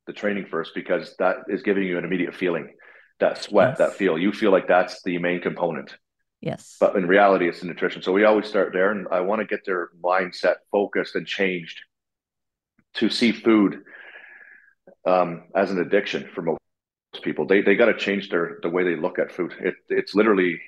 the 0.06 0.14
training 0.14 0.46
first 0.46 0.72
because 0.74 1.14
that 1.18 1.36
is 1.48 1.62
giving 1.62 1.84
you 1.84 1.98
an 1.98 2.04
immediate 2.04 2.34
feeling, 2.34 2.72
that 3.20 3.42
sweat, 3.42 3.70
yes. 3.70 3.78
that 3.78 3.92
feel. 3.94 4.18
You 4.18 4.32
feel 4.32 4.50
like 4.50 4.66
that's 4.66 5.02
the 5.02 5.18
main 5.18 5.42
component. 5.42 5.94
Yes. 6.40 6.76
But 6.80 6.96
in 6.96 7.06
reality, 7.06 7.48
it's 7.48 7.60
the 7.60 7.66
nutrition. 7.66 8.02
So 8.02 8.12
we 8.12 8.24
always 8.24 8.46
start 8.46 8.72
there, 8.72 8.90
and 8.90 9.06
I 9.12 9.20
want 9.20 9.40
to 9.42 9.46
get 9.46 9.64
their 9.66 9.90
mindset 10.02 10.56
focused 10.72 11.14
and 11.14 11.26
changed 11.26 11.78
to 12.94 13.10
see 13.10 13.30
food 13.30 13.82
um, 15.06 15.44
as 15.54 15.70
an 15.70 15.78
addiction 15.78 16.28
for 16.34 16.40
most 16.40 16.58
people. 17.22 17.46
They 17.46 17.60
they 17.60 17.76
got 17.76 17.86
to 17.86 17.96
change 17.96 18.30
their 18.30 18.58
the 18.62 18.70
way 18.70 18.84
they 18.84 18.96
look 18.96 19.18
at 19.18 19.32
food. 19.32 19.52
It 19.60 19.74
it's 19.90 20.14
literally 20.14 20.58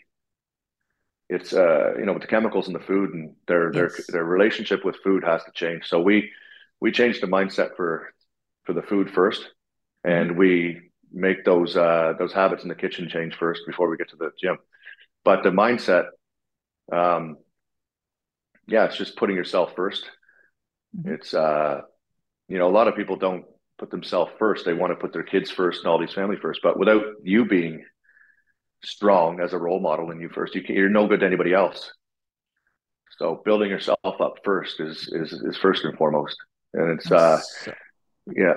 it's 1.28 1.52
uh 1.52 1.94
you 1.98 2.04
know 2.04 2.12
with 2.12 2.22
the 2.22 2.28
chemicals 2.28 2.66
in 2.66 2.74
the 2.74 2.80
food 2.80 3.14
and 3.14 3.34
their 3.48 3.72
yes. 3.72 3.74
their 3.74 3.90
their 4.08 4.24
relationship 4.24 4.84
with 4.84 4.96
food 5.02 5.24
has 5.24 5.42
to 5.44 5.50
change 5.52 5.86
so 5.86 6.00
we 6.00 6.30
we 6.80 6.92
change 6.92 7.20
the 7.20 7.26
mindset 7.26 7.76
for 7.76 8.12
for 8.64 8.72
the 8.72 8.82
food 8.82 9.10
first 9.10 9.48
and 10.02 10.30
mm-hmm. 10.30 10.38
we 10.38 10.80
make 11.12 11.44
those 11.44 11.76
uh 11.76 12.12
those 12.18 12.32
habits 12.32 12.62
in 12.62 12.68
the 12.68 12.74
kitchen 12.74 13.08
change 13.08 13.34
first 13.36 13.62
before 13.66 13.88
we 13.88 13.96
get 13.96 14.08
to 14.10 14.16
the 14.16 14.30
gym 14.40 14.58
but 15.24 15.42
the 15.42 15.50
mindset 15.50 16.06
um 16.92 17.36
yeah 18.66 18.84
it's 18.84 18.96
just 18.96 19.16
putting 19.16 19.36
yourself 19.36 19.74
1st 19.76 20.02
mm-hmm. 20.96 21.14
it's 21.14 21.32
uh 21.32 21.80
you 22.48 22.58
know 22.58 22.68
a 22.68 22.72
lot 22.72 22.88
of 22.88 22.96
people 22.96 23.16
don't 23.16 23.44
put 23.78 23.90
themselves 23.90 24.30
first 24.38 24.64
they 24.64 24.74
want 24.74 24.90
to 24.92 24.96
put 24.96 25.12
their 25.12 25.22
kids 25.22 25.50
first 25.50 25.80
and 25.80 25.88
all 25.88 25.98
these 25.98 26.12
family 26.12 26.36
first 26.36 26.60
but 26.62 26.78
without 26.78 27.02
you 27.22 27.46
being 27.46 27.82
strong 28.84 29.40
as 29.40 29.52
a 29.52 29.58
role 29.58 29.80
model 29.80 30.10
in 30.10 30.20
you 30.20 30.28
first. 30.28 30.54
You 30.54 30.62
can, 30.62 30.74
you're 30.74 30.88
no 30.88 31.06
good 31.06 31.20
to 31.20 31.26
anybody 31.26 31.52
else. 31.52 31.92
So 33.18 33.42
building 33.44 33.70
yourself 33.70 33.98
up 34.04 34.38
first 34.44 34.80
is 34.80 35.08
is 35.12 35.32
is 35.32 35.56
first 35.56 35.84
and 35.84 35.96
foremost. 35.96 36.36
And 36.72 36.98
it's 36.98 37.10
uh 37.10 37.40
yeah. 38.36 38.54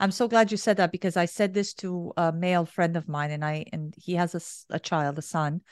I'm 0.00 0.10
so 0.10 0.26
glad 0.26 0.50
you 0.50 0.56
said 0.56 0.78
that 0.78 0.90
because 0.90 1.16
I 1.16 1.26
said 1.26 1.54
this 1.54 1.74
to 1.74 2.12
a 2.16 2.32
male 2.32 2.66
friend 2.66 2.96
of 2.96 3.08
mine 3.08 3.30
and 3.30 3.44
I 3.44 3.66
and 3.72 3.94
he 3.96 4.14
has 4.14 4.34
a, 4.34 4.74
a 4.74 4.80
child, 4.80 5.18
a 5.18 5.22
son 5.22 5.62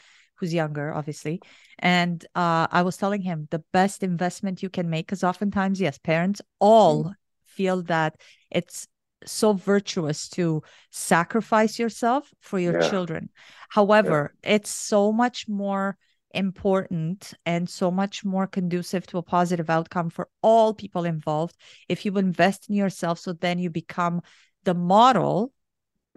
who's 0.41 0.55
younger 0.55 0.93
obviously 0.93 1.41
and 1.79 2.25
uh, 2.35 2.67
i 2.73 2.81
was 2.81 2.97
telling 2.97 3.21
him 3.21 3.47
the 3.51 3.63
best 3.73 4.03
investment 4.03 4.63
you 4.63 4.71
can 4.71 4.89
make 4.89 5.07
because 5.07 5.23
oftentimes 5.23 5.81
yes 5.81 5.99
parents 5.99 6.41
all 6.59 7.05
mm. 7.05 7.15
feel 7.45 7.83
that 7.83 8.17
it's 8.51 8.89
so 9.25 9.53
virtuous 9.53 10.29
to 10.31 10.63
sacrifice 10.91 11.79
yourself 11.79 12.33
for 12.41 12.59
your 12.59 12.81
yeah. 12.81 12.89
children. 12.89 13.29
However, 13.69 14.35
yeah. 14.43 14.55
it's 14.57 14.71
so 14.71 15.13
much 15.13 15.49
more 15.49 15.97
important 16.33 17.35
and 17.45 17.69
so 17.69 17.91
much 17.91 18.25
more 18.25 18.47
conducive 18.47 19.07
to 19.09 19.19
a 19.19 19.23
positive 19.23 19.69
outcome 19.69 20.11
for 20.11 20.29
all 20.43 20.73
people 20.73 21.05
involved 21.05 21.57
if 21.89 22.05
you 22.05 22.17
invest 22.19 22.69
in 22.69 22.77
yourself 22.77 23.19
so 23.19 23.33
then 23.33 23.59
you 23.59 23.69
become 23.69 24.23
the 24.63 24.75
model 24.75 25.53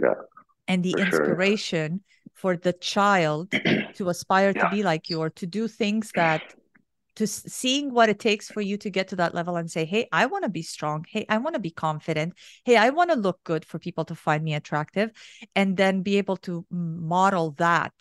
yeah, 0.01 0.13
and 0.67 0.83
the 0.83 0.91
for 0.91 0.99
inspiration 0.99 1.91
sure. 1.91 2.31
for 2.33 2.57
the 2.57 2.73
child 2.73 3.49
to 3.95 4.09
aspire 4.09 4.53
to 4.53 4.69
be 4.69 4.83
like 4.83 5.09
you 5.09 5.19
or 5.19 5.31
to 5.31 5.47
do 5.47 5.67
things 5.67 6.11
that 6.13 6.43
to 7.15 7.27
seeing 7.27 7.93
what 7.93 8.09
it 8.09 8.19
takes 8.19 8.49
for 8.49 8.61
you 8.61 8.77
to 8.77 8.89
get 8.89 9.09
to 9.09 9.15
that 9.15 9.35
level 9.35 9.55
and 9.55 9.69
say 9.69 9.85
hey 9.85 10.07
i 10.11 10.25
want 10.25 10.43
to 10.43 10.49
be 10.49 10.61
strong. 10.61 11.05
Hey 11.07 11.25
i 11.29 11.37
want 11.37 11.55
to 11.55 11.59
be 11.59 11.71
confident. 11.71 12.33
Hey 12.63 12.77
i 12.77 12.89
want 12.89 13.11
to 13.11 13.17
look 13.17 13.43
good 13.43 13.65
for 13.65 13.79
people 13.79 14.05
to 14.05 14.15
find 14.15 14.43
me 14.43 14.53
attractive 14.53 15.11
and 15.55 15.77
then 15.77 16.01
be 16.01 16.17
able 16.17 16.37
to 16.37 16.65
model 16.69 17.51
that. 17.51 17.93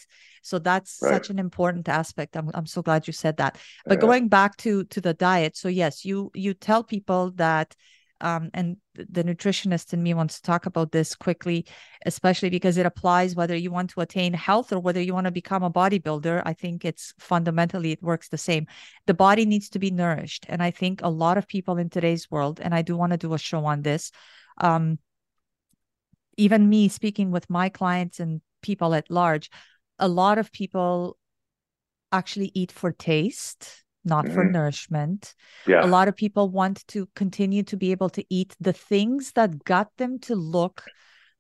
So 0.43 0.59
that's 0.59 0.99
right. 1.01 1.13
such 1.13 1.31
an 1.31 1.39
important 1.39 1.89
aspect. 1.89 2.37
I'm, 2.37 2.51
I'm 2.53 2.67
so 2.67 2.83
glad 2.83 3.07
you 3.07 3.13
said 3.13 3.37
that. 3.37 3.59
But 3.87 3.99
yeah. 3.99 4.01
going 4.01 4.29
back 4.29 4.57
to 4.59 4.85
to 4.85 5.01
the 5.01 5.15
diet 5.15 5.57
so 5.57 5.69
yes 5.69 6.05
you 6.05 6.31
you 6.35 6.55
tell 6.55 6.83
people 6.83 7.33
that 7.33 7.77
um, 8.23 8.51
and 8.55 8.77
the 8.95 9.25
nutritionist 9.25 9.93
in 9.93 10.03
me 10.03 10.15
wants 10.15 10.37
to 10.37 10.43
talk 10.43 10.67
about 10.67 10.93
this 10.93 11.15
quickly, 11.15 11.67
especially 12.07 12.51
because 12.51 12.77
it 12.77 12.87
applies 12.87 13.35
whether 13.35 13.57
you 13.57 13.71
want 13.71 13.91
to 13.91 14.01
attain 14.01 14.33
health 14.33 14.73
or 14.73 14.79
whether 14.79 15.01
you 15.01 15.13
want 15.13 15.27
to 15.27 15.33
become 15.33 15.63
a 15.63 15.71
bodybuilder. 15.71 16.43
I 16.47 16.53
think 16.53 16.85
it's 16.85 17.13
fundamentally 17.19 17.93
it 17.93 18.03
works 18.03 18.29
the 18.29 18.39
same. 18.39 18.67
The 19.07 19.15
body 19.15 19.45
needs 19.45 19.69
to 19.71 19.79
be 19.79 19.91
nourished, 19.91 20.47
and 20.49 20.63
I 20.63 20.71
think 20.71 21.01
a 21.03 21.11
lot 21.11 21.37
of 21.37 21.49
people 21.49 21.77
in 21.77 21.91
today's 21.91 22.31
world, 22.31 22.61
and 22.63 22.75
I 22.75 22.83
do 22.83 22.97
want 22.97 23.13
to 23.13 23.19
do 23.19 23.35
a 23.35 23.39
show 23.39 23.65
on 23.67 23.83
this. 23.83 24.13
Um, 24.59 24.99
even 26.37 26.69
me 26.69 26.89
speaking 26.89 27.31
with 27.31 27.51
my 27.51 27.69
clients 27.69 28.21
and 28.21 28.41
people 28.63 28.95
at 28.95 29.11
large, 29.11 29.51
a 29.99 30.09
lot 30.09 30.39
of 30.39 30.53
people 30.53 31.19
actually 32.13 32.53
eat 32.55 32.71
for 32.71 32.93
taste 32.93 33.83
not 34.05 34.25
mm-hmm. 34.25 34.35
for 34.35 34.45
nourishment. 34.45 35.35
Yeah. 35.67 35.85
A 35.85 35.87
lot 35.87 36.09
of 36.09 36.17
people 36.17 36.49
want 36.49 36.87
to 36.89 37.09
continue 37.15 37.63
to 37.65 37.77
be 37.77 37.93
able 37.93 38.11
to 38.11 38.25
eat 38.29 38.57
the 38.61 38.73
things 38.73 39.33
that 39.33 39.65
got 39.65 39.89
them 39.99 40.19
to 40.21 40.35
look 40.35 40.85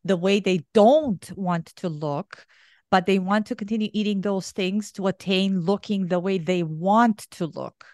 the 0.05 0.17
way 0.17 0.41
they 0.41 0.65
don't 0.75 1.31
want 1.37 1.67
to 1.77 1.89
look, 1.89 2.45
but 2.91 3.07
they 3.07 3.19
want 3.19 3.47
to 3.47 3.55
continue 3.55 3.89
eating 3.93 4.21
those 4.21 4.51
things 4.51 4.93
to 4.93 5.07
attain 5.07 5.61
looking 5.61 6.07
the 6.07 6.21
way 6.21 6.39
they 6.39 6.63
want 6.63 7.19
to 7.31 7.47
look, 7.47 7.85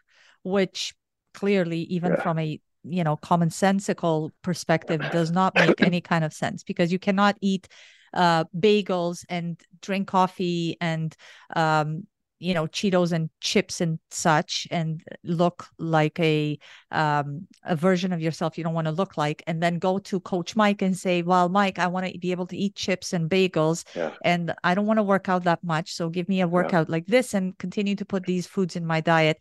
which 0.43 0.95
clearly, 1.35 1.81
even 1.83 2.13
yeah. 2.13 2.23
from 2.23 2.39
a 2.39 2.61
you 2.85 3.05
know 3.05 3.17
commonsensical 3.17 4.31
perspective 4.43 5.01
does 5.13 5.31
not 5.31 5.55
make 5.55 5.81
any 5.83 6.01
kind 6.01 6.25
of 6.25 6.33
sense 6.33 6.63
because 6.63 6.93
you 6.93 6.99
cannot 6.99 7.37
eat 7.41 7.69
uh 8.15 8.45
bagels 8.57 9.25
and 9.29 9.61
drink 9.83 10.09
coffee 10.09 10.77
and 10.81 11.17
um 11.55 12.07
you 12.39 12.55
know 12.55 12.67
cheetos 12.67 13.13
and 13.13 13.31
chips 13.41 13.81
and 13.81 13.99
such 14.11 14.69
and 14.71 15.03
look 15.25 15.67
like 15.79 16.19
a 16.21 16.59
um, 16.91 17.47
a 17.65 17.75
version 17.75 18.13
of 18.13 18.21
yourself 18.21 18.57
you 18.57 18.65
don't 18.65 18.75
want 18.75 18.87
to 18.87 18.93
look 18.93 19.17
like 19.17 19.43
and 19.47 19.63
then 19.63 19.79
go 19.79 19.99
to 19.99 20.21
coach 20.21 20.55
mike 20.55 20.83
and 20.83 20.97
say 20.97 21.23
well 21.23 21.49
mike 21.49 21.79
i 21.79 21.87
want 21.87 22.07
to 22.07 22.19
be 22.19 22.31
able 22.31 22.47
to 22.47 22.57
eat 22.57 22.75
chips 22.75 23.13
and 23.13 23.29
bagels 23.31 23.85
yeah. 23.95 24.13
and 24.25 24.55
i 24.65 24.75
don't 24.75 24.87
want 24.87 24.99
to 24.99 25.03
work 25.03 25.29
out 25.29 25.45
that 25.45 25.63
much 25.65 25.93
so 25.93 26.09
give 26.09 26.29
me 26.29 26.41
a 26.41 26.49
workout 26.49 26.89
yeah. 26.89 26.93
like 26.93 27.07
this 27.07 27.35
and 27.35 27.57
continue 27.59 27.95
to 27.95 28.05
put 28.05 28.25
these 28.25 28.47
foods 28.47 28.77
in 28.77 28.87
my 28.87 29.01
diet. 29.01 29.39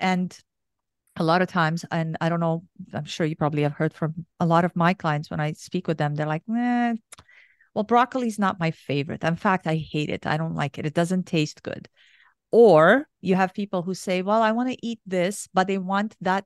And 0.00 0.36
a 1.16 1.22
lot 1.22 1.42
of 1.42 1.48
times 1.48 1.84
and 1.90 2.16
i 2.22 2.28
don't 2.30 2.40
know 2.40 2.64
i'm 2.94 3.04
sure 3.04 3.26
you 3.26 3.36
probably 3.36 3.62
have 3.62 3.72
heard 3.72 3.92
from 3.92 4.24
a 4.40 4.46
lot 4.46 4.64
of 4.64 4.74
my 4.74 4.94
clients 4.94 5.30
when 5.30 5.40
i 5.40 5.52
speak 5.52 5.86
with 5.86 5.98
them 5.98 6.14
they're 6.14 6.26
like 6.26 6.42
eh, 6.56 6.94
well 7.74 7.84
broccoli 7.84 8.26
is 8.26 8.38
not 8.38 8.58
my 8.58 8.70
favorite. 8.70 9.22
In 9.22 9.36
fact 9.36 9.66
i 9.66 9.76
hate 9.76 10.08
it. 10.08 10.26
I 10.26 10.36
don't 10.36 10.54
like 10.54 10.78
it. 10.78 10.86
It 10.86 10.94
doesn't 10.94 11.26
taste 11.26 11.62
good 11.62 11.88
or 12.52 13.08
you 13.20 13.34
have 13.34 13.54
people 13.54 13.82
who 13.82 13.94
say, 13.94 14.22
well, 14.22 14.42
I 14.42 14.52
want 14.52 14.70
to 14.70 14.86
eat 14.86 15.00
this, 15.06 15.48
but 15.52 15.66
they 15.66 15.78
want 15.78 16.14
that 16.20 16.44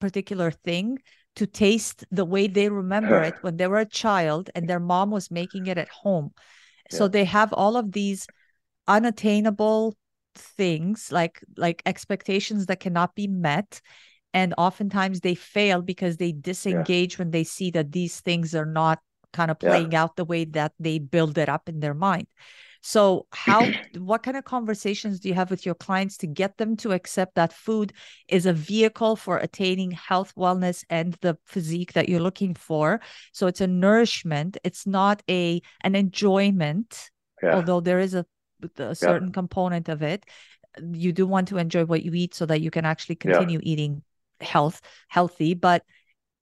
particular 0.00 0.50
thing 0.50 0.98
to 1.36 1.46
taste 1.46 2.04
the 2.12 2.24
way 2.24 2.46
they 2.46 2.68
remember 2.68 3.20
it 3.22 3.34
when 3.40 3.56
they 3.56 3.66
were 3.66 3.78
a 3.78 3.86
child 3.86 4.50
and 4.54 4.68
their 4.68 4.78
mom 4.78 5.10
was 5.10 5.30
making 5.30 5.66
it 5.66 5.78
at 5.78 5.88
home. 5.88 6.32
Yeah. 6.90 6.98
So 6.98 7.08
they 7.08 7.24
have 7.24 7.52
all 7.52 7.76
of 7.76 7.90
these 7.90 8.26
unattainable 8.86 9.96
things 10.36 11.12
like 11.12 11.40
like 11.56 11.80
expectations 11.86 12.66
that 12.66 12.80
cannot 12.80 13.14
be 13.14 13.28
met 13.28 13.80
and 14.34 14.52
oftentimes 14.58 15.20
they 15.20 15.34
fail 15.34 15.80
because 15.80 16.16
they 16.16 16.32
disengage 16.32 17.14
yeah. 17.14 17.18
when 17.18 17.30
they 17.30 17.44
see 17.44 17.70
that 17.70 17.92
these 17.92 18.20
things 18.20 18.54
are 18.54 18.66
not 18.66 18.98
kind 19.32 19.50
of 19.50 19.58
playing 19.58 19.92
yeah. 19.92 20.02
out 20.02 20.16
the 20.16 20.24
way 20.24 20.44
that 20.44 20.72
they 20.80 20.98
build 20.98 21.38
it 21.38 21.48
up 21.48 21.68
in 21.68 21.78
their 21.78 21.94
mind 21.94 22.26
so, 22.86 23.26
how, 23.32 23.66
what 23.96 24.22
kind 24.22 24.36
of 24.36 24.44
conversations 24.44 25.18
do 25.18 25.28
you 25.28 25.34
have 25.34 25.50
with 25.50 25.64
your 25.64 25.74
clients 25.74 26.18
to 26.18 26.26
get 26.26 26.58
them 26.58 26.76
to 26.76 26.92
accept 26.92 27.34
that 27.36 27.54
food 27.54 27.94
is 28.28 28.44
a 28.44 28.52
vehicle 28.52 29.16
for 29.16 29.38
attaining 29.38 29.92
health, 29.92 30.34
wellness, 30.36 30.84
and 30.90 31.16
the 31.22 31.38
physique 31.46 31.94
that 31.94 32.10
you're 32.10 32.20
looking 32.20 32.54
for? 32.54 33.00
So, 33.32 33.46
it's 33.46 33.62
a 33.62 33.66
nourishment. 33.66 34.58
It's 34.64 34.86
not 34.86 35.22
a 35.30 35.62
an 35.80 35.94
enjoyment, 35.94 37.08
yeah. 37.42 37.54
although 37.54 37.80
there 37.80 38.00
is 38.00 38.12
a, 38.12 38.26
a 38.76 38.94
certain 38.94 39.28
yeah. 39.28 39.32
component 39.32 39.88
of 39.88 40.02
it. 40.02 40.26
You 40.78 41.12
do 41.12 41.26
want 41.26 41.48
to 41.48 41.56
enjoy 41.56 41.86
what 41.86 42.02
you 42.02 42.12
eat 42.12 42.34
so 42.34 42.44
that 42.44 42.60
you 42.60 42.70
can 42.70 42.84
actually 42.84 43.16
continue 43.16 43.60
yeah. 43.62 43.72
eating 43.72 44.02
health 44.40 44.82
healthy. 45.08 45.54
But 45.54 45.84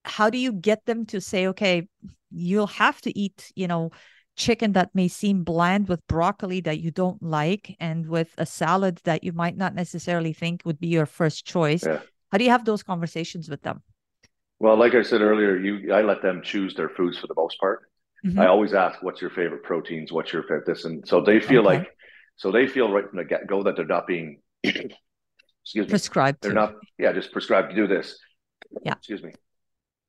how 0.05 0.29
do 0.29 0.39
you 0.39 0.53
get 0.53 0.87
them 0.87 1.07
to 1.07 1.21
say, 1.21 1.47
okay, 1.47 1.87
you'll 2.33 2.67
have 2.67 3.01
to 3.03 3.17
eat, 3.17 3.53
you 3.55 3.69
know, 3.69 3.93
chicken 4.37 4.73
that 4.73 4.95
may 4.95 5.09
seem 5.09 5.45
bland 5.45 5.89
with 5.89 6.01
broccoli 6.09 6.61
that 6.61 6.81
you 6.81 6.91
don't 6.91 7.23
like 7.23 7.77
and 7.81 8.07
with 8.07 8.35
a 8.39 8.47
salad 8.47 9.01
that 9.05 9.23
you 9.25 9.33
might 9.33 9.57
not 9.57 9.75
necessarily 9.75 10.33
think 10.33 10.63
would 10.65 10.81
be 10.81 10.89
your 10.89 11.07
first 11.07 11.45
choice 11.45 11.85
Yeah. 11.87 12.01
how 12.31 12.39
do 12.39 12.45
you 12.45 12.51
have 12.51 12.65
those 12.65 12.83
conversations 12.83 13.49
with 13.49 13.63
them 13.63 13.83
Well, 14.59 14.77
like 14.77 14.95
I 14.95 15.03
said 15.03 15.21
earlier, 15.23 15.57
you 15.57 15.93
I 15.93 16.03
let 16.03 16.23
them 16.23 16.41
choose 16.43 16.75
their 16.75 16.89
foods 16.89 17.19
for 17.19 17.27
the 17.27 17.35
most 17.35 17.59
part. 17.59 17.91
Mhm. 18.25 18.39
I 18.39 18.47
always 18.47 18.75
ask, 18.75 19.03
"What's 19.03 19.21
your 19.21 19.31
favorite 19.31 19.65
proteins? 19.65 20.13
What's 20.13 20.33
your 20.33 20.43
favorite 20.45 20.67
this?" 20.67 20.85
And 20.85 21.07
so 21.07 21.21
they 21.21 21.41
feel 21.41 21.63
Okay. 21.63 21.79
like, 21.79 21.87
so 22.37 22.53
they 22.53 22.69
feel 22.69 22.93
right 22.93 23.09
from 23.09 23.19
the 23.19 23.25
get 23.25 23.47
go 23.49 23.63
that 23.65 23.75
they're 23.77 23.85
not 23.97 24.07
being, 24.07 24.41
excuse 24.65 25.89
me, 25.89 25.89
prescribed 25.89 26.43
they're 26.43 26.53
to 26.53 26.55
not, 26.55 26.75
yeah, 26.99 27.13
just 27.13 27.33
prescribed 27.33 27.71
to 27.71 27.77
do 27.77 27.87
this. 27.87 28.19
Yeah. 28.85 28.95
Excuse 28.95 29.23
me. 29.23 29.33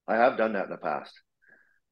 I 0.07 0.15
have 0.15 0.37
done 0.37 0.53
that 0.53 0.65
in 0.65 0.69
the 0.71 0.77
past, 0.77 1.13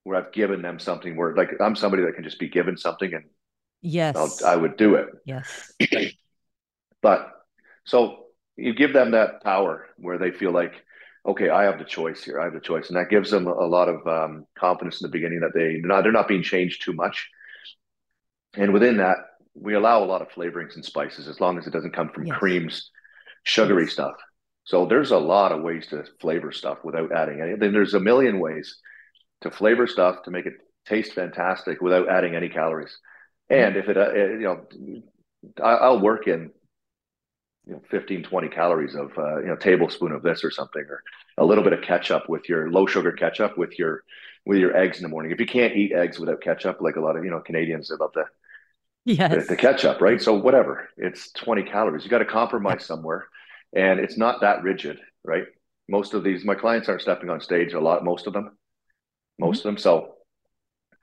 where 0.03 0.17
I've 0.17 0.31
given 0.33 0.61
them 0.61 0.79
something 0.79 1.15
where, 1.15 1.35
like, 1.35 1.49
I'm 1.59 1.75
somebody 1.75 2.03
that 2.03 2.15
can 2.15 2.23
just 2.23 2.39
be 2.39 2.49
given 2.49 2.77
something 2.77 3.13
and 3.13 3.25
yes 3.81 4.17
I'll, 4.17 4.37
I 4.45 4.55
would 4.55 4.77
do 4.77 4.95
it. 4.95 5.07
yes 5.25 5.73
But 7.01 7.31
so 7.85 8.25
you 8.57 8.73
give 8.73 8.93
them 8.93 9.11
that 9.11 9.43
power 9.43 9.87
where 9.97 10.17
they 10.17 10.31
feel 10.31 10.51
like, 10.51 10.73
okay, 11.25 11.49
I 11.49 11.63
have 11.63 11.79
the 11.79 11.85
choice 11.85 12.23
here. 12.23 12.39
I 12.39 12.45
have 12.45 12.53
the 12.53 12.59
choice, 12.59 12.89
and 12.89 12.97
that 12.97 13.09
gives 13.09 13.31
them 13.31 13.47
a 13.47 13.65
lot 13.65 13.89
of 13.89 14.05
um, 14.07 14.45
confidence 14.57 15.01
in 15.01 15.05
the 15.07 15.11
beginning 15.11 15.41
that 15.41 15.53
they 15.53 15.77
not 15.81 16.03
they're 16.03 16.11
not 16.11 16.27
being 16.27 16.43
changed 16.43 16.83
too 16.83 16.93
much. 16.93 17.29
And 18.55 18.73
within 18.73 18.97
that, 18.97 19.17
we 19.53 19.73
allow 19.75 20.03
a 20.03 20.05
lot 20.05 20.21
of 20.21 20.29
flavorings 20.29 20.75
and 20.75 20.85
spices 20.85 21.27
as 21.27 21.39
long 21.39 21.57
as 21.57 21.67
it 21.67 21.73
doesn't 21.73 21.95
come 21.95 22.09
from 22.09 22.25
Yes. 22.25 22.37
creams, 22.39 22.89
sugary 23.43 23.87
Yes. 23.87 23.93
stuff. 23.93 24.15
So 24.65 24.85
there's 24.85 25.11
a 25.11 25.17
lot 25.17 25.51
of 25.51 25.61
ways 25.63 25.87
to 25.87 26.05
flavor 26.21 26.51
stuff 26.51 26.79
without 26.83 27.11
adding 27.11 27.41
any. 27.41 27.55
Then 27.55 27.73
there's 27.73 27.93
a 27.93 27.99
million 27.99 28.39
ways 28.39 28.77
to 29.41 29.51
flavor 29.51 29.87
stuff 29.87 30.23
to 30.23 30.31
make 30.31 30.45
it 30.45 30.53
taste 30.85 31.13
fantastic 31.13 31.81
without 31.81 32.09
adding 32.09 32.35
any 32.35 32.49
calories. 32.49 32.97
And 33.49 33.75
if 33.75 33.89
it, 33.89 33.97
uh, 33.97 34.13
you 34.13 34.39
know, 34.39 34.65
I, 35.61 35.73
I'll 35.73 35.99
work 35.99 36.27
in 36.27 36.51
you 37.65 37.73
know 37.73 37.81
15 37.91 38.23
20 38.23 38.49
calories 38.49 38.95
of 38.95 39.11
uh, 39.17 39.39
you 39.39 39.47
know 39.47 39.55
tablespoon 39.55 40.11
of 40.11 40.23
this 40.23 40.43
or 40.43 40.51
something 40.51 40.83
or 40.87 41.03
a 41.37 41.45
little 41.45 41.63
bit 41.63 41.73
of 41.73 41.81
ketchup 41.81 42.27
with 42.27 42.49
your 42.49 42.71
low 42.71 42.85
sugar 42.85 43.11
ketchup 43.11 43.57
with 43.57 43.77
your 43.77 44.03
with 44.45 44.57
your 44.57 44.75
eggs 44.75 44.97
in 44.97 45.03
the 45.03 45.09
morning. 45.09 45.31
If 45.31 45.39
you 45.39 45.45
can't 45.45 45.75
eat 45.75 45.91
eggs 45.91 46.19
without 46.19 46.41
ketchup 46.41 46.81
like 46.81 46.95
a 46.95 47.01
lot 47.01 47.15
of 47.15 47.23
you 47.23 47.31
know 47.31 47.41
canadians 47.41 47.91
love 47.99 48.11
the, 48.13 48.25
the, 49.05 49.13
yes. 49.13 49.47
the 49.47 49.55
ketchup 49.55 50.01
right? 50.01 50.21
So 50.21 50.35
whatever 50.35 50.89
it's 50.97 51.31
20 51.33 51.63
calories. 51.63 52.03
You 52.03 52.09
got 52.09 52.19
to 52.19 52.25
compromise 52.25 52.85
somewhere. 52.85 53.27
And 53.73 53.99
it's 53.99 54.17
not 54.17 54.41
that 54.41 54.63
rigid 54.63 54.99
right? 55.23 55.43
Most 55.87 56.13
of 56.13 56.23
these 56.23 56.43
my 56.43 56.55
clients 56.55 56.89
aren't 56.89 57.01
stepping 57.01 57.29
on 57.29 57.41
stage 57.41 57.73
a 57.73 57.79
lot 57.79 58.03
most 58.03 58.27
of 58.27 58.33
them 58.33 58.57
most 59.41 59.59
of 59.59 59.63
them 59.65 59.77
so 59.77 60.15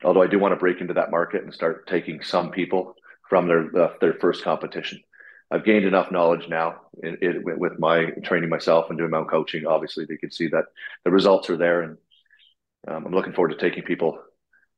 although 0.05 0.23
i 0.23 0.27
do 0.27 0.39
want 0.39 0.53
to 0.53 0.57
break 0.57 0.81
into 0.81 0.95
that 0.95 1.11
market 1.11 1.43
and 1.45 1.53
start 1.55 1.87
taking 1.87 2.23
some 2.23 2.51
people 2.51 2.95
from 3.29 3.49
their 3.49 3.65
uh, 3.85 3.93
their 4.01 4.15
first 4.15 4.45
competition 4.45 5.01
I've 5.51 5.65
gained 5.65 5.87
enough 5.87 6.13
knowledge 6.13 6.47
now 6.49 6.83
in, 7.03 7.17
in, 7.23 7.43
with 7.45 7.79
my 7.79 8.07
training 8.23 8.51
myself 8.51 8.91
and 8.91 8.99
doing 8.99 9.11
my 9.13 9.19
own 9.19 9.29
coaching. 9.29 9.67
Obviously, 9.67 10.05
they 10.05 10.19
can 10.19 10.31
see 10.31 10.49
that 10.49 10.67
the 11.07 11.11
results 11.11 11.49
are 11.49 11.57
there, 11.57 11.81
and 11.81 11.97
um, 12.89 13.07
I'm 13.07 13.13
looking 13.15 13.33
forward 13.33 13.51
to 13.51 13.59
taking 13.59 13.83
people 13.85 14.19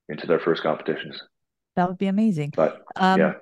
into 0.08 0.26
their 0.26 0.40
first 0.40 0.62
competitions. 0.62 1.22
that 1.76 1.88
would 1.88 1.98
be 1.98 2.06
amazing 2.06 2.52
But 2.56 2.82
um 2.96 3.20
Yeah. 3.20 3.34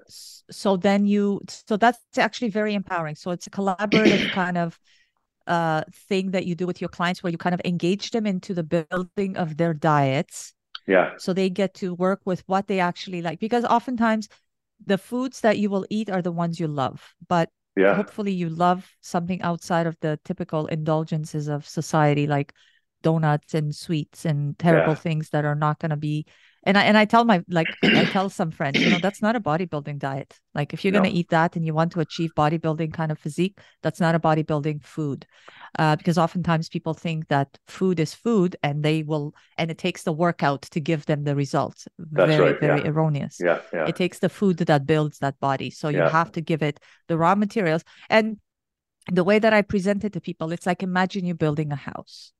so 0.50 0.76
then 0.76 1.06
you 1.06 1.40
so 1.48 1.76
that's 1.76 1.98
actually 2.16 2.50
very 2.50 2.74
empowering 2.74 3.14
so 3.14 3.30
it's 3.30 3.46
a 3.46 3.50
collaborative 3.50 4.30
kind 4.30 4.58
of 4.58 4.78
uh 5.48 5.82
thing 5.92 6.32
that 6.32 6.46
you 6.46 6.54
do 6.54 6.66
with 6.66 6.80
your 6.80 6.90
clients 6.90 7.22
where 7.22 7.32
you 7.32 7.38
kind 7.38 7.54
of 7.54 7.62
engage 7.64 8.12
them 8.12 8.26
into 8.26 8.54
the 8.54 8.62
building 8.64 9.36
of 9.36 9.56
their 9.58 9.74
diets. 9.74 10.54
Yeah, 10.86 11.14
so 11.16 11.32
they 11.32 11.50
get 11.50 11.74
to 11.74 11.94
work 11.94 12.20
with 12.24 12.42
what 12.46 12.66
they 12.68 12.80
actually 12.80 13.22
like 13.22 13.40
because 13.40 13.64
oftentimes 13.64 14.28
the 14.84 14.98
foods 14.98 15.40
that 15.40 15.58
you 15.58 15.70
will 15.70 15.86
eat 15.90 16.10
are 16.10 16.22
the 16.22 16.32
ones 16.32 16.60
you 16.60 16.68
love 16.68 17.14
but 17.28 17.50
yeah, 17.76 17.92
hopefully 17.92 18.32
you 18.32 18.48
love 18.48 18.96
something 19.00 19.40
outside 19.42 19.86
of 19.86 19.96
the 20.00 20.18
typical 20.24 20.66
indulgences 20.66 21.48
of 21.48 21.66
society 21.66 22.26
like 22.26 22.52
donuts 23.02 23.54
and 23.54 23.74
sweets 23.74 24.24
and 24.24 24.58
terrible 24.58 24.94
Yeah. 24.94 25.02
things 25.02 25.30
that 25.30 25.44
are 25.44 25.54
not 25.54 25.78
going 25.78 25.90
to 25.90 25.96
be 25.96 26.26
and 26.64 26.76
I 26.76 26.82
and 26.84 26.98
I 26.98 27.04
tell 27.04 27.24
my 27.24 27.42
like 27.48 27.76
I 27.94 28.04
tell 28.04 28.28
some 28.30 28.50
friends, 28.50 28.84
you 28.84 28.90
know, 28.90 28.98
that's 28.98 29.22
not 29.22 29.36
a 29.36 29.40
bodybuilding 29.40 29.98
diet. 29.98 30.38
Like 30.54 30.72
if 30.74 30.84
you're 30.84 30.92
No. 30.92 31.00
going 31.00 31.10
to 31.12 31.18
eat 31.18 31.30
that 31.30 31.56
and 31.56 31.64
you 31.64 31.74
want 31.74 31.92
to 31.92 32.00
achieve 32.00 32.34
bodybuilding 32.34 32.92
kind 32.92 33.12
of 33.12 33.18
physique, 33.18 33.58
that's 33.82 34.00
not 34.00 34.14
a 34.14 34.18
bodybuilding 34.20 34.82
food. 34.84 35.26
Uh, 35.78 35.96
because 35.96 36.18
oftentimes 36.18 36.68
people 36.68 36.94
think 36.94 37.28
that 37.28 37.58
food 37.66 38.00
is 38.00 38.14
food 38.14 38.56
and 38.62 38.82
they 38.82 39.02
will 39.02 39.34
and 39.56 39.70
it 39.70 39.78
takes 39.78 40.02
the 40.02 40.12
workout 40.12 40.62
to 40.62 40.80
give 40.80 41.06
them 41.06 41.24
the 41.24 41.34
results. 41.36 41.86
That's 42.12 42.26
very 42.30 42.40
right, 42.40 42.60
very 42.60 42.84
yeah. 42.84 42.90
erroneous 42.90 43.38
yeah, 43.40 43.58
yeah, 43.72 43.84
it 43.88 43.96
takes 43.96 44.18
the 44.18 44.28
food 44.28 44.56
that 44.58 44.86
builds 44.86 45.18
that 45.18 45.38
body 45.40 45.70
so 45.70 45.88
you 45.88 45.98
Yeah. 45.98 46.08
have 46.10 46.32
to 46.32 46.40
give 46.40 46.62
it 46.62 46.80
the 47.06 47.16
raw 47.16 47.34
materials 47.34 47.84
and 48.10 48.38
the 49.10 49.24
way 49.24 49.38
that 49.38 49.52
i 49.52 49.62
present 49.62 50.04
it 50.04 50.12
to 50.12 50.20
people 50.20 50.52
it's 50.52 50.66
like 50.66 50.82
imagine 50.82 51.24
you're 51.24 51.34
building 51.34 51.72
a 51.72 51.76
house 51.76 52.32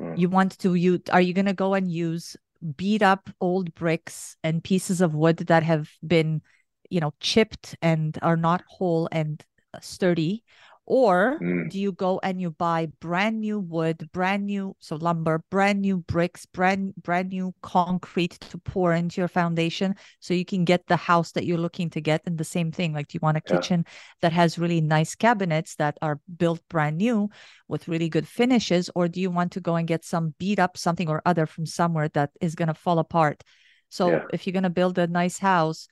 Mm. 0.00 0.14
you 0.18 0.28
want 0.28 0.58
to 0.58 0.74
you 0.74 1.00
are 1.12 1.20
you 1.20 1.32
going 1.34 1.46
to 1.46 1.52
go 1.54 1.74
and 1.74 1.90
use 1.90 2.36
beat 2.76 3.02
up 3.02 3.30
old 3.40 3.74
bricks 3.74 4.36
and 4.42 4.64
pieces 4.64 5.00
of 5.00 5.14
wood 5.14 5.38
that 5.38 5.62
have 5.62 5.90
been 6.06 6.42
you 6.90 7.00
know 7.00 7.12
chipped 7.20 7.76
and 7.82 8.18
are 8.22 8.36
not 8.36 8.62
whole 8.68 9.08
and 9.12 9.44
uh, 9.74 9.80
sturdy 9.80 10.44
or 10.86 11.42
Mm. 11.42 11.68
do 11.68 11.78
you 11.80 11.90
go 11.92 12.20
and 12.22 12.40
you 12.40 12.50
buy 12.50 12.86
brand 13.00 13.40
new 13.40 13.58
wood 13.58 14.08
brand 14.12 14.46
new 14.46 14.74
so 14.78 14.96
lumber 14.96 15.42
brand 15.50 15.80
new 15.82 15.98
bricks 15.98 16.46
brand 16.46 16.94
brand 17.02 17.28
new 17.30 17.52
concrete 17.62 18.38
to 18.40 18.56
pour 18.58 18.92
into 18.94 19.20
your 19.20 19.28
foundation 19.28 19.94
so 20.20 20.32
you 20.32 20.44
can 20.44 20.64
get 20.64 20.86
the 20.86 20.96
house 20.96 21.32
that 21.32 21.44
you're 21.44 21.58
looking 21.58 21.90
to 21.90 22.00
get 22.00 22.22
and 22.24 22.38
the 22.38 22.44
same 22.44 22.70
thing 22.70 22.92
like 22.92 23.08
do 23.08 23.16
you 23.16 23.20
want 23.22 23.36
a 23.36 23.40
Yeah. 23.48 23.58
kitchen 23.58 23.84
that 24.22 24.32
has 24.32 24.58
really 24.58 24.80
nice 24.80 25.14
cabinets 25.16 25.74
that 25.76 25.98
are 26.02 26.20
built 26.36 26.60
brand 26.68 26.96
new 26.98 27.28
with 27.68 27.88
really 27.88 28.08
good 28.08 28.26
finishes 28.28 28.88
or 28.94 29.08
do 29.08 29.20
you 29.20 29.30
want 29.30 29.50
to 29.52 29.60
go 29.60 29.74
and 29.76 29.88
get 29.88 30.04
some 30.04 30.34
beat 30.38 30.58
up 30.58 30.76
something 30.76 31.08
or 31.08 31.20
other 31.26 31.46
from 31.46 31.66
somewhere 31.66 32.08
that 32.10 32.30
is 32.40 32.54
going 32.54 32.68
to 32.68 32.74
fall 32.74 32.98
apart 33.00 33.42
so 33.88 34.12
Yeah. 34.12 34.20
if 34.32 34.46
you're 34.46 34.52
going 34.52 34.62
to 34.62 34.70
build 34.70 34.98
a 34.98 35.06
nice 35.06 35.38
house 35.38 35.88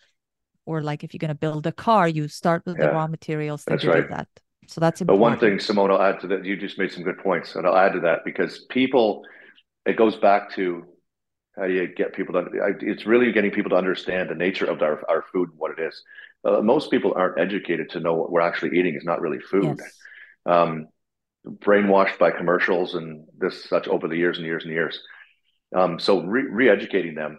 or 0.67 0.83
like 0.83 1.05
if 1.05 1.13
you're 1.13 1.19
going 1.19 1.29
to 1.29 1.35
build 1.35 1.67
a 1.67 1.73
car 1.73 2.09
you 2.09 2.29
start 2.29 2.63
with 2.65 2.79
the 2.79 2.89
raw 2.89 3.07
materials 3.07 3.65
to 3.65 3.71
That's 3.71 3.85
right. 3.85 4.09
that 4.09 4.29
so 4.67 4.81
that's 4.81 5.01
a. 5.01 5.05
But 5.05 5.17
one 5.17 5.39
thing, 5.39 5.59
Simone, 5.59 5.91
I'll 5.91 6.03
add 6.03 6.21
to 6.21 6.27
that. 6.29 6.45
You 6.45 6.57
just 6.57 6.79
made 6.79 6.93
some 6.93 7.03
good 7.03 7.19
points, 7.19 7.55
and 7.55 7.67
I'll 7.67 7.77
add 7.77 7.93
to 7.93 8.01
that 8.01 8.25
because 8.25 8.65
people, 8.71 9.23
it 9.87 9.97
goes 9.97 10.17
back 10.17 10.55
to 10.57 10.85
how 11.57 11.67
do 11.67 11.73
you 11.73 11.87
get 11.87 12.15
people 12.15 12.35
to? 12.35 12.49
It's 12.81 13.07
really 13.07 13.33
getting 13.33 13.51
people 13.51 13.71
to 13.71 13.77
understand 13.77 14.31
the 14.31 14.35
nature 14.35 14.67
of 14.67 14.83
our 14.83 15.03
our 15.09 15.25
food 15.33 15.51
and 15.51 15.59
what 15.59 15.79
it 15.79 15.83
is. 15.83 16.03
Uh, 16.45 16.61
most 16.61 16.91
people 16.91 17.15
aren't 17.17 17.39
educated 17.39 17.91
to 17.91 18.01
know 18.01 18.15
what 18.15 18.31
we're 18.31 18.41
actually 18.41 18.79
eating 18.79 18.95
is 18.95 19.05
not 19.05 19.21
really 19.21 19.41
food. 19.41 19.79
yes 19.79 19.99
um, 20.47 20.89
brainwashed 21.47 22.19
by 22.19 22.31
commercials 22.31 22.95
and 22.95 23.27
this 23.39 23.65
such 23.65 23.89
over 23.89 24.09
the 24.09 24.17
years 24.17 24.39
and 24.39 24.47
years 24.47 24.65
and 24.65 24.73
years. 24.73 25.01
Um, 25.75 25.99
so 25.99 26.23
re- 26.23 26.49
re-educating 26.51 27.15
them 27.15 27.39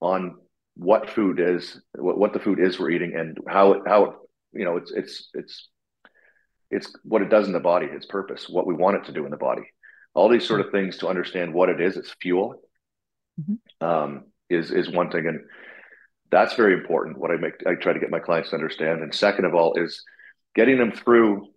on 0.00 0.36
what 0.76 1.10
food 1.10 1.40
is, 1.40 1.80
what, 1.94 2.18
what 2.18 2.32
the 2.32 2.38
food 2.38 2.60
is 2.60 2.78
we're 2.78 2.90
eating, 2.90 3.14
and 3.16 3.38
how 3.48 3.72
it, 3.72 3.82
how 3.86 4.04
it, 4.04 4.12
you 4.52 4.64
know 4.64 4.76
it's 4.76 4.90
it's 4.92 5.28
it's 5.34 5.68
it's 6.70 6.92
what 7.02 7.22
it 7.22 7.30
does 7.30 7.46
in 7.46 7.52
the 7.52 7.60
body, 7.60 7.86
its 7.86 8.06
purpose, 8.06 8.48
what 8.48 8.66
we 8.66 8.74
want 8.74 8.96
it 8.96 9.04
to 9.04 9.12
do 9.12 9.24
in 9.24 9.30
the 9.30 9.36
body. 9.36 9.62
All 10.14 10.28
these 10.28 10.46
sort 10.46 10.60
of 10.60 10.70
things 10.70 10.98
to 10.98 11.08
understand 11.08 11.52
what 11.54 11.68
it 11.68 11.80
is, 11.80 11.96
its 11.96 12.14
fuel, 12.20 12.62
Mhm. 13.40 13.58
um, 13.80 14.24
is 14.48 14.70
is 14.70 14.90
one 14.90 15.10
thing, 15.10 15.26
and 15.26 15.44
that's 16.30 16.54
very 16.54 16.74
important. 16.74 17.18
What 17.18 17.30
I 17.30 17.36
make, 17.36 17.64
I 17.66 17.74
try 17.74 17.92
to 17.92 18.00
get 18.00 18.10
my 18.10 18.18
clients 18.20 18.50
to 18.50 18.56
understand. 18.56 19.02
And 19.02 19.14
second 19.14 19.44
of 19.44 19.54
all, 19.54 19.74
is 19.74 20.04
getting 20.54 20.78
them 20.78 20.92
through 20.92 21.48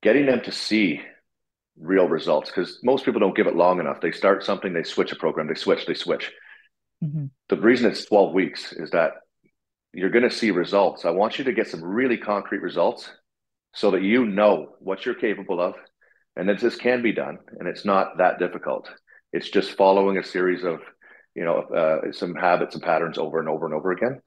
getting 0.00 0.26
them 0.26 0.40
to 0.42 0.52
see 0.52 1.02
real 1.76 2.08
results 2.08 2.50
because 2.50 2.78
most 2.84 3.04
people 3.04 3.20
don't 3.20 3.36
give 3.36 3.48
it 3.48 3.56
long 3.56 3.80
enough. 3.80 4.00
They 4.00 4.12
start 4.12 4.44
something, 4.44 4.72
they 4.72 4.84
switch 4.84 5.10
a 5.10 5.16
program, 5.16 5.48
they 5.48 5.54
switch, 5.54 5.86
they 5.86 5.94
switch. 5.94 6.32
Mhm. 7.02 7.30
The 7.48 7.56
reason 7.56 7.90
it's 7.90 8.04
12 8.04 8.32
weeks 8.32 8.72
is 8.72 8.90
that 8.90 9.14
you're 9.92 10.10
going 10.10 10.28
to 10.28 10.30
see 10.30 10.52
results. 10.52 11.04
I 11.04 11.10
want 11.10 11.38
you 11.38 11.44
to 11.46 11.52
get 11.52 11.66
some 11.66 11.82
really 11.82 12.16
concrete 12.16 12.62
results 12.62 13.10
so 13.74 13.90
that 13.92 14.02
you 14.02 14.26
know 14.26 14.74
what 14.80 15.04
you're 15.04 15.14
capable 15.14 15.60
of 15.60 15.74
and 16.36 16.48
that 16.48 16.60
this 16.60 16.76
can 16.76 17.02
be 17.02 17.12
done 17.12 17.38
and 17.58 17.68
it's 17.68 17.84
not 17.84 18.18
that 18.18 18.38
difficult. 18.38 18.88
It's 19.32 19.50
just 19.50 19.76
following 19.76 20.18
a 20.18 20.24
series 20.24 20.64
of, 20.64 20.80
you 21.34 21.44
know, 21.44 21.60
uh, 21.60 22.12
some 22.12 22.34
habits 22.34 22.74
and 22.74 22.82
patterns 22.82 23.18
over 23.18 23.38
and 23.38 23.48
over 23.48 23.66
and 23.66 23.74
over 23.74 23.92
again. 23.92 24.20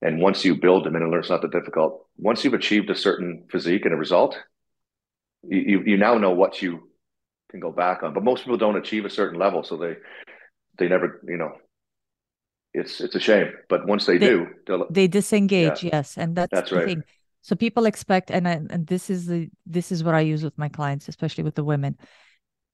And 0.00 0.20
once 0.20 0.44
you 0.44 0.56
build 0.56 0.84
them 0.84 0.96
and 0.96 1.10
learn, 1.10 1.20
it's 1.20 1.30
not 1.30 1.42
that 1.42 1.52
difficult, 1.52 2.06
once 2.16 2.42
you've 2.42 2.54
achieved 2.54 2.90
a 2.90 2.94
certain 2.94 3.44
physique 3.50 3.84
and 3.84 3.94
a 3.94 3.96
result, 3.96 4.36
you, 5.44 5.82
you, 5.84 5.96
now 5.96 6.18
know 6.18 6.32
what 6.32 6.62
you 6.62 6.88
can 7.50 7.60
go 7.60 7.70
back 7.70 8.02
on. 8.02 8.14
But 8.14 8.24
most 8.24 8.44
people 8.44 8.56
don't 8.56 8.76
achieve 8.76 9.04
a 9.04 9.10
certain 9.10 9.38
level, 9.38 9.62
so 9.62 9.76
they 9.76 9.96
they 10.78 10.88
never, 10.88 11.20
you 11.28 11.36
know, 11.36 11.52
it's 12.72 13.00
it's 13.00 13.14
a 13.14 13.20
shame. 13.20 13.52
But 13.68 13.86
once 13.86 14.06
they, 14.06 14.18
They- 14.18 14.28
do, 14.28 14.46
they 14.90 15.06
disengage 15.06 15.84
yes 15.84 16.16
and 16.16 16.34
that's, 16.34 16.50
That's 16.50 16.70
the 16.70 16.76
right. 16.76 16.86
thing 16.86 17.04
so 17.42 17.54
people 17.54 17.86
expect 17.86 18.30
and 18.30 18.48
I, 18.48 18.52
and 18.70 18.86
this 18.86 19.10
is 19.10 19.26
the 19.26 19.50
this 19.66 19.92
is 19.92 20.02
what 20.02 20.14
i 20.14 20.20
use 20.20 20.42
with 20.42 20.56
my 20.56 20.68
clients 20.68 21.08
especially 21.08 21.44
with 21.44 21.54
the 21.54 21.64
women 21.64 21.98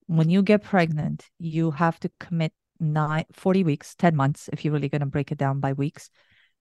when 0.06 0.30
you 0.30 0.42
get 0.42 0.62
pregnant 0.62 1.26
you 1.38 1.72
have 1.72 1.98
to 2.00 2.10
commit 2.20 2.52
nine, 2.80 3.24
40 3.32 3.64
weeks, 3.64 3.94
10 3.94 4.16
months, 4.16 4.48
if 4.52 4.64
you're 4.64 4.74
really 4.74 4.88
going 4.88 5.00
to 5.00 5.06
break 5.06 5.32
it 5.32 5.38
down 5.38 5.60
by 5.60 5.72
weeks, 5.72 6.10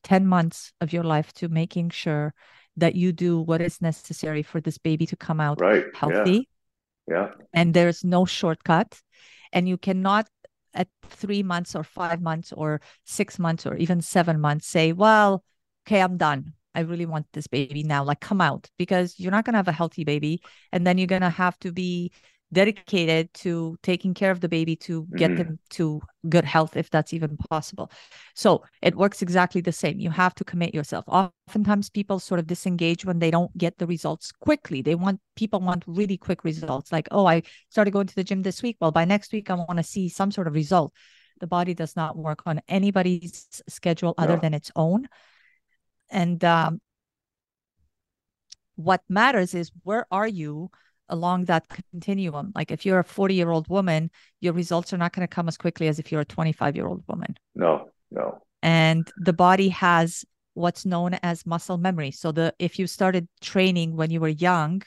10 0.03 0.25
months 0.25 0.73
of 0.81 0.93
your 0.93 1.03
life 1.03 1.33
to 1.33 1.49
making 1.49 1.89
sure 1.89 2.33
that 2.77 2.95
you 2.95 3.11
do 3.11 3.39
what 3.39 3.61
is 3.61 3.81
necessary 3.81 4.43
for 4.43 4.61
this 4.61 4.77
baby 4.77 5.05
to 5.07 5.15
come 5.15 5.39
out 5.39 5.59
right. 5.59 5.85
healthy. 5.95 6.47
Yeah. 7.07 7.15
yeah. 7.15 7.29
And 7.53 7.73
there's 7.73 8.03
no 8.03 8.25
shortcut. 8.25 8.99
And 9.51 9.67
you 9.67 9.77
cannot 9.77 10.27
at 10.73 10.87
three 11.07 11.41
months 11.41 11.75
or 11.75 11.83
five 11.83 12.21
months 12.21 12.53
or 12.53 12.81
six 13.05 13.39
months 13.39 13.65
or 13.65 13.75
even 13.77 14.01
seven 14.01 14.39
months 14.39 14.67
say, 14.67 14.93
well, 14.93 15.43
okay, 15.87 16.01
I'm 16.01 16.17
done. 16.17 16.53
I 16.77 16.81
really 16.81 17.07
want 17.07 17.25
this 17.33 17.47
baby 17.47 17.83
now. 17.83 18.03
Like, 18.03 18.21
come 18.21 18.39
out 18.39 18.69
because 18.77 19.15
you're 19.17 19.31
not 19.31 19.45
going 19.45 19.53
to 19.53 19.57
have 19.57 19.67
a 19.67 19.71
healthy 19.71 20.03
baby. 20.03 20.41
And 20.71 20.85
then 20.85 20.99
you're 20.99 21.07
going 21.07 21.23
to 21.23 21.29
have 21.29 21.57
to 21.59 21.71
be 21.71 22.11
dedicated 22.53 23.33
to 23.33 23.77
taking 23.83 24.13
care 24.13 24.31
of 24.31 24.39
the 24.39 24.47
baby 24.47 24.75
to 24.75 25.05
get 25.17 25.31
mm-hmm. 25.31 25.37
them 25.37 25.59
to 25.69 26.01
good 26.29 26.45
health 26.45 26.77
if 26.77 26.89
that's 26.89 27.13
even 27.13 27.35
possible 27.49 27.91
so 28.35 28.63
it 28.81 28.95
works 28.95 29.21
exactly 29.21 29.59
the 29.59 29.71
same 29.71 29.99
you 29.99 30.09
have 30.09 30.33
to 30.33 30.45
commit 30.45 30.73
yourself 30.73 31.03
oftentimes 31.07 31.89
people 31.89 32.19
sort 32.19 32.39
of 32.39 32.47
disengage 32.47 33.03
when 33.03 33.19
they 33.19 33.29
don't 33.29 33.55
get 33.57 33.77
the 33.79 33.85
results 33.85 34.31
quickly 34.31 34.81
they 34.81 34.95
want 34.95 35.19
people 35.35 35.59
want 35.59 35.83
really 35.87 36.15
quick 36.15 36.45
results 36.45 36.89
like 36.89 37.07
oh 37.11 37.25
i 37.25 37.41
started 37.69 37.91
going 37.91 38.07
to 38.07 38.15
the 38.15 38.23
gym 38.23 38.43
this 38.43 38.63
week 38.63 38.77
well 38.79 38.91
by 38.91 39.03
next 39.03 39.33
week 39.33 39.49
i 39.49 39.53
want 39.53 39.75
to 39.75 39.83
see 39.83 40.07
some 40.07 40.31
sort 40.31 40.47
of 40.47 40.53
result 40.53 40.93
the 41.41 41.47
body 41.47 41.73
does 41.73 41.97
not 41.97 42.17
work 42.17 42.43
on 42.45 42.61
anybody's 42.69 43.61
schedule 43.67 44.13
other 44.17 44.35
no. 44.35 44.41
than 44.41 44.53
its 44.53 44.71
own 44.75 45.07
and 46.09 46.43
um, 46.43 46.81
what 48.75 49.01
matters 49.09 49.53
is 49.53 49.71
where 49.83 50.05
are 50.11 50.27
you 50.27 50.69
along 51.09 51.45
that 51.45 51.65
continuum? 51.91 52.51
Like 52.55 52.71
if 52.71 52.85
you're 52.85 52.99
a 52.99 53.03
40 53.03 53.33
year 53.33 53.49
old 53.49 53.67
woman 53.67 54.09
your 54.39 54.53
results 54.53 54.93
are 54.93 54.97
not 54.97 55.13
going 55.13 55.27
to 55.27 55.35
come 55.35 55.47
as 55.47 55.57
quickly 55.57 55.87
as 55.87 55.99
if 55.99 56.11
you're 56.11 56.21
a 56.21 56.25
25 56.25 56.75
year 56.75 56.87
old 56.87 57.03
woman. 57.07 57.35
No 57.55 57.89
no. 58.11 58.41
And 58.63 59.09
the 59.17 59.33
body 59.33 59.69
has 59.69 60.25
what's 60.53 60.85
known 60.85 61.13
as 61.21 61.45
muscle 61.45 61.77
memory. 61.77 62.11
So 62.11 62.31
the 62.31 62.53
if 62.59 62.79
you 62.79 62.87
started 62.87 63.27
training 63.41 63.95
when 63.95 64.11
you 64.11 64.19
were 64.19 64.29
young 64.29 64.81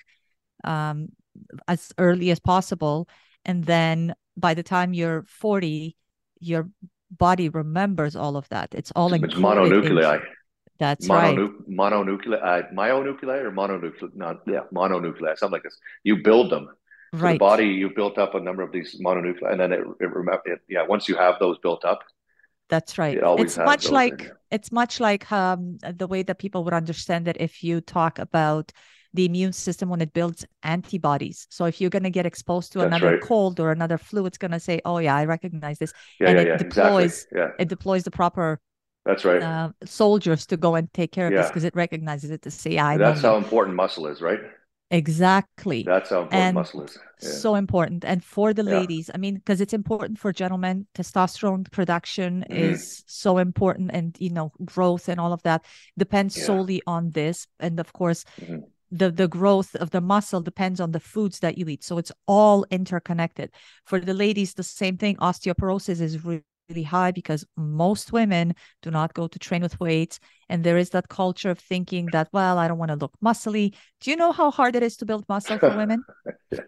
um, 0.65 1.09
as 1.69 1.93
early 1.99 2.31
as 2.31 2.41
possible 2.41 3.09
and 3.45 3.65
then 3.65 4.15
by 4.37 4.55
the 4.55 4.63
time 4.63 4.95
you're 4.95 5.25
40 5.25 5.97
your 6.41 6.69
body 7.11 7.49
remembers 7.49 8.15
all 8.15 8.37
of 8.37 8.49
that. 8.51 8.75
It's 8.75 8.93
all 8.93 9.13
it's 9.13 9.35
mononuclei 9.35 10.23
in, 10.81 10.87
that's 10.87 11.09
right. 11.09 11.37
Mononuclear, 11.69 12.43
uh, 12.43 12.63
myonuclei 12.75 13.43
or 13.43 13.51
mononuclear, 13.51 14.15
not 14.15 14.41
yeah, 14.47 14.61
mononuclei, 14.73 15.37
something 15.37 15.53
like 15.53 15.63
this. 15.63 15.79
You 16.05 16.23
build 16.23 16.51
them. 16.51 16.69
So 17.15 17.21
right. 17.21 17.33
The 17.33 17.39
body, 17.39 17.67
you 17.67 17.91
built 17.95 18.19
up 18.19 18.35
a 18.35 18.41
number 18.41 18.63
of 18.63 18.73
these 18.73 19.01
mononuclei, 19.01 19.51
and 19.53 19.61
then 19.61 19.73
it, 19.73 19.81
it, 20.01 20.11
it 20.47 20.61
yeah, 20.69 20.87
once 20.87 21.09
you 21.09 21.17
have 21.17 21.39
those 21.41 21.59
built 21.59 21.85
up. 21.85 22.01
That's 22.69 22.99
right. 22.99 23.17
It 23.17 23.41
it's 23.41 23.59
much 23.59 23.91
like 23.91 24.31
it's 24.51 24.71
much 24.71 25.01
like 25.01 25.31
um, 25.33 25.79
the 25.83 26.07
way 26.07 26.23
that 26.23 26.39
people 26.39 26.63
would 26.65 26.73
understand 26.73 27.27
it 27.27 27.37
if 27.41 27.65
you 27.65 27.81
talk 27.81 28.19
about 28.21 28.73
the 29.13 29.25
immune 29.25 29.53
system 29.53 29.89
when 29.89 30.01
it 30.01 30.13
builds 30.13 30.47
antibodies. 30.63 31.49
So 31.51 31.65
if 31.65 31.81
you're 31.81 31.91
going 31.91 32.05
to 32.05 32.11
get 32.11 32.27
exposed 32.27 32.73
to 32.73 32.79
That's 32.79 32.87
another 32.87 33.15
right. 33.15 33.21
cold 33.21 33.59
or 33.59 33.73
another 33.73 33.99
flu, 33.99 34.27
it's 34.27 34.39
going 34.39 34.53
to 34.53 34.61
say, 34.61 34.81
"Oh 34.85 34.99
yeah, 34.99 35.17
I 35.17 35.25
recognize 35.25 35.79
this," 35.79 35.93
yeah, 36.21 36.29
and 36.29 36.37
yeah, 36.37 36.43
it 36.43 36.49
yeah, 36.49 36.57
deploys. 36.59 37.27
Exactly. 37.33 37.63
It 37.63 37.69
deploys 37.69 38.05
the 38.05 38.11
proper 38.11 38.61
that's 39.11 39.25
right. 39.25 39.43
Uh, 39.43 39.71
soldiers 39.85 40.47
to 40.47 40.57
go 40.57 40.77
and 40.77 40.93
take 40.93 41.11
care 41.11 41.27
of 41.27 41.33
yeah. 41.33 41.43
this 41.43 41.51
because 41.51 41.65
it 41.65 41.75
recognizes 41.75 42.31
it 42.31 42.43
to 42.43 42.51
say, 42.51 42.79
I 42.79 42.97
That's 42.97 43.23
how 43.23 43.37
important 43.37 43.77
muscle 43.77 44.07
is, 44.07 44.23
right? 44.23 44.39
Exactly. 44.93 45.83
That's 45.83 46.11
how 46.11 46.23
important 46.23 46.43
and 46.43 46.55
muscle 46.55 46.83
is. 46.85 46.99
Yeah. 47.21 47.31
So 47.31 47.55
important. 47.57 48.05
And 48.05 48.25
for 48.25 48.55
the 48.55 48.63
ladies, 48.63 49.09
yeah. 49.09 49.17
I 49.17 49.19
mean, 49.19 49.35
because 49.35 49.61
it's 49.61 49.73
important 49.73 50.19
for 50.19 50.33
gentlemen, 50.33 50.87
testosterone 50.95 51.71
production 51.71 52.45
mm-hmm. 52.49 52.73
is 52.73 53.03
so 53.07 53.39
important 53.39 53.91
and, 53.93 54.17
you 54.21 54.31
know, 54.31 54.53
growth 54.65 55.09
and 55.09 55.19
all 55.21 55.33
of 55.33 55.43
that 55.43 55.65
depends 55.99 56.37
yeah. 56.37 56.45
solely 56.45 56.83
on 56.87 57.11
this. 57.11 57.47
And 57.59 57.79
of 57.81 57.93
course, 57.93 58.25
mm-hmm. 58.41 58.59
the, 58.93 59.11
the 59.11 59.29
growth 59.29 59.75
of 59.77 59.91
the 59.91 60.01
muscle 60.01 60.41
depends 60.41 60.81
on 60.81 60.93
the 60.93 61.01
foods 61.01 61.41
that 61.41 61.59
you 61.59 61.69
eat. 61.69 61.83
So 61.83 61.99
it's 61.99 62.13
all 62.27 62.65
interconnected. 62.71 63.51
For 63.85 63.99
the 63.99 64.15
ladies, 64.15 64.55
the 64.55 64.63
same 64.63 64.97
thing. 64.97 65.17
Osteoporosis 65.17 66.01
is 66.01 66.25
really 66.25 66.43
really 66.71 66.83
high 66.83 67.11
because 67.11 67.45
most 67.57 68.13
women 68.13 68.55
do 68.83 68.91
not 68.91 69.13
go 69.13 69.27
to 69.29 69.39
train 69.39 69.63
with 69.63 69.79
weights. 69.81 70.21
And 70.49 70.65
there 70.65 70.79
is 70.79 70.91
that 70.91 71.09
culture 71.09 71.51
of 71.51 71.59
thinking 71.59 72.07
that, 72.13 72.29
well, 72.33 72.59
I 72.59 72.69
don't 72.69 72.79
want 72.79 72.91
to 72.91 72.97
look 72.97 73.13
muscly. 73.23 73.75
Do 74.01 74.11
you 74.11 74.17
know 74.17 74.33
how 74.33 74.51
hard 74.51 74.77
it 74.77 74.83
is 74.83 74.97
to 74.99 75.05
build 75.05 75.25
muscle 75.29 75.59
for 75.59 75.77
women? 75.77 76.05
yeah, 76.51 76.61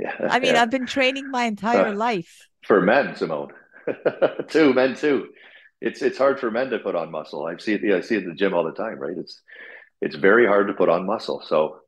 yeah, 0.00 0.28
I 0.28 0.40
mean, 0.40 0.54
yeah. 0.54 0.62
I've 0.62 0.70
been 0.70 0.86
training 0.86 1.30
my 1.30 1.44
entire 1.44 1.88
uh, 1.88 1.94
life. 1.94 2.48
For 2.66 2.80
men, 2.80 3.14
Simone. 3.14 3.52
too, 4.48 4.74
men 4.74 4.94
too. 4.94 5.28
It's 5.80 6.02
it's 6.02 6.18
hard 6.18 6.40
for 6.40 6.50
men 6.50 6.70
to 6.70 6.78
put 6.78 6.96
on 6.96 7.10
muscle. 7.10 7.46
I 7.46 7.56
see 7.58 7.74
it, 7.74 7.82
yeah, 7.84 7.96
I 7.96 8.00
see 8.00 8.16
it 8.16 8.24
in 8.24 8.30
the 8.30 8.34
gym 8.34 8.54
all 8.54 8.64
the 8.64 8.72
time, 8.72 8.98
right? 8.98 9.16
It's 9.16 9.40
it's 10.00 10.16
very 10.16 10.46
hard 10.46 10.68
to 10.68 10.74
put 10.74 10.88
on 10.88 11.06
muscle. 11.06 11.42
So 11.46 11.80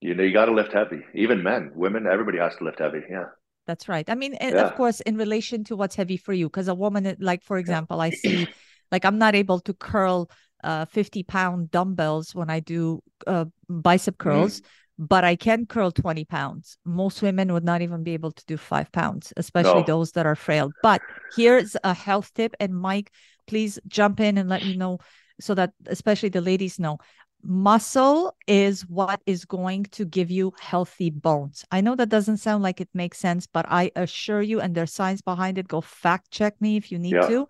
you 0.00 0.14
know 0.14 0.22
you 0.22 0.32
got 0.32 0.46
to 0.46 0.52
lift 0.52 0.72
heavy. 0.72 1.02
Even 1.14 1.42
men, 1.42 1.72
women, 1.74 2.06
everybody 2.06 2.38
has 2.38 2.56
to 2.56 2.64
lift 2.64 2.78
heavy. 2.78 3.00
Yeah. 3.10 3.26
That's 3.70 3.88
right. 3.88 4.10
I 4.10 4.16
mean, 4.16 4.36
yeah. 4.40 4.66
of 4.66 4.74
course, 4.74 5.00
in 5.02 5.16
relation 5.16 5.62
to 5.66 5.76
what's 5.76 5.94
heavy 5.94 6.16
for 6.16 6.32
you, 6.32 6.48
because 6.48 6.66
a 6.66 6.74
woman, 6.74 7.16
like 7.20 7.44
for 7.44 7.56
example, 7.56 8.00
I 8.00 8.10
see, 8.10 8.48
like 8.90 9.04
I'm 9.04 9.16
not 9.16 9.36
able 9.36 9.60
to 9.60 9.72
curl 9.72 10.28
uh 10.64 10.86
50 10.86 11.22
pound 11.22 11.70
dumbbells 11.70 12.34
when 12.34 12.50
I 12.50 12.58
do 12.58 13.00
uh, 13.28 13.44
bicep 13.68 14.18
curls. 14.18 14.60
Mm. 14.60 14.64
But 14.98 15.24
I 15.24 15.36
can 15.36 15.66
curl 15.66 15.92
20 15.92 16.24
pounds. 16.24 16.76
Most 16.84 17.22
women 17.22 17.52
would 17.52 17.64
not 17.64 17.80
even 17.80 18.02
be 18.02 18.12
able 18.12 18.32
to 18.32 18.44
do 18.46 18.56
five 18.58 18.90
pounds, 18.90 19.32
especially 19.36 19.80
no. 19.80 19.86
those 19.86 20.12
that 20.12 20.26
are 20.26 20.34
frail. 20.34 20.72
But 20.82 21.00
here's 21.36 21.76
a 21.84 21.94
health 21.94 22.34
tip. 22.34 22.54
And 22.60 22.74
Mike, 22.74 23.10
please 23.46 23.78
jump 23.86 24.18
in 24.20 24.36
and 24.36 24.50
let 24.50 24.62
me 24.62 24.76
know 24.76 24.98
so 25.40 25.54
that 25.54 25.72
especially 25.86 26.28
the 26.28 26.42
ladies 26.42 26.78
know 26.78 26.98
muscle 27.42 28.34
is 28.46 28.82
what 28.82 29.20
is 29.26 29.44
going 29.44 29.84
to 29.84 30.04
give 30.04 30.30
you 30.30 30.52
healthy 30.60 31.10
bones. 31.10 31.64
I 31.70 31.80
know 31.80 31.96
that 31.96 32.08
doesn't 32.08 32.38
sound 32.38 32.62
like 32.62 32.80
it 32.80 32.88
makes 32.94 33.18
sense, 33.18 33.46
but 33.46 33.66
I 33.68 33.90
assure 33.96 34.42
you, 34.42 34.60
and 34.60 34.74
there's 34.74 34.92
science 34.92 35.20
behind 35.20 35.58
it, 35.58 35.68
go 35.68 35.80
fact 35.80 36.30
check 36.30 36.60
me 36.60 36.76
if 36.76 36.92
you 36.92 36.98
need 36.98 37.14
yeah. 37.14 37.28
to. 37.28 37.48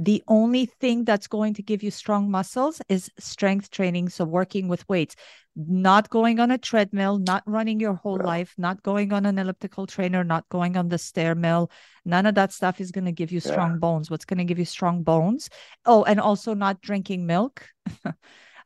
The 0.00 0.22
only 0.28 0.66
thing 0.66 1.04
that's 1.04 1.26
going 1.26 1.54
to 1.54 1.62
give 1.62 1.82
you 1.82 1.90
strong 1.90 2.30
muscles 2.30 2.80
is 2.88 3.10
strength 3.18 3.70
training. 3.70 4.10
So, 4.10 4.24
working 4.24 4.68
with 4.68 4.88
weights, 4.88 5.16
not 5.56 6.08
going 6.08 6.38
on 6.38 6.52
a 6.52 6.58
treadmill, 6.58 7.18
not 7.18 7.42
running 7.46 7.80
your 7.80 7.94
whole 7.94 8.18
yeah. 8.18 8.26
life, 8.26 8.54
not 8.58 8.80
going 8.84 9.12
on 9.12 9.26
an 9.26 9.38
elliptical 9.38 9.88
trainer, 9.88 10.22
not 10.22 10.48
going 10.50 10.76
on 10.76 10.88
the 10.88 10.98
stair 10.98 11.34
mill. 11.34 11.72
None 12.04 12.26
of 12.26 12.36
that 12.36 12.52
stuff 12.52 12.80
is 12.80 12.92
going 12.92 13.06
to 13.06 13.12
give 13.12 13.32
you 13.32 13.40
strong 13.40 13.72
yeah. 13.72 13.78
bones. 13.78 14.08
What's 14.08 14.24
going 14.24 14.38
to 14.38 14.44
give 14.44 14.60
you 14.60 14.64
strong 14.64 15.02
bones? 15.02 15.50
Oh, 15.84 16.04
and 16.04 16.20
also 16.20 16.54
not 16.54 16.80
drinking 16.80 17.26
milk. 17.26 17.66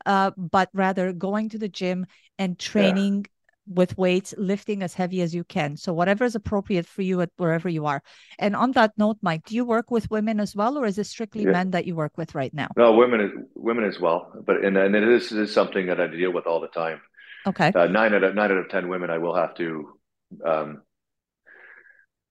uh, 0.07 0.31
but 0.37 0.69
rather 0.73 1.13
going 1.13 1.49
to 1.51 1.59
the 1.59 1.69
gym 1.69 2.07
and 2.39 2.59
training 2.59 3.27
yeah. 3.27 3.75
with 3.75 3.97
weights, 3.97 4.35
lifting 4.37 4.83
as 4.83 4.95
heavy 4.95 5.23
as 5.23 5.35
you 5.35 5.45
can. 5.45 5.77
So 5.77 5.93
whatever 5.93 6.25
is 6.25 6.35
appropriate 6.35 6.87
for 6.87 7.03
you 7.03 7.21
at 7.21 7.31
wherever 7.37 7.69
you 7.69 7.87
are. 7.87 8.03
And 8.39 8.57
on 8.57 8.73
that 8.73 8.93
note, 8.97 9.19
Mike, 9.23 9.47
do 9.47 9.55
you 9.55 9.65
work 9.65 9.91
with 9.91 10.11
women 10.11 10.41
as 10.41 10.55
well, 10.57 10.79
or 10.79 10.87
is 10.87 10.99
it 10.99 11.07
strictly 11.07 11.45
yeah. 11.45 11.53
men 11.53 11.71
that 11.71 11.87
you 11.87 11.95
work 11.95 12.17
with 12.17 12.35
right 12.35 12.53
now? 12.53 12.69
No, 12.77 12.93
women, 12.93 13.47
women 13.55 13.85
as 13.85 14.01
well. 14.01 14.33
But 14.45 14.65
and 14.65 14.77
and 14.77 14.95
it 14.95 15.05
is, 15.05 15.33
is 15.33 15.53
something 15.53 15.87
that 15.87 16.01
I 16.01 16.07
deal 16.07 16.33
with 16.33 16.47
all 16.47 16.61
the 16.61 16.69
time. 16.69 17.01
Okay. 17.47 17.73
Uh, 17.75 17.87
nine 17.87 18.15
out 18.15 18.25
of 18.25 18.35
nine 18.35 18.51
out 18.51 18.59
of 18.59 18.69
ten 18.69 18.89
women, 18.89 19.11
I 19.11 19.19
will 19.19 19.35
have 19.35 19.55
to 19.57 19.99
um, 20.45 20.83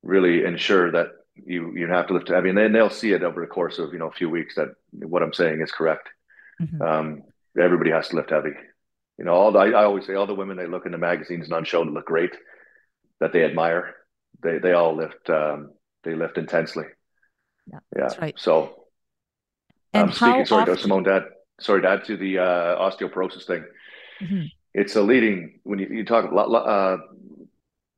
really 0.03 0.45
ensure 0.45 0.91
that 0.91 1.07
you 1.35 1.73
you 1.75 1.87
have 1.87 2.07
to 2.07 2.13
lift 2.13 2.29
heavy, 2.29 2.49
and 2.49 2.57
then 2.57 2.73
they'll 2.73 2.89
see 2.89 3.11
it 3.11 3.23
over 3.23 3.41
the 3.41 3.47
course 3.47 3.79
of 3.79 3.93
you 3.93 3.99
know 3.99 4.07
a 4.07 4.13
few 4.13 4.29
weeks 4.29 4.55
that 4.55 4.69
what 4.91 5.23
I'm 5.23 5.33
saying 5.33 5.61
is 5.61 5.71
correct. 5.71 6.09
Mm-hmm. 6.61 6.81
Um, 6.81 7.23
everybody 7.59 7.91
has 7.91 8.09
to 8.09 8.15
lift 8.15 8.29
heavy. 8.29 8.53
You 9.17 9.25
know, 9.25 9.33
all 9.33 9.51
the, 9.51 9.59
I, 9.59 9.69
I, 9.69 9.83
always 9.83 10.05
say 10.05 10.15
all 10.15 10.27
the 10.27 10.33
women 10.33 10.57
they 10.57 10.67
look 10.67 10.85
in 10.85 10.91
the 10.91 10.97
magazines 10.97 11.45
and 11.45 11.53
on 11.53 11.63
show 11.63 11.83
that 11.83 11.91
look 11.91 12.05
great, 12.05 12.35
that 13.19 13.33
they 13.33 13.43
admire, 13.43 13.95
they 14.41 14.57
they 14.57 14.73
all 14.73 14.95
lift 14.95 15.29
um, 15.29 15.71
they 16.03 16.15
lift 16.15 16.37
intensely. 16.37 16.85
Yeah, 17.71 17.79
yeah. 17.95 18.01
that's 18.03 18.19
right. 18.19 18.39
So, 18.39 18.85
and 19.93 20.03
um, 20.03 20.11
speaking, 20.11 20.45
sorry, 20.45 20.63
often... 20.63 20.77
Simone, 20.77 21.03
dad, 21.03 21.23
sorry, 21.59 21.81
dad, 21.81 22.05
to 22.05 22.17
the 22.17 22.39
uh, 22.39 22.89
osteoporosis 22.89 23.45
thing. 23.45 23.63
Mm-hmm. 24.21 24.45
It's 24.73 24.95
a 24.95 25.01
leading 25.01 25.59
when 25.63 25.79
you, 25.79 25.87
you 25.87 26.05
talk 26.05 26.31
uh, 26.33 26.97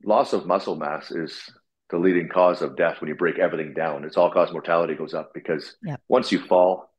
loss 0.03 0.33
of 0.33 0.45
muscle 0.45 0.75
mass 0.75 1.11
is 1.11 1.49
the 1.89 1.97
leading 1.97 2.27
cause 2.27 2.61
of 2.61 2.75
death 2.75 2.99
when 2.99 3.07
you 3.07 3.15
break 3.15 3.39
everything 3.39 3.73
down. 3.73 4.03
It's 4.03 4.17
all 4.17 4.31
cause 4.31 4.51
mortality 4.51 4.95
goes 4.95 5.13
up 5.13 5.31
because 5.33 5.75
yep. 5.83 6.01
once 6.07 6.31
you 6.31 6.39
fall, 6.39 6.92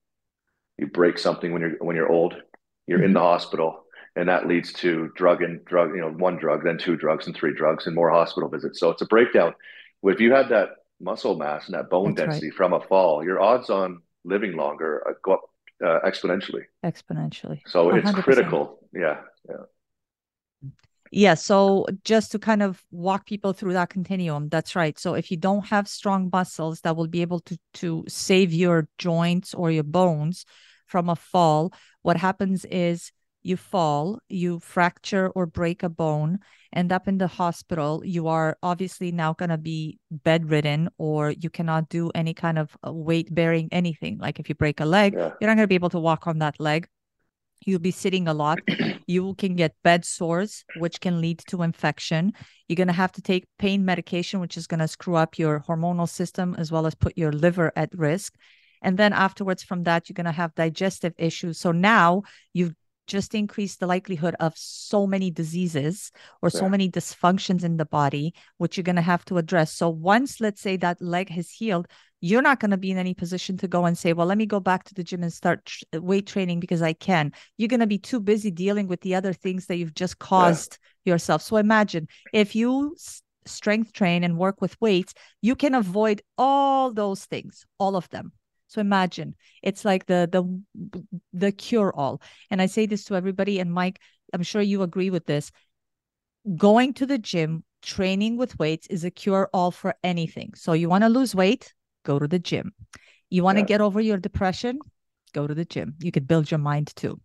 you 0.78 0.86
break 0.86 1.18
something 1.18 1.52
when 1.52 1.62
you're 1.62 1.76
when 1.80 1.96
you're 1.96 2.10
old, 2.10 2.34
you're 2.86 2.98
mm-hmm. 2.98 3.06
in 3.06 3.12
the 3.12 3.20
hospital, 3.20 3.84
and 4.16 4.28
that 4.28 4.46
leads 4.46 4.72
to 4.74 5.10
drug 5.16 5.42
and 5.42 5.64
drug, 5.64 5.90
you 5.94 6.00
know, 6.00 6.10
one 6.10 6.36
drug, 6.36 6.64
then 6.64 6.78
two 6.78 6.96
drugs, 6.96 7.26
and 7.26 7.36
three 7.36 7.54
drugs, 7.54 7.86
and 7.86 7.94
more 7.94 8.10
hospital 8.10 8.48
visits. 8.48 8.80
So 8.80 8.90
it's 8.90 9.02
a 9.02 9.06
breakdown. 9.06 9.54
If 10.02 10.20
you 10.20 10.32
had 10.32 10.48
that 10.50 10.70
muscle 11.00 11.36
mass 11.36 11.66
and 11.66 11.74
that 11.74 11.90
bone 11.90 12.14
That's 12.14 12.28
density 12.28 12.50
right. 12.50 12.56
from 12.56 12.72
a 12.72 12.80
fall, 12.80 13.24
your 13.24 13.40
odds 13.40 13.70
on 13.70 14.02
living 14.24 14.56
longer 14.56 15.02
uh, 15.08 15.12
go 15.22 15.34
up 15.34 15.42
uh, 15.84 16.00
exponentially. 16.06 16.64
Exponentially. 16.84 17.60
So 17.66 17.88
100%. 17.88 17.98
it's 17.98 18.20
critical. 18.20 18.78
Yeah. 18.92 19.20
Yeah. 19.48 19.56
Yeah. 21.16 21.34
So 21.34 21.86
just 22.02 22.32
to 22.32 22.40
kind 22.40 22.60
of 22.60 22.82
walk 22.90 23.26
people 23.26 23.52
through 23.52 23.74
that 23.74 23.88
continuum, 23.88 24.48
that's 24.48 24.74
right. 24.74 24.98
So 24.98 25.14
if 25.14 25.30
you 25.30 25.36
don't 25.36 25.64
have 25.66 25.86
strong 25.86 26.28
muscles 26.32 26.80
that 26.80 26.96
will 26.96 27.06
be 27.06 27.22
able 27.22 27.38
to 27.40 27.56
to 27.74 28.04
save 28.08 28.52
your 28.52 28.88
joints 28.98 29.54
or 29.54 29.70
your 29.70 29.84
bones 29.84 30.44
from 30.86 31.08
a 31.08 31.14
fall, 31.14 31.72
what 32.02 32.16
happens 32.16 32.64
is 32.64 33.12
you 33.44 33.56
fall, 33.56 34.18
you 34.28 34.58
fracture 34.58 35.28
or 35.36 35.46
break 35.46 35.84
a 35.84 35.88
bone, 35.88 36.40
end 36.74 36.90
up 36.90 37.06
in 37.06 37.18
the 37.18 37.28
hospital. 37.28 38.02
You 38.04 38.26
are 38.26 38.56
obviously 38.60 39.12
now 39.12 39.34
going 39.34 39.50
to 39.50 39.58
be 39.58 40.00
bedridden 40.10 40.88
or 40.98 41.30
you 41.30 41.48
cannot 41.48 41.90
do 41.90 42.10
any 42.16 42.34
kind 42.34 42.58
of 42.58 42.76
uh, 42.84 42.92
weight 42.92 43.32
bearing 43.32 43.68
anything. 43.70 44.18
Like 44.18 44.40
if 44.40 44.48
you 44.48 44.56
break 44.56 44.80
a 44.80 44.84
leg, 44.84 45.14
yeah. 45.14 45.30
you're 45.40 45.46
not 45.46 45.56
going 45.56 45.68
to 45.68 45.68
be 45.68 45.76
able 45.76 45.90
to 45.90 46.00
walk 46.00 46.26
on 46.26 46.38
that 46.40 46.58
leg. 46.58 46.88
You'll 47.66 47.80
be 47.80 47.90
sitting 47.90 48.28
a 48.28 48.34
lot. 48.34 48.58
you 49.06 49.34
can 49.34 49.56
get 49.56 49.74
bed 49.82 50.04
sores, 50.04 50.64
which 50.78 51.00
can 51.00 51.20
lead 51.20 51.40
to 51.48 51.62
infection. 51.62 52.32
You're 52.68 52.76
going 52.76 52.88
to 52.88 52.94
have 52.94 53.12
to 53.12 53.22
take 53.22 53.46
pain 53.58 53.84
medication, 53.84 54.40
which 54.40 54.56
is 54.56 54.66
going 54.66 54.80
to 54.80 54.88
screw 54.88 55.16
up 55.16 55.38
your 55.38 55.60
hormonal 55.60 56.08
system 56.08 56.54
as 56.58 56.70
well 56.70 56.86
as 56.86 56.94
put 56.94 57.18
your 57.18 57.32
liver 57.32 57.72
at 57.76 57.90
risk. 57.94 58.34
And 58.82 58.98
then 58.98 59.12
afterwards, 59.12 59.62
from 59.62 59.84
that, 59.84 60.08
you're 60.08 60.14
going 60.14 60.26
to 60.26 60.32
have 60.32 60.54
digestive 60.54 61.14
issues. 61.18 61.58
So 61.58 61.72
now 61.72 62.22
you've 62.52 62.74
just 63.06 63.34
increased 63.34 63.80
the 63.80 63.86
likelihood 63.86 64.34
of 64.40 64.54
so 64.56 65.06
many 65.06 65.30
diseases 65.30 66.10
or 66.42 66.50
yeah. 66.52 66.60
so 66.60 66.68
many 66.68 66.90
dysfunctions 66.90 67.64
in 67.64 67.76
the 67.76 67.84
body, 67.84 68.34
which 68.58 68.76
you're 68.76 68.84
going 68.84 68.96
to 68.96 69.02
have 69.02 69.24
to 69.26 69.38
address. 69.38 69.72
So 69.72 69.88
once, 69.88 70.40
let's 70.40 70.60
say, 70.60 70.76
that 70.78 71.02
leg 71.02 71.30
has 71.30 71.50
healed, 71.50 71.86
you're 72.24 72.40
not 72.40 72.58
going 72.58 72.70
to 72.70 72.78
be 72.78 72.90
in 72.90 72.96
any 72.96 73.12
position 73.12 73.58
to 73.58 73.68
go 73.68 73.84
and 73.84 73.98
say, 73.98 74.14
well, 74.14 74.26
let 74.26 74.38
me 74.38 74.46
go 74.46 74.58
back 74.58 74.84
to 74.84 74.94
the 74.94 75.04
gym 75.04 75.22
and 75.22 75.30
start 75.30 75.66
tr- 75.66 75.84
weight 75.98 76.26
training 76.26 76.58
because 76.58 76.80
I 76.80 76.94
can. 76.94 77.34
You're 77.58 77.68
going 77.68 77.80
to 77.80 77.86
be 77.86 77.98
too 77.98 78.18
busy 78.18 78.50
dealing 78.50 78.88
with 78.88 79.02
the 79.02 79.14
other 79.14 79.34
things 79.34 79.66
that 79.66 79.76
you've 79.76 79.92
just 79.92 80.18
caused 80.18 80.78
yeah. 81.04 81.12
yourself. 81.12 81.42
So 81.42 81.58
imagine 81.58 82.08
if 82.32 82.54
you 82.54 82.96
strength 83.44 83.92
train 83.92 84.24
and 84.24 84.38
work 84.38 84.62
with 84.62 84.80
weights, 84.80 85.12
you 85.42 85.54
can 85.54 85.74
avoid 85.74 86.22
all 86.38 86.94
those 86.94 87.26
things, 87.26 87.66
all 87.78 87.94
of 87.94 88.08
them. 88.08 88.32
So 88.68 88.80
imagine 88.80 89.34
it's 89.62 89.84
like 89.84 90.06
the 90.06 90.26
the 90.32 91.12
the 91.34 91.52
cure 91.52 91.92
all. 91.94 92.22
And 92.50 92.62
I 92.62 92.66
say 92.66 92.86
this 92.86 93.04
to 93.04 93.16
everybody 93.16 93.60
and 93.60 93.70
Mike, 93.70 94.00
I'm 94.32 94.42
sure 94.42 94.62
you 94.62 94.80
agree 94.80 95.10
with 95.10 95.26
this. 95.26 95.52
Going 96.56 96.94
to 96.94 97.04
the 97.04 97.18
gym, 97.18 97.64
training 97.82 98.38
with 98.38 98.58
weights 98.58 98.86
is 98.86 99.04
a 99.04 99.10
cure 99.10 99.50
all 99.52 99.70
for 99.70 99.94
anything. 100.02 100.54
So 100.56 100.72
you 100.72 100.88
want 100.88 101.04
to 101.04 101.10
lose 101.10 101.34
weight, 101.34 101.74
go 102.04 102.18
to 102.18 102.28
the 102.28 102.38
gym. 102.38 102.72
You 103.30 103.42
want 103.42 103.56
to 103.56 103.62
yeah. 103.62 103.66
get 103.66 103.80
over 103.80 104.00
your 104.00 104.18
depression, 104.18 104.78
go 105.32 105.46
to 105.46 105.54
the 105.54 105.64
gym. 105.64 105.94
You 106.00 106.12
could 106.12 106.28
build 106.28 106.50
your 106.50 106.58
mind 106.58 106.94
too. 106.94 107.20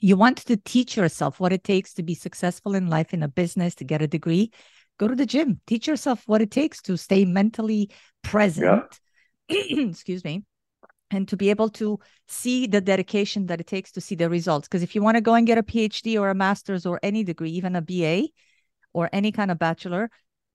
You 0.00 0.16
want 0.16 0.38
to 0.38 0.56
teach 0.56 0.96
yourself 0.96 1.40
what 1.40 1.52
it 1.52 1.64
takes 1.64 1.94
to 1.94 2.02
be 2.02 2.14
successful 2.14 2.74
in 2.74 2.88
life 2.88 3.12
in 3.12 3.22
a 3.22 3.28
business, 3.28 3.74
to 3.76 3.84
get 3.84 4.02
a 4.02 4.06
degree, 4.06 4.52
go 4.98 5.08
to 5.08 5.14
the 5.14 5.26
gym. 5.26 5.60
Teach 5.66 5.86
yourself 5.86 6.22
what 6.26 6.42
it 6.42 6.50
takes 6.50 6.80
to 6.82 6.96
stay 6.96 7.24
mentally 7.24 7.90
present. 8.22 9.00
Yeah. 9.48 9.62
Excuse 9.70 10.24
me 10.24 10.44
and 11.10 11.28
to 11.28 11.36
be 11.36 11.50
able 11.50 11.68
to 11.70 11.98
see 12.26 12.66
the 12.66 12.80
dedication 12.80 13.46
that 13.46 13.60
it 13.60 13.66
takes 13.66 13.92
to 13.92 14.00
see 14.00 14.14
the 14.14 14.28
results. 14.28 14.68
Because 14.68 14.82
if 14.82 14.94
you 14.94 15.02
want 15.02 15.16
to 15.16 15.20
go 15.20 15.34
and 15.34 15.46
get 15.46 15.58
a 15.58 15.62
PhD 15.62 16.20
or 16.20 16.30
a 16.30 16.34
master's 16.34 16.84
or 16.84 17.00
any 17.02 17.24
degree, 17.24 17.50
even 17.50 17.76
a 17.76 17.82
BA 17.82 18.28
or 18.92 19.08
any 19.12 19.32
kind 19.32 19.50
of 19.50 19.58
bachelor, 19.58 20.10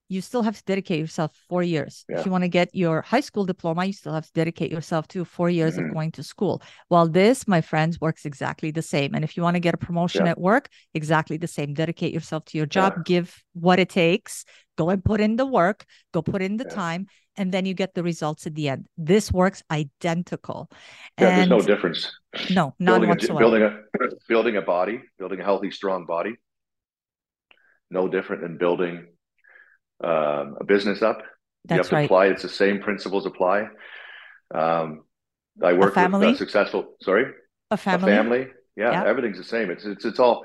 you 0.10 0.22
still 0.22 0.44
have 0.44 0.58
to 0.58 0.64
dedicate 0.66 1.00
yourself 1.00 1.32
four 1.50 1.64
years. 1.64 2.06
Yeah. 2.08 2.20
If 2.20 2.26
you 2.26 2.32
want 2.32 2.44
to 2.44 2.50
get 2.50 2.74
your 2.74 3.02
high 3.02 3.22
school 3.22 3.46
diploma, 3.46 3.86
you 3.86 3.94
still 3.94 4.14
have 4.14 4.26
to 4.26 4.34
dedicate 4.34 4.72
yourself 4.72 5.08
to 5.10 5.26
four 5.26 5.50
years 5.50 5.76
mm-hmm. 5.76 5.88
of 5.88 5.94
going 5.94 6.12
to 6.12 6.24
school. 6.24 6.62
While 6.90 7.08
this, 7.08 7.48
my 7.48 7.62
friends, 7.62 8.00
works 8.00 8.26
exactly 8.26 8.72
the 8.72 8.82
same. 8.82 9.16
And 9.16 9.24
if 9.24 9.36
you 9.38 9.44
want 9.44 9.56
to 9.56 9.60
get 9.60 9.74
a 9.74 9.78
promotion 9.78 10.26
yeah. 10.26 10.32
at 10.32 10.40
work, 10.40 10.70
exactly 10.94 11.38
the 11.38 11.48
same. 11.48 11.74
Dedicate 11.74 12.14
yourself 12.14 12.46
to 12.46 12.58
your 12.58 12.68
job, 12.68 12.94
yeah. 12.98 13.04
give 13.06 13.44
what 13.54 13.80
it 13.80 13.90
takes, 13.90 14.46
go 14.78 14.90
and 14.90 15.04
put 15.04 15.22
in 15.22 15.36
the 15.36 15.46
work, 15.46 15.86
go 16.14 16.22
put 16.22 16.42
in 16.42 16.58
the 16.58 16.66
time, 16.66 17.08
and 17.36 17.52
then 17.52 17.66
you 17.66 17.74
get 17.74 17.96
the 17.96 18.04
results 18.04 18.46
at 18.46 18.56
the 18.56 18.70
end. 18.70 18.86
This 18.98 19.32
works 19.32 19.64
identical. 19.72 20.70
Yeah, 21.20 21.30
and 21.30 21.38
there's 21.38 21.50
no 21.50 21.62
difference. 21.62 22.12
No, 22.52 22.76
none 22.78 23.02
building 23.02 23.10
whatsoever. 23.10 23.34
A, 23.34 23.40
building 23.40 23.64
a 23.64 24.08
building 24.28 24.58
a 24.58 24.62
body, 24.62 25.02
building 25.18 25.40
a 25.40 25.44
healthy, 25.44 25.72
strong 25.72 26.06
body, 26.06 26.36
no 27.90 28.08
different 28.08 28.42
than 28.42 28.58
building 28.58 29.08
um, 30.04 30.58
a 30.60 30.66
business 30.66 31.02
up. 31.02 31.20
That's 31.66 31.78
you 31.78 31.78
have 31.78 31.90
to 31.90 31.96
right. 31.96 32.06
apply. 32.06 32.26
It's 32.28 32.42
the 32.42 32.50
same 32.50 32.80
principles 32.80 33.26
apply. 33.26 33.68
Um, 34.54 35.04
I 35.64 35.74
work 35.74 35.96
with 35.96 36.14
uh, 36.14 36.36
successful. 36.36 36.96
Sorry, 37.02 37.26
a 37.72 37.78
family. 37.78 38.12
A 38.12 38.16
family. 38.16 38.48
Yeah, 38.76 38.92
yeah, 38.92 39.06
everything's 39.06 39.38
the 39.38 39.44
same. 39.44 39.70
It's 39.70 39.86
it's 39.86 40.06
it's 40.06 40.20
all. 40.20 40.44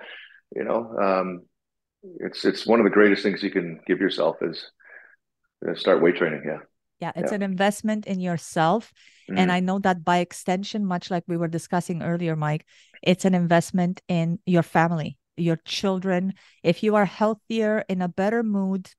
You 0.54 0.64
know, 0.64 0.96
um, 0.98 1.42
it's 2.20 2.44
it's 2.44 2.66
one 2.66 2.80
of 2.80 2.84
the 2.84 2.90
greatest 2.90 3.22
things 3.22 3.42
you 3.42 3.50
can 3.50 3.80
give 3.86 4.00
yourself 4.00 4.36
is 4.42 4.70
uh, 5.66 5.74
start 5.74 6.02
weight 6.02 6.16
training. 6.16 6.42
Yeah. 6.46 6.58
Yeah, 7.00 7.12
it's 7.14 7.30
yeah. 7.30 7.36
an 7.36 7.42
investment 7.42 8.06
in 8.06 8.18
yourself. 8.18 8.92
Mm-hmm. 9.30 9.38
And 9.38 9.52
I 9.52 9.60
know 9.60 9.78
that 9.80 10.04
by 10.04 10.18
extension, 10.18 10.84
much 10.84 11.12
like 11.12 11.22
we 11.28 11.36
were 11.36 11.46
discussing 11.46 12.02
earlier, 12.02 12.34
Mike, 12.34 12.66
it's 13.02 13.24
an 13.24 13.34
investment 13.34 14.02
in 14.08 14.40
your 14.46 14.64
family, 14.64 15.16
your 15.36 15.60
children. 15.64 16.34
If 16.64 16.82
you 16.82 16.96
are 16.96 17.04
healthier, 17.04 17.84
in 17.88 18.02
a 18.02 18.08
better 18.08 18.42
mood, 18.42 18.90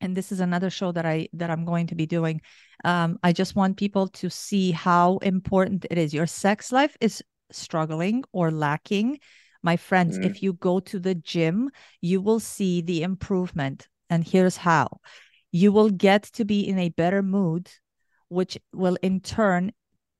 and 0.00 0.16
this 0.16 0.32
is 0.32 0.40
another 0.40 0.70
show 0.70 0.92
that 0.92 1.06
i 1.06 1.28
that 1.32 1.50
i'm 1.50 1.64
going 1.64 1.86
to 1.86 1.94
be 1.94 2.06
doing 2.06 2.40
um, 2.84 3.18
i 3.22 3.32
just 3.32 3.56
want 3.56 3.76
people 3.76 4.08
to 4.08 4.30
see 4.30 4.70
how 4.70 5.18
important 5.18 5.86
it 5.90 5.98
is. 5.98 6.14
Your 6.14 6.26
sex 6.26 6.72
life 6.72 6.96
is 7.00 7.22
struggling 7.50 8.24
or 8.32 8.50
lacking. 8.50 9.18
My 9.62 9.76
friends 9.76 10.18
mm-hmm. 10.18 10.30
if 10.30 10.42
you 10.42 10.52
go 10.54 10.80
to 10.80 10.98
the 10.98 11.14
gym 11.14 11.70
you 12.00 12.20
will 12.20 12.40
see 12.40 12.82
the 12.82 13.02
improvement 13.02 13.88
and 14.10 14.26
here's 14.26 14.56
how. 14.56 15.00
You 15.52 15.72
will 15.72 15.90
get 15.90 16.24
to 16.34 16.44
be 16.44 16.68
in 16.68 16.78
a 16.78 16.90
better 16.90 17.22
mood 17.22 17.70
which 18.28 18.58
will 18.72 18.98
in 19.02 19.20
turn 19.20 19.72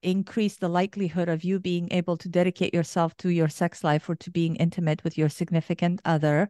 increase 0.03 0.57
the 0.57 0.68
likelihood 0.68 1.29
of 1.29 1.43
you 1.43 1.59
being 1.59 1.89
able 1.91 2.16
to 2.16 2.29
dedicate 2.29 2.72
yourself 2.72 3.16
to 3.16 3.29
your 3.29 3.49
sex 3.49 3.83
life 3.83 4.09
or 4.09 4.14
to 4.14 4.31
being 4.31 4.57
intimate 4.57 5.03
with 5.03 5.18
your 5.18 5.29
significant 5.29 6.01
other 6.05 6.49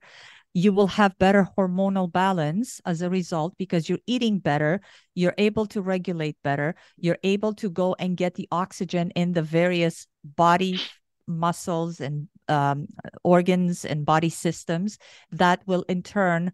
you 0.57 0.73
will 0.73 0.87
have 0.87 1.19
better 1.19 1.47
hormonal 1.59 2.11
balance 2.11 2.81
as 2.87 3.03
a 3.03 3.11
result 3.11 3.53
because 3.59 3.89
you're 3.89 4.07
eating 4.07 4.39
better 4.39 4.81
you're 5.15 5.35
able 5.37 5.67
to 5.67 5.83
regulate 5.83 6.37
better 6.43 6.75
you're 6.97 7.19
able 7.23 7.53
to 7.53 7.69
go 7.69 7.95
and 7.99 8.17
get 8.17 8.35
the 8.35 8.49
oxygen 8.51 9.11
in 9.11 9.33
the 9.33 9.43
various 9.43 10.07
body 10.25 10.81
muscles 11.27 12.01
and 12.01 12.29
um, 12.49 12.87
organs 13.25 13.85
and 13.85 14.07
body 14.07 14.29
systems. 14.29 14.99
That 15.31 15.63
will 15.67 15.85
in 15.89 16.03
turn 16.03 16.53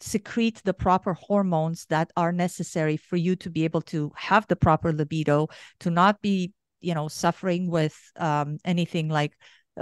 secrete 0.00 0.60
the 0.64 0.74
proper 0.74 1.14
hormones 1.14 1.86
that 1.86 2.10
are 2.16 2.32
necessary 2.32 2.96
for 2.96 3.16
you 3.16 3.36
to 3.36 3.50
be 3.50 3.64
able 3.64 3.80
to 3.80 4.12
have 4.16 4.46
the 4.48 4.56
proper 4.56 4.92
libido 4.92 5.48
to 5.80 5.90
not 5.90 6.20
be 6.20 6.52
you 6.80 6.94
know 6.94 7.08
suffering 7.08 7.70
with 7.70 7.96
um, 8.16 8.58
anything 8.64 9.08
like 9.08 9.32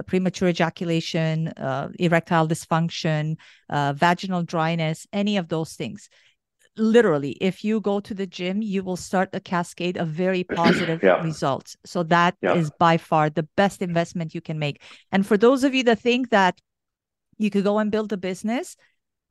premature 0.06 0.48
ejaculation, 0.48 1.48
uh, 1.48 1.88
erectile 1.98 2.48
dysfunction, 2.48 3.36
uh, 3.68 3.92
vaginal 3.92 4.42
dryness, 4.42 5.06
any 5.12 5.36
of 5.36 5.48
those 5.48 5.74
things. 5.74 6.08
Literally, 6.78 7.32
if 7.40 7.62
you 7.62 7.80
go 7.80 8.00
to 8.00 8.14
the 8.14 8.26
gym, 8.26 8.62
you 8.62 8.82
will 8.82 8.96
start 8.96 9.28
a 9.34 9.40
cascade 9.40 9.98
of 9.98 10.08
very 10.08 10.44
positive 10.62 11.02
yeah. 11.02 11.22
results. 11.22 11.76
So 11.84 12.02
that 12.04 12.36
yeah. 12.40 12.54
is 12.54 12.70
by 12.78 12.96
far 12.96 13.28
the 13.28 13.46
best 13.56 13.82
investment 13.82 14.34
you 14.34 14.40
can 14.40 14.58
make. 14.58 14.80
And 15.10 15.26
for 15.26 15.36
those 15.36 15.64
of 15.64 15.74
you 15.74 15.84
that 15.84 15.98
think 15.98 16.30
that 16.30 16.58
you 17.38 17.50
could 17.50 17.64
go 17.64 17.78
and 17.78 17.90
build 17.90 18.12
a 18.12 18.16
business, 18.16 18.76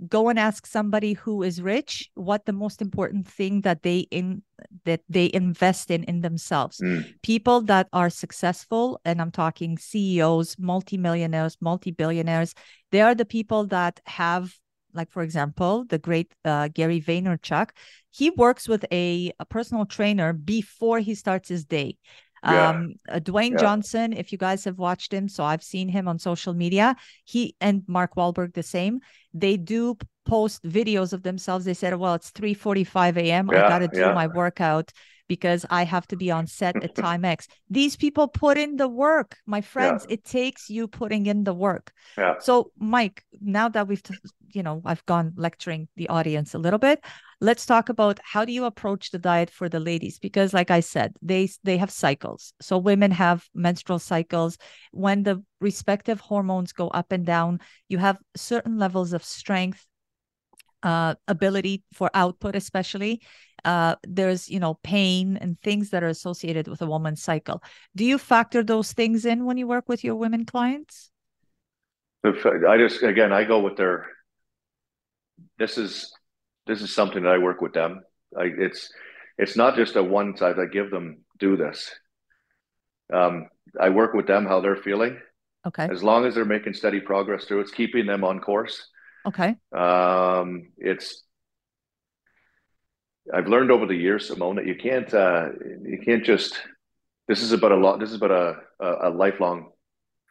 go 0.08 0.30
and 0.30 0.40
ask 0.40 0.66
somebody 0.66 1.14
who 1.14 1.44
is 1.44 1.62
rich 1.62 2.10
what 2.16 2.46
the 2.46 2.54
most 2.54 2.82
important 2.82 3.28
thing 3.28 3.62
that 3.62 3.84
they 3.84 4.00
in 4.12 4.42
that 4.86 5.02
they 5.10 5.30
invest 5.34 5.92
in 5.92 6.04
in 6.06 6.22
themselves. 6.22 6.80
Mm. 6.80 7.06
people 7.22 7.62
that 7.62 7.88
are 7.94 8.10
successful 8.10 9.00
and 9.06 9.22
i'm 9.22 9.32
talking 9.32 9.78
ceos 9.78 10.56
multimillionaires 10.58 11.58
multi-billionaires 11.62 12.54
they 12.92 13.02
are 13.02 13.16
the 13.16 13.26
people 13.26 13.66
that 13.66 14.00
have 14.06 14.54
like 14.94 15.12
for 15.12 15.24
example 15.24 15.86
the 15.90 15.98
great 15.98 16.34
uh, 16.46 16.68
gary 16.68 17.02
vaynerchuk. 17.02 17.70
He 18.14 18.30
works 18.30 18.68
with 18.68 18.86
a, 18.92 19.32
a 19.40 19.46
personal 19.46 19.86
trainer 19.86 20.34
before 20.34 21.00
he 21.00 21.16
starts 21.16 21.48
his 21.48 21.64
day 21.64 21.98
yeah. 22.44 22.70
Um, 22.70 22.96
uh, 23.10 23.20
Dwayne 23.20 23.52
yeah. 23.52 23.58
Johnson, 23.58 24.14
if 24.14 24.32
you 24.32 24.38
guys 24.38 24.64
have 24.66 24.78
watched 24.78 25.14
him, 25.14 25.28
so 25.28 25.44
I've 25.44 25.64
seen 25.64 25.90
him 25.90 26.08
on 26.08 26.18
social 26.18 26.54
media. 26.54 26.96
He 27.26 27.56
and 27.62 27.84
Mark 27.88 28.16
Wahlberg 28.16 28.54
the 28.54 28.64
same. 28.64 29.00
They 29.34 29.58
do 29.58 29.98
post 30.26 30.64
videos 30.64 31.14
of 31.14 31.24
themselves. 31.24 31.66
They 31.66 31.74
said, 31.74 31.96
"Well, 31.96 32.16
it's 32.16 32.32
3:45 32.32 33.18
a.m. 33.18 33.50
Yeah, 33.52 33.66
I 33.66 33.70
got 33.70 33.80
to 33.80 33.88
do 33.88 34.14
my 34.14 34.28
workout 34.28 34.92
because 35.28 35.66
I 35.70 35.84
have 35.86 36.08
to 36.08 36.18
be 36.18 36.32
on 36.32 36.48
set 36.48 36.84
at 36.84 36.96
time 37.06 37.26
X." 37.26 37.48
These 37.70 37.96
people 37.96 38.28
put 38.28 38.58
in 38.58 38.76
the 38.76 38.88
work, 38.88 39.38
my 39.46 39.62
friends. 39.62 40.06
It 40.10 40.26
takes 40.26 40.70
you 40.70 40.88
putting 40.88 41.28
in 41.28 41.44
the 41.44 41.54
work. 41.54 41.92
Yeah. 42.18 42.36
So, 42.40 42.72
Mike, 42.78 43.24
now 43.40 43.70
that 43.70 43.88
we've, 43.88 44.02
you 44.52 44.64
know, 44.64 44.82
I've 44.84 45.06
gone 45.06 45.34
lecturing 45.36 45.90
the 45.96 46.10
audience 46.10 46.56
a 46.56 46.60
little 46.60 46.80
bit. 46.80 47.04
Let's 47.42 47.66
talk 47.66 47.90
about 47.90 48.20
how 48.24 48.46
do 48.46 48.54
you 48.54 48.66
approach 48.66 49.10
the 49.10 49.18
diet 49.20 49.50
for 49.50 49.68
the 49.68 49.80
ladies? 49.80 50.20
Because 50.20 50.54
like 50.54 50.72
i 50.72 50.80
said 50.80 51.16
they 51.22 51.50
they 51.64 51.78
have 51.78 51.92
cycles. 51.92 52.54
So 52.62 52.78
women 52.78 53.12
have 53.12 53.50
menstrual 53.54 54.00
cycles. 54.00 54.58
When 54.92 55.24
the 55.24 55.44
respective 55.60 56.20
hormones 56.20 56.72
go 56.72 56.88
up 56.90 57.12
and 57.12 57.26
down 57.26 57.60
you 57.90 57.98
have 57.98 58.18
certain 58.36 58.78
levels 58.78 59.12
of 59.14 59.24
strength 59.24 59.86
uh, 60.84 61.16
ability 61.28 61.84
for 61.94 62.10
output 62.14 62.56
especially. 62.56 63.22
Uh, 63.64 63.96
there's 64.04 64.50
you 64.50 64.60
know 64.60 64.80
pain 64.84 65.38
and 65.38 65.60
things 65.62 65.92
that 65.92 66.04
are 66.04 66.08
associated 66.08 66.68
with 66.68 66.82
a 66.82 66.88
woman's 66.88 67.22
cycle. 67.22 67.62
Do 67.96 68.06
you 68.06 68.18
factor 68.18 68.64
those 68.64 68.92
things 68.94 69.26
in 69.26 69.46
when 69.46 69.58
you 69.58 69.68
work 69.68 69.88
with 69.88 70.04
your 70.04 70.16
women 70.16 70.46
clients? 70.46 71.12
I 72.24 72.78
just 72.78 73.02
again 73.02 73.34
i 73.34 73.44
go 73.44 73.60
with 73.60 73.78
their 73.78 74.06
this 75.58 75.78
is 75.78 76.14
this 76.68 76.82
is 76.82 76.94
something 76.94 77.24
that 77.24 77.34
I 77.34 77.38
work 77.38 77.62
with 77.62 77.74
them. 77.74 78.04
I, 78.38 78.50
it's 78.58 78.92
it's 79.38 79.56
not 79.56 79.76
just 79.76 79.96
a 79.96 80.04
one 80.04 80.38
side. 80.38 80.56
I 80.60 80.66
give 80.66 80.92
them 80.92 81.24
do 81.40 81.58
this. 81.58 81.92
Um, 83.14 83.50
I 83.80 83.90
work 83.90 84.14
with 84.14 84.28
them 84.28 84.46
how 84.46 84.62
they're 84.62 84.76
feeling. 84.76 85.20
Okay. 85.68 85.88
As 85.92 86.04
long 86.04 86.26
as 86.26 86.36
they're 86.36 86.46
making 86.46 86.74
steady 86.74 87.00
progress 87.00 87.46
through, 87.46 87.62
it's 87.62 87.72
keeping 87.72 88.06
them 88.06 88.24
on 88.24 88.40
course. 88.40 88.88
Okay. 89.26 89.56
Um, 89.76 90.72
it's 90.78 91.24
I've 93.34 93.48
learned 93.48 93.72
over 93.72 93.86
the 93.86 93.96
years, 93.96 94.28
Simone, 94.28 94.56
that 94.56 94.66
you 94.66 94.76
can't 94.76 95.12
uh, 95.14 95.50
you 95.84 96.00
can't 96.04 96.24
just. 96.24 96.62
This 97.28 97.42
is 97.42 97.52
about 97.52 97.72
a 97.72 97.78
lot. 97.78 98.00
This 98.00 98.10
is 98.10 98.16
about 98.16 98.32
a, 98.32 98.86
a, 98.86 99.10
a 99.10 99.10
lifelong 99.10 99.70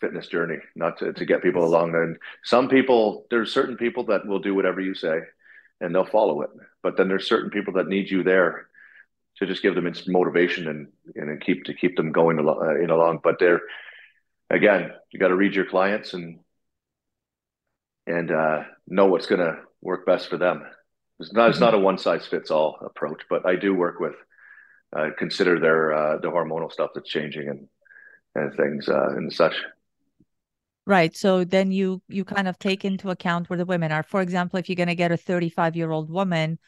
fitness 0.00 0.26
journey, 0.26 0.58
not 0.74 0.98
to, 0.98 1.12
to 1.12 1.24
get 1.24 1.42
people 1.42 1.64
along. 1.64 1.94
And 1.94 2.18
some 2.44 2.68
people, 2.68 3.26
there's 3.30 3.52
certain 3.52 3.76
people 3.76 4.04
that 4.06 4.26
will 4.26 4.40
do 4.40 4.54
whatever 4.54 4.80
you 4.80 4.94
say 4.94 5.20
and 5.80 5.94
they'll 5.94 6.04
follow 6.04 6.42
it. 6.42 6.50
But 6.82 6.96
then 6.96 7.08
there's 7.08 7.28
certain 7.28 7.50
people 7.50 7.74
that 7.74 7.88
need 7.88 8.10
you 8.10 8.22
there 8.22 8.68
to 9.36 9.46
just 9.46 9.62
give 9.62 9.74
them 9.74 9.90
motivation 10.08 10.68
and 10.68 10.88
and 11.14 11.40
keep 11.40 11.64
to 11.64 11.74
keep 11.74 11.96
them 11.96 12.12
going 12.12 12.38
along, 12.38 12.62
uh, 12.62 12.82
in 12.82 12.90
along. 12.90 13.20
But 13.22 13.38
they're 13.38 13.62
again, 14.50 14.92
you 15.10 15.18
got 15.18 15.28
to 15.28 15.36
read 15.36 15.54
your 15.54 15.66
clients 15.66 16.14
and 16.14 16.40
and 18.06 18.30
uh, 18.30 18.64
know 18.86 19.06
what's 19.06 19.26
going 19.26 19.40
to 19.40 19.58
work 19.80 20.04
best 20.06 20.28
for 20.28 20.36
them. 20.36 20.64
It's 21.18 21.32
not 21.32 21.50
it's 21.50 21.60
not 21.60 21.74
a 21.74 21.78
one 21.78 21.98
size 21.98 22.26
fits 22.26 22.50
all 22.50 22.78
approach, 22.84 23.22
but 23.28 23.46
I 23.46 23.56
do 23.56 23.74
work 23.74 24.00
with 24.00 24.14
uh, 24.96 25.10
consider 25.18 25.60
their 25.60 25.92
uh, 25.92 26.18
the 26.18 26.28
hormonal 26.28 26.72
stuff 26.72 26.90
that's 26.94 27.08
changing 27.08 27.48
and 27.48 27.68
and 28.34 28.54
things 28.56 28.88
uh, 28.88 29.10
and 29.16 29.32
such. 29.32 29.54
Right. 30.90 31.16
So 31.16 31.44
then 31.44 31.70
you 31.70 32.02
you 32.08 32.24
kind 32.24 32.48
of 32.48 32.58
take 32.58 32.84
into 32.84 33.10
account 33.10 33.48
where 33.48 33.56
the 33.56 33.64
women 33.64 33.92
are. 33.92 34.02
For 34.02 34.22
example, 34.22 34.58
if 34.58 34.68
you're 34.68 34.74
going 34.74 34.88
to 34.88 34.96
get 34.96 35.12
a 35.12 35.16
35 35.16 35.76
year 35.76 35.92
old 35.92 36.10
woman 36.10 36.58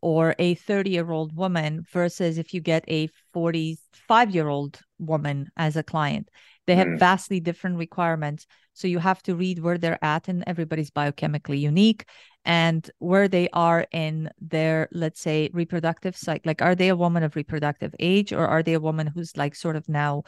or 0.00 0.36
a 0.38 0.54
30 0.54 0.90
year 0.90 1.10
old 1.10 1.34
woman 1.34 1.82
versus 1.92 2.38
if 2.38 2.54
you 2.54 2.60
get 2.60 2.84
a 2.86 3.08
45 3.32 4.30
year 4.32 4.46
old 4.46 4.78
woman 5.00 5.48
as 5.56 5.74
a 5.74 5.82
client, 5.82 6.28
they 6.68 6.76
have 6.76 6.86
mm. 6.86 7.00
vastly 7.00 7.40
different 7.40 7.78
requirements. 7.78 8.46
So 8.74 8.86
you 8.86 9.00
have 9.00 9.20
to 9.24 9.34
read 9.34 9.58
where 9.58 9.76
they're 9.76 10.04
at, 10.04 10.28
and 10.28 10.44
everybody's 10.46 10.92
biochemically 10.92 11.58
unique 11.58 12.04
and 12.44 12.88
where 13.00 13.26
they 13.26 13.48
are 13.52 13.88
in 13.90 14.30
their, 14.40 14.88
let's 14.92 15.20
say, 15.20 15.50
reproductive 15.52 16.16
cycle. 16.16 16.48
Like, 16.48 16.62
are 16.62 16.76
they 16.76 16.90
a 16.90 16.96
woman 16.96 17.24
of 17.24 17.34
reproductive 17.34 17.92
age 17.98 18.32
or 18.32 18.46
are 18.46 18.62
they 18.62 18.74
a 18.74 18.80
woman 18.80 19.08
who's 19.08 19.36
like 19.36 19.56
sort 19.56 19.74
of 19.74 19.88
now 19.88 20.22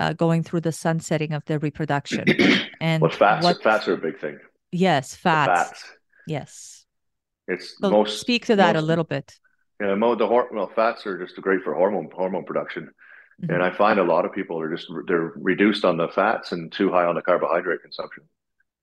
uh, 0.00 0.12
going 0.12 0.42
through 0.42 0.60
the 0.60 0.72
sunsetting 0.72 1.32
of 1.32 1.44
their 1.46 1.58
reproduction. 1.58 2.24
And 2.80 3.00
well, 3.00 3.12
fats, 3.12 3.44
what, 3.44 3.62
fats 3.62 3.86
are 3.86 3.92
a 3.92 3.96
big 3.96 4.18
thing. 4.18 4.40
Yes, 4.72 5.14
fats. 5.14 5.68
fats. 5.68 5.84
Yes. 6.26 6.84
It's 7.46 7.76
so 7.78 7.90
most. 7.90 8.18
Speak 8.18 8.46
to 8.46 8.56
that 8.56 8.74
most, 8.74 8.82
a 8.82 8.86
little 8.86 9.04
bit. 9.04 9.38
Yeah, 9.80 9.94
mo- 9.94 10.16
the 10.16 10.26
hor- 10.26 10.48
well, 10.52 10.68
fats 10.74 11.06
are 11.06 11.16
just 11.16 11.40
great 11.40 11.62
for 11.62 11.74
hormone 11.74 12.08
hormone 12.12 12.44
production, 12.44 12.90
mm-hmm. 13.40 13.52
and 13.52 13.62
I 13.62 13.70
find 13.70 14.00
a 14.00 14.02
lot 14.02 14.24
of 14.24 14.32
people 14.32 14.58
are 14.60 14.74
just 14.74 14.88
they're 15.06 15.32
reduced 15.36 15.84
on 15.84 15.96
the 15.96 16.08
fats 16.08 16.50
and 16.50 16.72
too 16.72 16.90
high 16.90 17.04
on 17.04 17.14
the 17.14 17.22
carbohydrate 17.22 17.82
consumption. 17.82 18.24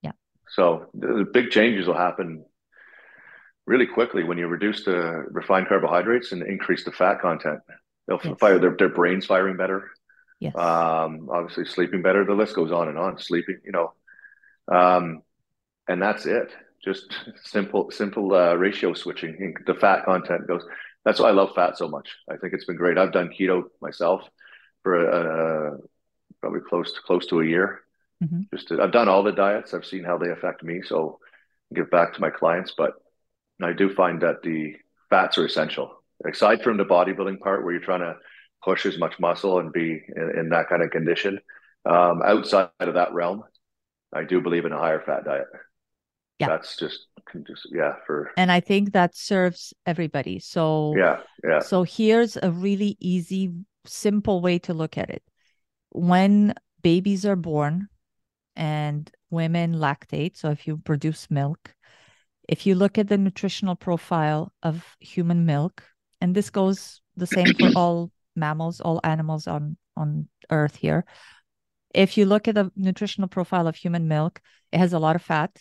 Yeah. 0.01 0.11
So 0.47 0.85
the 0.93 1.25
big 1.31 1.49
changes 1.49 1.87
will 1.87 1.97
happen 1.97 2.45
really 3.65 3.85
quickly 3.85 4.23
when 4.23 4.37
you 4.37 4.47
reduce 4.47 4.83
the 4.85 5.25
refined 5.29 5.67
carbohydrates 5.67 6.31
and 6.31 6.41
increase 6.41 6.85
the 6.85 6.91
fat 6.91 7.21
content. 7.21 7.59
They'll 8.07 8.19
yes. 8.23 8.37
fire 8.39 8.59
their, 8.59 8.75
their 8.77 8.89
brains 8.89 9.25
firing 9.25 9.57
better. 9.57 9.91
Yes. 10.39 10.55
Um, 10.55 11.29
obviously 11.31 11.65
sleeping 11.65 12.01
better. 12.01 12.23
The 12.23 12.33
list 12.33 12.55
goes 12.55 12.71
on 12.71 12.87
and 12.87 12.97
on. 12.97 13.19
Sleeping, 13.19 13.59
you 13.65 13.71
know, 13.71 13.93
um, 14.71 15.21
and 15.87 16.01
that's 16.01 16.25
it. 16.25 16.49
Just 16.83 17.13
simple, 17.43 17.91
simple 17.91 18.33
uh, 18.33 18.53
ratio 18.53 18.93
switching. 18.93 19.53
The 19.65 19.73
fat 19.73 20.05
content 20.05 20.47
goes. 20.47 20.63
That's 21.03 21.19
why 21.19 21.29
I 21.29 21.31
love 21.31 21.51
fat 21.55 21.77
so 21.77 21.89
much. 21.89 22.09
I 22.29 22.37
think 22.37 22.53
it's 22.53 22.65
been 22.65 22.77
great. 22.77 22.97
I've 22.97 23.11
done 23.11 23.29
keto 23.37 23.63
myself 23.81 24.21
for 24.83 25.09
uh, 25.09 25.77
probably 26.39 26.61
close 26.61 26.93
to 26.93 27.01
close 27.01 27.25
to 27.27 27.41
a 27.41 27.45
year. 27.45 27.81
Mm-hmm. 28.23 28.41
Just 28.53 28.69
to, 28.69 28.81
I've 28.81 28.91
done 28.91 29.09
all 29.09 29.23
the 29.23 29.31
diets. 29.31 29.73
I've 29.73 29.85
seen 29.85 30.03
how 30.03 30.17
they 30.17 30.29
affect 30.29 30.63
me. 30.63 30.81
So 30.85 31.19
I 31.71 31.75
give 31.75 31.89
back 31.89 32.13
to 32.13 32.21
my 32.21 32.29
clients, 32.29 32.73
but 32.77 32.93
I 33.61 33.73
do 33.73 33.93
find 33.93 34.21
that 34.21 34.41
the 34.41 34.75
fats 35.09 35.37
are 35.37 35.45
essential. 35.45 36.01
Aside 36.25 36.63
from 36.63 36.77
the 36.77 36.85
bodybuilding 36.85 37.39
part, 37.39 37.63
where 37.63 37.73
you're 37.73 37.81
trying 37.81 38.01
to 38.01 38.15
push 38.63 38.85
as 38.85 38.97
much 38.97 39.19
muscle 39.19 39.59
and 39.59 39.71
be 39.71 40.01
in, 40.15 40.31
in 40.37 40.49
that 40.49 40.69
kind 40.69 40.81
of 40.81 40.91
condition. 40.91 41.39
Um, 41.85 42.21
outside 42.23 42.69
of 42.79 42.95
that 42.95 43.13
realm, 43.13 43.43
I 44.13 44.23
do 44.23 44.41
believe 44.41 44.65
in 44.65 44.71
a 44.71 44.77
higher 44.77 45.01
fat 45.05 45.23
diet. 45.25 45.47
Yeah. 46.39 46.47
That's 46.47 46.77
just, 46.77 47.07
just 47.45 47.67
yeah 47.69 47.95
for 48.07 48.31
and 48.37 48.49
I 48.49 48.61
think 48.61 48.93
that 48.93 49.15
serves 49.15 49.73
everybody. 49.85 50.39
So 50.39 50.93
yeah, 50.97 51.19
yeah. 51.43 51.59
So 51.59 51.83
here's 51.83 52.37
a 52.37 52.49
really 52.49 52.95
easy, 52.99 53.51
simple 53.85 54.39
way 54.39 54.59
to 54.59 54.73
look 54.73 54.97
at 54.97 55.09
it. 55.09 55.21
When 55.89 56.53
babies 56.81 57.25
are 57.25 57.35
born 57.35 57.89
and 58.55 59.11
women 59.29 59.75
lactate, 59.75 60.37
so 60.37 60.49
if 60.49 60.65
you 60.65 60.77
produce 60.77 61.29
milk, 61.29 61.75
if 62.47 62.65
you 62.65 62.73
look 62.73 62.97
at 62.97 63.09
the 63.09 63.17
nutritional 63.17 63.75
profile 63.75 64.53
of 64.63 64.85
human 64.99 65.45
milk, 65.45 65.83
and 66.21 66.33
this 66.33 66.49
goes 66.49 67.01
the 67.17 67.27
same 67.27 67.53
for 67.53 67.69
all 67.75 68.11
mammals, 68.39 68.81
all 68.81 68.99
animals 69.03 69.47
on 69.47 69.77
on 69.95 70.27
Earth 70.49 70.75
here. 70.75 71.05
If 71.93 72.17
you 72.17 72.25
look 72.25 72.47
at 72.47 72.55
the 72.55 72.71
nutritional 72.75 73.27
profile 73.27 73.67
of 73.67 73.75
human 73.75 74.07
milk, 74.07 74.41
it 74.71 74.77
has 74.77 74.93
a 74.93 74.99
lot 74.99 75.15
of 75.15 75.21
fat. 75.21 75.51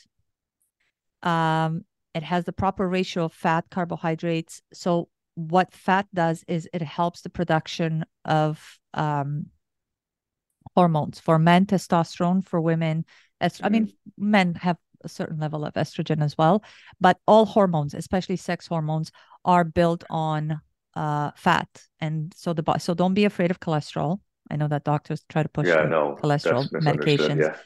Um, 1.23 1.85
it 2.15 2.23
has 2.23 2.45
the 2.45 2.53
proper 2.53 2.89
ratio 2.89 3.25
of 3.25 3.33
fat, 3.33 3.67
carbohydrates. 3.71 4.63
So 4.73 5.09
what 5.35 5.73
fat 5.73 6.07
does 6.13 6.45
is 6.49 6.69
it 6.73 6.83
helps 6.83 7.23
the 7.23 7.31
production 7.31 8.05
of 8.25 8.79
um, 8.95 9.47
hormones 10.75 11.21
for 11.21 11.39
men, 11.39 11.67
testosterone 11.67 12.45
for 12.45 12.61
women. 12.61 13.05
Est- 13.41 13.65
I 13.65 13.69
mean, 13.69 13.87
mm-hmm. 13.87 14.31
men 14.31 14.55
have 14.57 14.77
a 15.05 15.09
certain 15.09 15.39
level 15.39 15.65
of 15.65 15.75
estrogen 15.75 16.23
as 16.23 16.37
well, 16.37 16.63
but 17.01 17.19
all 17.27 17.47
hormones, 17.47 17.95
especially 17.95 18.37
sex 18.37 18.67
hormones, 18.67 19.13
are 19.45 19.65
built 19.65 20.05
on 20.11 20.61
uh, 20.99 21.31
fat, 21.37 21.69
and 22.01 22.35
so 22.37 22.53
the 22.53 22.65
so 22.79 22.93
don't 22.93 23.15
be 23.15 23.25
afraid 23.25 23.53
of 23.53 23.61
cholesterol. 23.61 24.19
I 24.51 24.57
know 24.57 24.67
that 24.67 24.83
doctors 24.83 25.25
try 25.29 25.45
to 25.45 25.49
push 25.49 25.69
yeah, 25.69 25.85
no, 25.85 26.19
cholesterol 26.21 26.69
medications. 26.73 27.41
Yeah. 27.41 27.57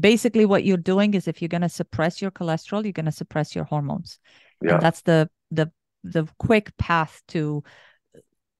Basically, 0.00 0.44
what 0.44 0.64
you're 0.64 0.76
doing 0.76 1.14
is 1.14 1.28
if 1.28 1.40
you're 1.40 1.54
going 1.56 1.60
to 1.62 1.68
suppress 1.68 2.20
your 2.20 2.32
cholesterol, 2.32 2.82
you're 2.82 2.92
going 2.92 3.06
to 3.06 3.12
suppress 3.12 3.54
your 3.54 3.64
hormones. 3.64 4.18
Yeah. 4.60 4.74
And 4.74 4.82
that's 4.82 5.02
the 5.02 5.30
the 5.52 5.70
the 6.02 6.26
quick 6.40 6.76
path 6.78 7.22
to 7.28 7.62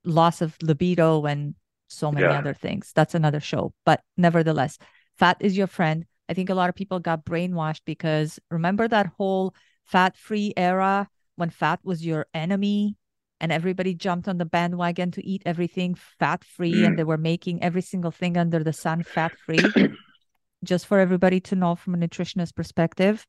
loss 0.05 0.43
of 0.43 0.57
libido 0.62 1.24
and 1.24 1.57
so 1.89 2.12
many 2.12 2.26
yeah. 2.26 2.39
other 2.39 2.55
things. 2.55 2.93
That's 2.95 3.16
another 3.16 3.41
show. 3.41 3.72
But 3.85 4.01
nevertheless, 4.16 4.78
fat 5.18 5.39
is 5.41 5.57
your 5.57 5.66
friend. 5.66 6.05
I 6.28 6.35
think 6.35 6.51
a 6.51 6.55
lot 6.55 6.68
of 6.68 6.76
people 6.76 7.01
got 7.01 7.24
brainwashed 7.24 7.83
because 7.85 8.39
remember 8.49 8.87
that 8.87 9.11
whole 9.18 9.55
fat 9.87 10.16
free 10.16 10.53
era 10.57 11.09
when 11.35 11.51
fat 11.51 11.81
was 11.83 12.07
your 12.07 12.26
enemy 12.33 12.97
and 13.41 13.51
everybody 13.51 13.95
jumped 13.95 14.28
on 14.28 14.38
the 14.38 14.45
bandwagon 14.45 15.11
to 15.12 15.26
eat 15.26 15.43
everything 15.47 15.95
fat 15.95 16.45
free 16.45 16.74
mm. 16.74 16.86
and 16.86 16.99
they 16.99 17.05
were 17.05 17.16
making 17.16 17.62
every 17.62 17.82
single 17.82 18.11
thing 18.11 18.36
under 18.36 18.62
the 18.62 18.72
sun 18.72 19.03
fat 19.03 19.32
free 19.45 19.59
just 20.64 20.86
for 20.86 20.99
everybody 20.99 21.41
to 21.41 21.57
know 21.57 21.74
from 21.74 21.95
a 21.95 21.99
nutritionist 21.99 22.55
perspective 22.55 23.26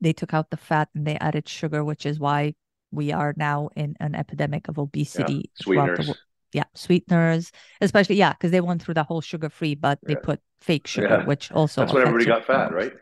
they 0.00 0.12
took 0.12 0.32
out 0.32 0.50
the 0.50 0.56
fat 0.56 0.88
and 0.94 1.06
they 1.06 1.16
added 1.18 1.48
sugar 1.48 1.84
which 1.84 2.06
is 2.06 2.18
why 2.18 2.54
we 2.90 3.12
are 3.12 3.34
now 3.36 3.68
in 3.76 3.94
an 4.00 4.14
epidemic 4.14 4.68
of 4.68 4.78
obesity 4.78 5.34
yeah, 5.34 5.62
sweeteners. 5.62 6.18
yeah 6.52 6.64
sweeteners 6.74 7.52
especially 7.80 8.16
yeah 8.16 8.32
because 8.32 8.50
they 8.50 8.60
went 8.60 8.82
through 8.82 8.94
the 8.94 9.04
whole 9.04 9.20
sugar 9.20 9.48
free 9.48 9.74
but 9.74 9.98
they 10.04 10.14
yeah. 10.14 10.20
put 10.22 10.40
fake 10.60 10.86
sugar 10.86 11.18
yeah. 11.20 11.24
which 11.24 11.52
also 11.52 11.82
that's 11.82 11.92
when 11.92 12.02
everybody 12.02 12.24
got 12.24 12.44
fat 12.44 12.72
right 12.72 12.92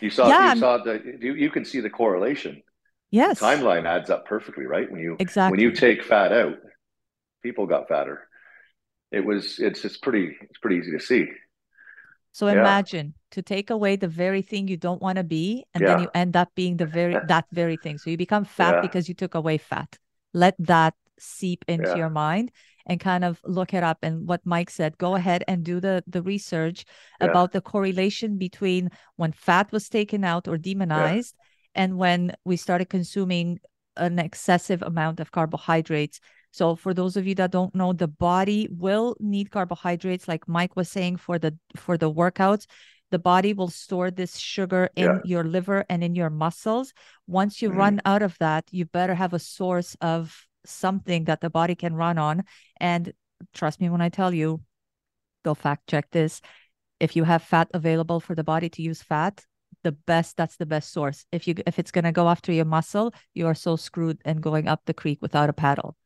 you 0.00 0.10
saw 0.10 0.28
yeah. 0.28 0.54
you 0.54 0.60
saw 0.60 0.78
the 0.78 1.18
you, 1.20 1.34
you 1.34 1.50
can 1.50 1.64
see 1.64 1.80
the 1.80 1.90
correlation 1.90 2.62
Yes. 3.12 3.40
The 3.40 3.46
timeline 3.46 3.84
adds 3.84 4.08
up 4.08 4.24
perfectly, 4.26 4.64
right? 4.64 4.90
When 4.90 5.00
you 5.00 5.16
exactly 5.20 5.58
when 5.58 5.60
you 5.60 5.76
take 5.76 6.02
fat 6.02 6.32
out, 6.32 6.54
people 7.42 7.66
got 7.66 7.86
fatter. 7.86 8.26
It 9.12 9.24
was 9.24 9.58
it's 9.58 9.84
it's 9.84 9.98
pretty 9.98 10.34
it's 10.40 10.58
pretty 10.58 10.76
easy 10.76 10.92
to 10.92 11.00
see. 11.00 11.26
So 12.32 12.46
yeah. 12.46 12.54
imagine 12.54 13.12
to 13.32 13.42
take 13.42 13.68
away 13.68 13.96
the 13.96 14.08
very 14.08 14.40
thing 14.40 14.66
you 14.66 14.78
don't 14.78 15.02
want 15.02 15.16
to 15.16 15.24
be, 15.24 15.66
and 15.74 15.82
yeah. 15.82 15.88
then 15.88 16.00
you 16.00 16.08
end 16.14 16.36
up 16.36 16.48
being 16.56 16.78
the 16.78 16.86
very 16.86 17.14
that 17.28 17.44
very 17.52 17.76
thing. 17.76 17.98
So 17.98 18.08
you 18.08 18.16
become 18.16 18.46
fat 18.46 18.76
yeah. 18.76 18.80
because 18.80 19.08
you 19.08 19.14
took 19.14 19.34
away 19.36 19.58
fat. 19.58 19.98
let 20.32 20.56
that 20.58 20.94
seep 21.18 21.62
into 21.68 21.94
your 21.94 22.08
mind 22.08 22.50
and 22.86 22.98
kind 22.98 23.22
of 23.22 23.38
look 23.44 23.74
it 23.74 23.84
up 23.84 23.98
and 24.02 24.26
what 24.26 24.40
mike 24.44 24.70
said 24.70 24.98
go 24.98 25.14
ahead 25.14 25.44
and 25.46 25.62
do 25.62 25.78
the 25.78 26.02
the 26.08 26.22
research 26.22 26.84
about 27.20 27.52
the 27.52 27.60
correlation 27.60 28.38
between 28.38 28.90
when 29.14 29.30
fat 29.30 29.70
was 29.70 29.88
taken 29.88 30.24
out 30.24 30.48
or 30.48 30.58
demonized. 30.58 31.36
And 31.74 31.98
when 31.98 32.34
we 32.44 32.56
started 32.56 32.88
consuming 32.88 33.58
an 33.96 34.18
excessive 34.18 34.82
amount 34.82 35.20
of 35.20 35.30
carbohydrates 35.30 36.20
so 36.50 36.76
for 36.76 36.92
those 36.94 37.16
of 37.16 37.26
you 37.26 37.34
that 37.34 37.50
don't 37.50 37.74
know 37.74 37.92
the 37.92 38.08
body 38.08 38.68
will 38.70 39.16
need 39.20 39.50
carbohydrates 39.50 40.26
like 40.28 40.48
mike 40.48 40.76
was 40.76 40.88
saying 40.88 41.16
for 41.16 41.38
the 41.38 41.56
for 41.76 41.98
the 41.98 42.10
workouts 42.10 42.66
the 43.10 43.18
body 43.18 43.52
will 43.52 43.68
store 43.68 44.10
this 44.10 44.38
sugar 44.38 44.88
in 44.96 45.04
yeah. 45.04 45.18
your 45.24 45.44
liver 45.44 45.84
and 45.90 46.02
in 46.02 46.14
your 46.14 46.30
muscles 46.30 46.94
once 47.26 47.60
you 47.60 47.68
mm-hmm. 47.68 47.78
run 47.78 48.00
out 48.06 48.22
of 48.22 48.36
that 48.38 48.64
you 48.70 48.86
better 48.86 49.14
have 49.14 49.34
a 49.34 49.38
source 49.38 49.94
of 50.00 50.46
something 50.64 51.24
that 51.24 51.40
the 51.40 51.50
body 51.50 51.74
can 51.74 51.94
run 51.94 52.18
on. 52.18 52.44
And 52.78 53.12
trust 53.54 53.80
me 53.80 53.88
when 53.88 54.00
I 54.00 54.08
tell 54.08 54.32
you, 54.32 54.60
go 55.44 55.54
fact 55.54 55.88
check 55.88 56.10
this. 56.10 56.40
If 57.00 57.16
you 57.16 57.24
have 57.24 57.42
fat 57.42 57.68
available 57.74 58.20
for 58.20 58.34
the 58.34 58.44
body 58.44 58.68
to 58.70 58.82
use 58.82 59.02
fat, 59.02 59.44
the 59.82 59.92
best 59.92 60.36
that's 60.36 60.56
the 60.56 60.66
best 60.66 60.92
source. 60.92 61.26
If 61.32 61.46
you 61.46 61.54
if 61.66 61.78
it's 61.78 61.90
gonna 61.90 62.12
go 62.12 62.28
after 62.28 62.52
your 62.52 62.64
muscle, 62.64 63.12
you 63.34 63.46
are 63.46 63.54
so 63.54 63.76
screwed 63.76 64.20
and 64.24 64.42
going 64.42 64.68
up 64.68 64.82
the 64.84 64.94
creek 64.94 65.18
without 65.20 65.50
a 65.50 65.52
paddle. 65.52 65.96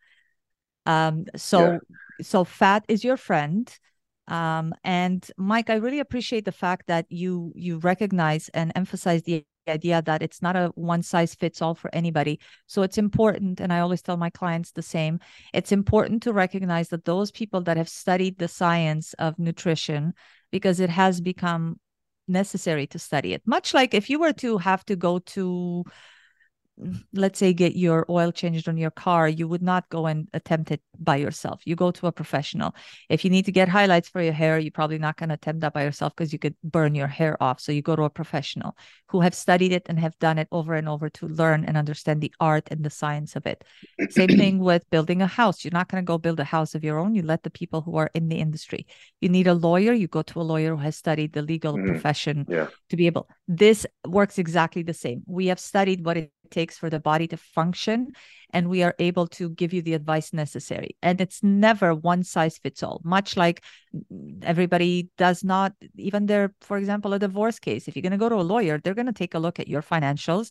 Um, 0.87 1.27
so 1.37 1.73
yeah. 1.73 1.79
so 2.23 2.45
fat 2.45 2.85
is 2.89 3.05
your 3.05 3.17
friend. 3.17 3.73
Um, 4.29 4.75
and 4.83 5.25
Mike, 5.37 5.71
I 5.71 5.77
really 5.77 6.01
appreciate 6.01 6.45
the 6.45 6.53
fact 6.53 6.87
that 6.89 7.07
you 7.11 7.53
you 7.55 7.79
recognize 7.79 8.49
and 8.51 8.73
emphasize 8.75 9.23
the 9.23 9.45
idea 9.69 10.01
that 10.03 10.23
it's 10.23 10.43
not 10.43 10.57
a 10.57 10.69
one 10.75 11.03
size 11.03 11.35
fits 11.35 11.61
all 11.61 11.75
for 11.75 11.93
anybody. 11.95 12.41
So 12.67 12.83
it's 12.83 12.99
important, 12.99 13.61
and 13.61 13.73
I 13.73 13.81
always 13.81 14.03
tell 14.03 14.17
my 14.17 14.31
clients 14.31 14.73
the 14.73 14.83
same 14.83 15.21
it's 15.53 15.73
important 15.73 16.23
to 16.25 16.33
recognize 16.33 16.89
that 16.91 17.05
those 17.05 17.31
people 17.31 17.61
that 17.63 17.77
have 17.77 17.89
studied 17.89 18.39
the 18.39 18.49
science 18.49 19.13
of 19.15 19.39
nutrition, 19.39 20.15
because 20.51 20.81
it 20.81 20.91
has 20.91 21.21
become 21.21 21.79
necessary 22.29 22.87
to 22.89 22.99
study 22.99 23.33
it, 23.33 23.43
much 23.47 23.75
like 23.75 23.95
if 23.95 24.11
you 24.11 24.19
were 24.19 24.33
to 24.35 24.59
have 24.59 24.85
to 24.87 24.97
go 24.97 25.19
to 25.21 25.85
let's 27.13 27.39
say 27.39 27.53
get 27.53 27.77
your 27.77 28.05
oil 28.09 28.31
changed 28.31 28.69
on 28.69 28.77
your 28.77 28.91
car 28.91 29.29
you 29.29 29.49
would 29.49 29.63
not 29.63 29.89
go 29.89 30.07
and 30.07 30.29
attempt 30.35 30.71
it 30.71 30.81
by 30.99 31.17
yourself. 31.17 31.63
You 31.65 31.77
go 31.77 31.91
to 31.91 32.07
a 32.07 32.13
professional. 32.13 32.75
If 33.09 33.25
you 33.25 33.31
need 33.31 33.45
to 33.47 33.53
get 33.53 33.69
highlights 33.69 34.09
for 34.09 34.21
your 34.21 34.33
hair 34.33 34.59
you're 34.59 34.71
probably 34.71 34.99
not 34.99 35.17
going 35.17 35.29
to 35.31 35.35
attempt 35.35 35.61
that 35.61 35.73
by 35.73 35.85
yourself 35.85 36.15
because 36.15 36.33
you 36.33 36.39
could 36.39 36.55
burn 36.63 36.95
your 36.95 37.07
hair 37.07 37.41
off. 37.43 37.61
So 37.61 37.73
you 37.73 37.83
go 37.83 37.97
to 37.97 38.05
a 38.05 38.11
professional 38.11 38.77
who 39.09 39.21
have 39.21 39.35
studied 39.35 39.73
it 39.73 39.87
and 39.87 39.99
have 39.99 40.19
done 40.19 40.39
it 40.39 40.49
over 40.53 40.75
and 40.75 40.89
over 40.89 41.09
to 41.11 41.29
learn 41.29 41.65
and 41.65 41.77
understand 41.77 42.21
the 42.21 42.33
art 42.41 42.69
and 42.71 42.85
the 42.85 42.91
science 42.91 43.37
of 43.37 43.47
it. 43.47 43.65
Same 44.11 44.29
thing 44.43 44.59
with 44.59 44.89
building 44.91 45.23
a 45.23 45.27
house. 45.27 45.65
You're 45.65 45.73
not 45.73 45.89
going 45.89 46.03
to 46.03 46.07
go 46.07 46.19
build 46.19 46.41
a 46.41 46.45
house 46.45 46.75
of 46.75 46.85
your 46.85 46.99
own. 46.99 47.15
You 47.15 47.23
let 47.23 47.43
the 47.43 47.51
people 47.51 47.81
who 47.81 47.97
are 47.97 48.11
in 48.15 48.29
the 48.29 48.37
industry. 48.37 48.87
You 49.21 49.29
need 49.29 49.47
a 49.47 49.55
lawyer. 49.55 49.93
You 49.93 50.09
go 50.09 50.23
to 50.23 50.41
a 50.41 50.43
lawyer 50.43 50.77
who 50.77 50.83
has 50.83 50.97
studied 50.97 51.33
the 51.33 51.43
legal 51.43 51.75
mm-hmm. 51.75 51.87
profession 51.87 52.47
yeah. 52.49 52.69
to 52.91 52.97
be 52.97 53.07
able 53.07 53.29
this 53.49 53.87
works 54.07 54.39
exactly 54.39 54.83
the 54.83 54.95
same. 54.95 55.23
We 55.27 55.47
have 55.47 55.61
studied 55.61 56.05
what 56.05 56.17
it 56.17 56.33
takes 56.51 56.79
for 56.79 56.91
the 56.91 57.01
body 57.01 57.27
to 57.29 57.37
function 57.37 58.13
and 58.51 58.69
we 58.69 58.83
are 58.83 58.95
able 58.99 59.27
to 59.27 59.51
give 59.51 59.73
you 59.73 59.83
the 59.83 59.95
advice 59.95 60.33
necessary. 60.33 60.97
And 61.03 61.21
it's 61.21 61.43
never 61.43 61.95
one 61.95 62.23
size 62.23 62.59
fits 62.59 62.83
all 62.83 63.01
much 63.05 63.37
like 63.37 63.63
everybody 64.43 65.09
does 65.19 65.43
not 65.45 65.73
even 65.97 66.27
there 66.27 66.55
for 66.61 66.79
example 66.79 67.13
a 67.13 67.19
divorce 67.19 67.59
case. 67.59 67.89
If 67.89 67.97
you're 67.97 68.03
going 68.03 68.13
to 68.13 68.19
go 68.19 68.29
to 68.29 68.37
a 68.37 68.43
lawyer 68.43 68.79
they're 68.83 68.95
going 68.95 69.07
to 69.07 69.13
take 69.13 69.35
a 69.35 69.39
look 69.39 69.59
at 69.59 69.69
your 69.69 69.83
financials 69.83 70.51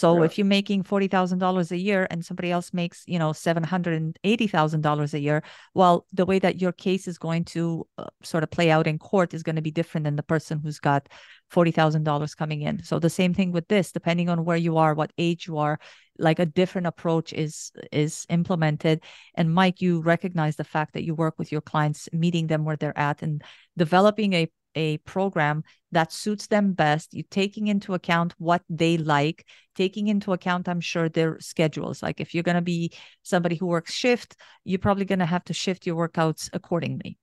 so 0.00 0.18
yeah. 0.18 0.24
if 0.24 0.38
you're 0.38 0.46
making 0.58 0.84
forty 0.84 1.08
thousand 1.08 1.40
dollars 1.40 1.70
a 1.72 1.76
year 1.76 2.06
and 2.10 2.24
somebody 2.24 2.50
else 2.50 2.72
makes, 2.72 3.04
you 3.06 3.18
know, 3.18 3.32
seven 3.34 3.62
hundred 3.62 3.94
and 4.00 4.18
eighty 4.24 4.46
thousand 4.46 4.80
dollars 4.80 5.12
a 5.12 5.20
year, 5.20 5.42
well, 5.74 6.06
the 6.12 6.24
way 6.24 6.38
that 6.38 6.60
your 6.60 6.72
case 6.72 7.06
is 7.06 7.18
going 7.18 7.44
to 7.44 7.86
uh, 7.98 8.06
sort 8.22 8.42
of 8.42 8.50
play 8.50 8.70
out 8.70 8.86
in 8.86 8.98
court 8.98 9.34
is 9.34 9.42
going 9.42 9.56
to 9.56 9.62
be 9.62 9.70
different 9.70 10.04
than 10.04 10.16
the 10.16 10.22
person 10.34 10.58
who's 10.58 10.80
got 10.80 11.08
forty 11.48 11.70
thousand 11.70 12.04
dollars 12.04 12.34
coming 12.34 12.62
in. 12.62 12.82
So 12.82 12.98
the 12.98 13.10
same 13.10 13.34
thing 13.34 13.52
with 13.52 13.68
this, 13.68 13.92
depending 13.92 14.30
on 14.30 14.44
where 14.46 14.56
you 14.56 14.78
are, 14.78 14.94
what 14.94 15.12
age 15.18 15.46
you 15.46 15.58
are, 15.58 15.78
like 16.18 16.38
a 16.38 16.46
different 16.46 16.86
approach 16.86 17.32
is 17.34 17.72
is 17.92 18.26
implemented. 18.28 19.02
And 19.34 19.52
Mike, 19.52 19.82
you 19.82 20.00
recognize 20.00 20.56
the 20.56 20.64
fact 20.64 20.94
that 20.94 21.04
you 21.04 21.14
work 21.14 21.34
with 21.38 21.52
your 21.52 21.62
clients, 21.62 22.08
meeting 22.12 22.46
them 22.46 22.64
where 22.64 22.76
they're 22.76 22.98
at, 22.98 23.22
and 23.22 23.42
developing 23.76 24.32
a 24.32 24.48
a 24.74 24.98
program 24.98 25.62
that 25.92 26.12
suits 26.12 26.46
them 26.46 26.72
best. 26.72 27.14
You 27.14 27.22
taking 27.30 27.68
into 27.68 27.94
account 27.94 28.34
what 28.38 28.62
they 28.68 28.96
like 28.98 29.46
taking 29.74 30.08
into 30.08 30.32
account 30.32 30.68
i'm 30.68 30.80
sure 30.80 31.08
their 31.08 31.38
schedules. 31.40 32.02
Like 32.02 32.20
if 32.20 32.34
you're 32.34 32.42
going 32.42 32.56
to 32.56 32.62
be 32.62 32.92
somebody 33.22 33.56
who 33.56 33.66
works 33.66 33.92
shift 33.92 34.36
you're 34.64 34.78
probably 34.78 35.04
going 35.04 35.20
to 35.20 35.26
have 35.26 35.44
to 35.44 35.54
shift 35.54 35.86
your 35.86 35.96
workouts 35.96 36.50
accordingly. 36.52 37.18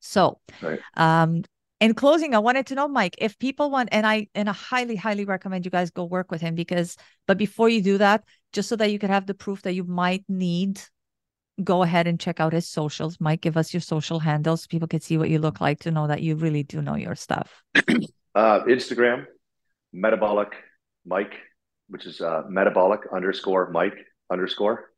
So 0.00 0.40
right. 0.62 0.80
um 0.96 1.42
in 1.80 1.92
closing 1.92 2.34
i 2.34 2.38
wanted 2.38 2.66
to 2.66 2.74
know 2.74 2.88
mike 2.88 3.14
if 3.18 3.38
people 3.38 3.70
want 3.70 3.90
and 3.92 4.06
i 4.06 4.26
and 4.34 4.48
i 4.48 4.52
highly 4.52 4.96
highly 4.96 5.26
recommend 5.26 5.64
you 5.64 5.70
guys 5.70 5.90
go 5.90 6.04
work 6.04 6.30
with 6.30 6.40
him 6.40 6.54
because 6.54 6.96
but 7.26 7.36
before 7.36 7.68
you 7.68 7.82
do 7.82 7.98
that 7.98 8.24
just 8.52 8.68
so 8.68 8.76
that 8.76 8.90
you 8.90 8.98
can 8.98 9.10
have 9.10 9.26
the 9.26 9.34
proof 9.34 9.60
that 9.62 9.74
you 9.74 9.84
might 9.84 10.24
need 10.26 10.80
go 11.62 11.82
ahead 11.82 12.06
and 12.06 12.20
check 12.20 12.40
out 12.40 12.52
his 12.52 12.68
socials. 12.68 13.18
Mike, 13.20 13.40
give 13.40 13.56
us 13.56 13.72
your 13.72 13.80
social 13.80 14.18
handles 14.18 14.62
so 14.62 14.66
people 14.68 14.88
can 14.88 15.00
see 15.00 15.18
what 15.18 15.30
you 15.30 15.38
look 15.38 15.60
like 15.60 15.80
to 15.80 15.90
know 15.90 16.06
that 16.06 16.22
you 16.22 16.36
really 16.36 16.62
do 16.62 16.82
know 16.82 16.96
your 16.96 17.14
stuff. 17.14 17.62
Uh, 18.34 18.62
Instagram, 18.64 19.24
metabolic 19.94 20.52
Mike, 21.06 21.32
which 21.88 22.04
is 22.04 22.20
uh, 22.20 22.42
metabolic 22.50 23.00
underscore 23.10 23.70
Mike 23.70 23.96
underscore. 24.30 24.90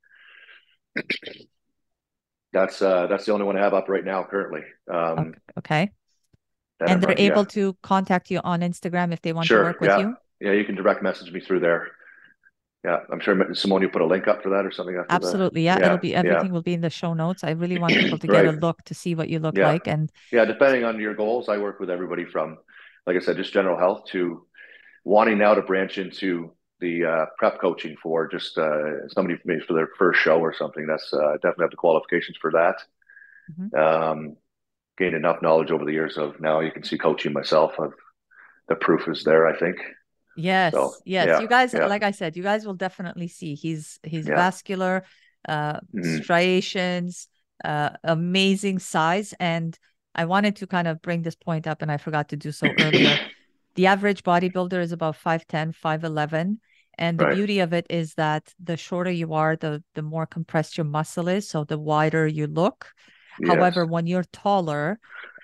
that's 2.52 2.82
uh, 2.82 3.06
that's 3.06 3.26
the 3.26 3.32
only 3.32 3.46
one 3.46 3.56
I 3.56 3.60
have 3.60 3.74
up 3.74 3.88
right 3.88 4.04
now 4.04 4.26
currently. 4.28 4.62
Um, 4.92 5.34
okay. 5.56 5.92
And 6.80 7.00
they're 7.00 7.14
able 7.16 7.42
yeah. 7.42 7.50
to 7.50 7.76
contact 7.80 8.28
you 8.28 8.40
on 8.42 8.62
Instagram 8.62 9.12
if 9.12 9.22
they 9.22 9.32
want 9.32 9.46
sure, 9.46 9.58
to 9.58 9.64
work 9.66 9.80
with 9.80 9.90
yeah. 9.90 9.98
you. 10.00 10.16
Yeah, 10.40 10.52
you 10.54 10.64
can 10.64 10.74
direct 10.74 11.04
message 11.04 11.30
me 11.30 11.38
through 11.38 11.60
there 11.60 11.92
yeah, 12.88 13.00
I'm 13.12 13.20
sure 13.20 13.54
Simone, 13.54 13.82
you 13.82 13.90
put 13.90 14.00
a 14.00 14.06
link 14.06 14.28
up 14.28 14.42
for 14.42 14.48
that 14.48 14.64
or 14.64 14.72
something. 14.72 15.02
Absolutely, 15.10 15.62
yeah. 15.62 15.78
yeah. 15.78 15.86
It'll 15.86 15.98
be 15.98 16.14
everything 16.14 16.46
yeah. 16.46 16.52
will 16.52 16.62
be 16.62 16.72
in 16.72 16.80
the 16.80 16.88
show 16.88 17.12
notes. 17.12 17.44
I 17.44 17.50
really 17.50 17.78
want 17.78 17.92
people 17.92 18.18
to 18.24 18.26
right. 18.26 18.44
get 18.44 18.54
a 18.54 18.56
look 18.56 18.82
to 18.84 18.94
see 18.94 19.14
what 19.14 19.28
you 19.28 19.40
look 19.40 19.58
yeah. 19.58 19.66
like, 19.66 19.86
and 19.86 20.10
yeah, 20.32 20.46
depending 20.46 20.84
on 20.84 20.98
your 20.98 21.14
goals, 21.14 21.50
I 21.50 21.58
work 21.58 21.80
with 21.80 21.90
everybody 21.90 22.24
from, 22.24 22.56
like 23.06 23.16
I 23.16 23.20
said, 23.20 23.36
just 23.36 23.52
general 23.52 23.78
health 23.78 24.06
to 24.12 24.46
wanting 25.04 25.36
now 25.36 25.54
to 25.54 25.60
branch 25.60 25.98
into 25.98 26.52
the 26.80 27.04
uh, 27.04 27.26
prep 27.36 27.60
coaching 27.60 27.94
for 28.02 28.26
just 28.26 28.56
uh, 28.56 29.06
somebody 29.08 29.38
maybe 29.44 29.60
for 29.66 29.74
their 29.74 29.90
first 29.98 30.20
show 30.20 30.38
or 30.38 30.54
something. 30.54 30.86
That's 30.86 31.12
uh, 31.12 31.34
definitely 31.42 31.64
have 31.64 31.70
the 31.70 31.76
qualifications 31.76 32.38
for 32.40 32.52
that. 32.52 32.76
Mm-hmm. 33.52 33.78
Um, 33.78 34.36
gained 34.96 35.14
enough 35.14 35.42
knowledge 35.42 35.70
over 35.70 35.84
the 35.84 35.92
years 35.92 36.16
of 36.16 36.40
now 36.40 36.60
you 36.60 36.72
can 36.72 36.84
see 36.84 36.96
coaching 36.96 37.34
myself. 37.34 37.72
Of 37.78 37.92
the 38.68 38.76
proof 38.76 39.08
is 39.08 39.24
there, 39.24 39.46
I 39.46 39.58
think. 39.58 39.76
Yes, 40.38 40.72
so, 40.72 40.94
yes. 41.04 41.26
Yeah, 41.26 41.40
you 41.40 41.48
guys, 41.48 41.74
yeah. 41.74 41.86
like 41.86 42.04
I 42.04 42.12
said, 42.12 42.36
you 42.36 42.44
guys 42.44 42.64
will 42.64 42.74
definitely 42.74 43.26
see 43.26 43.54
he's 43.54 43.98
he's 44.04 44.28
yeah. 44.28 44.36
vascular, 44.36 45.04
uh, 45.48 45.74
mm-hmm. 45.74 46.18
striations, 46.22 47.28
uh, 47.64 47.90
amazing 48.04 48.78
size, 48.78 49.34
and 49.40 49.76
I 50.14 50.26
wanted 50.26 50.56
to 50.56 50.66
kind 50.66 50.86
of 50.86 51.02
bring 51.02 51.22
this 51.22 51.34
point 51.34 51.66
up, 51.66 51.82
and 51.82 51.90
I 51.90 51.96
forgot 51.96 52.28
to 52.28 52.36
do 52.36 52.52
so 52.52 52.68
earlier. 52.80 53.18
the 53.74 53.86
average 53.86 54.22
bodybuilder 54.22 54.80
is 54.80 54.92
about 54.92 55.16
5'10, 55.16 55.74
5'11. 55.76 56.58
And 57.00 57.18
the 57.18 57.26
right. 57.26 57.34
beauty 57.36 57.60
of 57.60 57.72
it 57.72 57.86
is 57.88 58.14
that 58.14 58.52
the 58.58 58.76
shorter 58.76 59.12
you 59.12 59.32
are, 59.34 59.54
the 59.54 59.82
the 59.94 60.02
more 60.02 60.26
compressed 60.26 60.76
your 60.76 60.84
muscle 60.84 61.28
is, 61.28 61.48
so 61.48 61.62
the 61.62 61.78
wider 61.78 62.26
you 62.26 62.48
look. 62.48 62.92
Yes. 63.40 63.54
However, 63.54 63.86
when 63.86 64.08
you're 64.08 64.24
taller, 64.32 64.98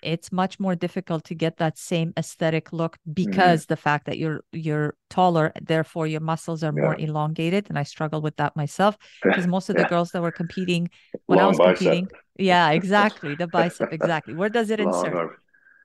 it's 0.05 0.31
much 0.31 0.61
more 0.61 0.75
difficult 0.75 1.25
to 1.25 1.35
get 1.35 1.57
that 1.57 1.79
same 1.79 2.13
aesthetic 2.17 2.73
look 2.73 2.99
because 3.13 3.63
mm-hmm. 3.63 3.73
the 3.73 3.77
fact 3.77 4.07
that 4.07 4.19
you're 4.19 4.45
you're 4.53 4.95
taller 5.11 5.53
therefore 5.61 6.07
your 6.07 6.21
muscles 6.21 6.63
are 6.63 6.73
yeah. 6.75 6.83
more 6.83 6.97
elongated 6.99 7.67
and 7.69 7.79
i 7.79 7.83
struggle 7.83 8.21
with 8.21 8.37
that 8.37 8.55
myself 8.57 8.97
because 9.23 9.47
most 9.47 9.69
of 9.71 9.77
the 9.77 9.85
girls 9.85 10.11
that 10.13 10.23
were 10.23 10.33
competing 10.33 10.89
when 11.27 11.39
Long 11.39 11.47
i 11.47 11.49
was 11.49 11.59
bicep. 11.59 11.79
competing 11.79 12.09
yeah 12.39 12.71
exactly 12.81 13.35
the 13.35 13.47
bicep 13.47 13.93
exactly. 13.93 14.35
Where 14.35 14.49
does 14.49 14.71
it 14.71 14.81
Long 14.81 15.07
insert? 15.07 15.41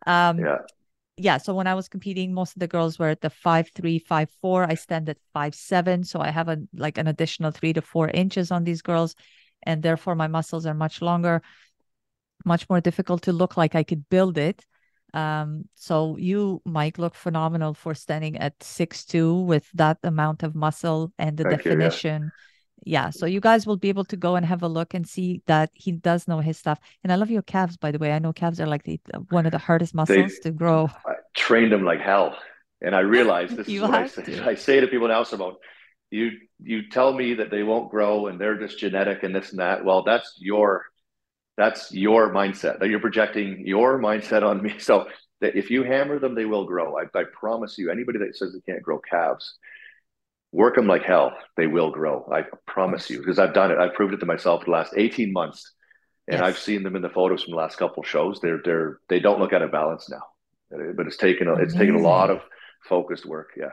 um 0.05 0.39
yeah. 0.39 0.57
yeah 1.17 1.37
so 1.37 1.53
when 1.53 1.67
i 1.67 1.73
was 1.73 1.87
competing 1.87 2.33
most 2.33 2.55
of 2.55 2.59
the 2.59 2.67
girls 2.67 2.99
were 2.99 3.09
at 3.09 3.21
the 3.21 3.29
five 3.29 3.69
three 3.73 3.99
five 3.99 4.29
four. 4.41 4.63
I 4.69 4.75
stand 4.75 5.09
at 5.09 5.17
five 5.33 5.55
seven 5.55 6.03
so 6.03 6.19
i 6.19 6.29
have 6.29 6.49
a 6.49 6.57
like 6.73 6.97
an 6.97 7.07
additional 7.07 7.51
three 7.51 7.73
to 7.73 7.81
four 7.81 8.09
inches 8.09 8.51
on 8.51 8.63
these 8.63 8.81
girls 8.81 9.15
and 9.63 9.83
therefore 9.83 10.15
my 10.15 10.27
muscles 10.27 10.65
are 10.65 10.73
much 10.73 11.01
longer 11.01 11.41
much 12.45 12.69
more 12.69 12.81
difficult 12.81 13.23
to 13.23 13.33
look 13.33 13.57
like 13.57 13.75
I 13.75 13.83
could 13.83 14.09
build 14.09 14.37
it. 14.37 14.65
Um, 15.13 15.65
so 15.75 16.17
you, 16.17 16.61
Mike, 16.65 16.97
look 16.97 17.15
phenomenal 17.15 17.73
for 17.73 17.95
standing 17.95 18.37
at 18.37 18.61
six 18.61 19.05
two 19.05 19.35
with 19.41 19.67
that 19.73 19.97
amount 20.03 20.43
of 20.43 20.55
muscle 20.55 21.11
and 21.17 21.37
the 21.37 21.43
Thank 21.43 21.63
definition. 21.63 22.23
You, 22.23 22.31
yeah. 22.91 23.05
yeah. 23.05 23.09
So 23.09 23.25
you 23.25 23.39
guys 23.39 23.65
will 23.65 23.77
be 23.77 23.89
able 23.89 24.05
to 24.05 24.17
go 24.17 24.35
and 24.35 24.45
have 24.45 24.61
a 24.61 24.67
look 24.67 24.93
and 24.93 25.07
see 25.07 25.41
that 25.47 25.71
he 25.73 25.91
does 25.93 26.27
know 26.27 26.39
his 26.39 26.57
stuff. 26.57 26.79
And 27.03 27.11
I 27.11 27.15
love 27.15 27.31
your 27.31 27.41
calves, 27.41 27.77
by 27.77 27.91
the 27.91 27.97
way. 27.97 28.11
I 28.11 28.19
know 28.19 28.33
calves 28.33 28.61
are 28.61 28.67
like 28.67 28.83
the, 28.83 28.99
one 29.29 29.45
of 29.45 29.51
the 29.51 29.57
hardest 29.57 29.95
muscles 29.95 30.33
they, 30.43 30.49
to 30.49 30.51
grow. 30.51 30.89
I 31.05 31.13
trained 31.35 31.71
them 31.71 31.83
like 31.83 32.01
hell. 32.01 32.37
And 32.81 32.95
I 32.95 32.99
realized 32.99 33.55
this 33.57 33.67
is 33.67 33.81
what 33.81 33.91
I 33.91 34.07
say, 34.07 34.39
I 34.43 34.55
say 34.55 34.79
to 34.79 34.87
people 34.87 35.07
now, 35.07 35.23
Simone, 35.23 35.55
you 36.11 36.31
you 36.61 36.89
tell 36.89 37.13
me 37.13 37.35
that 37.35 37.51
they 37.51 37.63
won't 37.63 37.91
grow 37.91 38.27
and 38.27 38.39
they're 38.39 38.59
just 38.59 38.79
genetic 38.79 39.23
and 39.23 39.35
this 39.35 39.51
and 39.51 39.59
that. 39.59 39.83
Well, 39.83 40.03
that's 40.03 40.35
your 40.39 40.85
that's 41.59 41.91
your 41.91 42.33
mindset 42.33 42.79
that 42.79 42.87
you're 42.87 43.01
projecting 43.01 43.67
your 43.67 43.99
mindset 43.99 44.43
on 44.43 44.63
me. 44.63 44.75
So 44.79 45.07
that 45.41 45.55
if 45.55 45.69
you 45.69 45.83
hammer 45.83 46.19
them, 46.19 46.35
they 46.35 46.45
will 46.45 46.65
grow. 46.65 46.97
I, 46.97 47.03
I 47.17 47.23
promise 47.33 47.77
you. 47.77 47.91
Anybody 47.91 48.19
that 48.19 48.35
says 48.35 48.53
they 48.53 48.71
can't 48.71 48.83
grow 48.83 48.99
calves, 48.99 49.57
work 50.51 50.75
them 50.75 50.87
like 50.87 51.03
hell. 51.03 51.33
They 51.57 51.67
will 51.67 51.91
grow. 51.91 52.27
I 52.31 52.43
promise 52.65 53.09
you 53.09 53.19
because 53.19 53.39
I've 53.39 53.53
done 53.53 53.71
it. 53.71 53.77
I've 53.77 53.93
proved 53.93 54.13
it 54.13 54.19
to 54.21 54.25
myself 54.25 54.61
for 54.61 54.65
the 54.65 54.71
last 54.71 54.93
18 54.95 55.31
months, 55.33 55.73
and 56.27 56.39
yes. 56.39 56.45
I've 56.47 56.57
seen 56.57 56.83
them 56.83 56.95
in 56.95 57.01
the 57.01 57.09
photos 57.09 57.43
from 57.43 57.51
the 57.51 57.57
last 57.57 57.77
couple 57.77 58.03
shows. 58.03 58.39
They're 58.41 58.61
they're 58.63 58.99
they 59.09 59.19
don't 59.19 59.39
look 59.39 59.53
out 59.53 59.61
of 59.61 59.71
balance 59.71 60.09
now, 60.09 60.23
but 60.95 61.07
it's 61.07 61.17
taken 61.17 61.47
a, 61.47 61.55
it's 61.55 61.75
taken 61.75 61.95
a 61.95 62.01
lot 62.01 62.29
of 62.29 62.41
focused 62.87 63.25
work. 63.25 63.49
Yeah. 63.57 63.71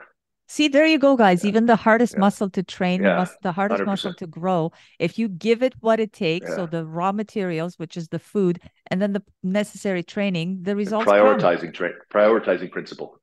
See, 0.49 0.68
there 0.68 0.86
you 0.86 0.99
go, 0.99 1.16
guys. 1.16 1.42
Yeah. 1.42 1.49
Even 1.49 1.66
the 1.66 1.76
hardest 1.76 2.14
yeah. 2.14 2.20
muscle 2.20 2.49
to 2.51 2.62
train, 2.62 3.03
yeah. 3.03 3.16
must, 3.16 3.36
the 3.42 3.53
hardest 3.53 3.82
100%. 3.82 3.86
muscle 3.86 4.14
to 4.14 4.26
grow, 4.26 4.72
if 4.99 5.18
you 5.18 5.28
give 5.28 5.62
it 5.62 5.74
what 5.80 5.99
it 5.99 6.12
takes, 6.12 6.55
so 6.55 6.66
the 6.66 6.84
raw 6.86 7.11
materials, 7.11 7.78
which 7.78 7.97
is 7.97 8.09
the 8.09 8.18
food, 8.20 8.61
and 8.86 9.03
then 9.03 9.12
the 9.12 9.22
necessary 9.42 10.05
training, 10.05 10.62
the 10.62 10.76
results. 10.76 11.07
prioritizing 11.07 11.74
train, 11.74 11.94
prioritizing 12.12 12.70
principle. 12.70 13.20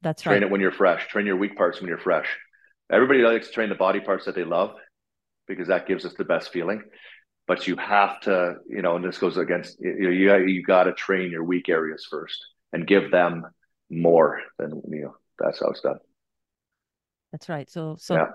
That's 0.00 0.22
train 0.22 0.32
right. 0.32 0.38
Train 0.38 0.48
it 0.48 0.52
when 0.52 0.60
you're 0.60 0.72
fresh. 0.72 1.06
Train 1.08 1.26
your 1.26 1.36
weak 1.36 1.56
parts 1.56 1.80
when 1.80 1.88
you're 1.88 1.98
fresh. 1.98 2.26
Everybody 2.90 3.20
likes 3.20 3.48
to 3.48 3.52
train 3.52 3.68
the 3.68 3.74
body 3.74 4.00
parts 4.00 4.24
that 4.24 4.34
they 4.34 4.44
love 4.44 4.74
because 5.46 5.68
that 5.68 5.86
gives 5.86 6.04
us 6.04 6.14
the 6.14 6.24
best 6.24 6.52
feeling. 6.52 6.82
But 7.46 7.66
you 7.66 7.76
have 7.76 8.20
to, 8.22 8.56
you 8.68 8.82
know, 8.82 8.96
and 8.96 9.04
this 9.04 9.18
goes 9.18 9.36
against 9.36 9.78
you. 9.80 10.10
You 10.10 10.36
you 10.46 10.62
got 10.62 10.84
to 10.84 10.92
train 10.92 11.30
your 11.30 11.44
weak 11.44 11.68
areas 11.68 12.06
first 12.08 12.38
and 12.72 12.86
give 12.86 13.10
them 13.10 13.44
more 13.90 14.40
than 14.58 14.82
you 14.88 15.02
know. 15.02 15.16
That's 15.38 15.60
how 15.60 15.68
it's 15.70 15.80
done. 15.80 15.98
That's 17.32 17.48
right. 17.48 17.68
So, 17.68 17.96
so 17.98 18.14
yeah. 18.14 18.26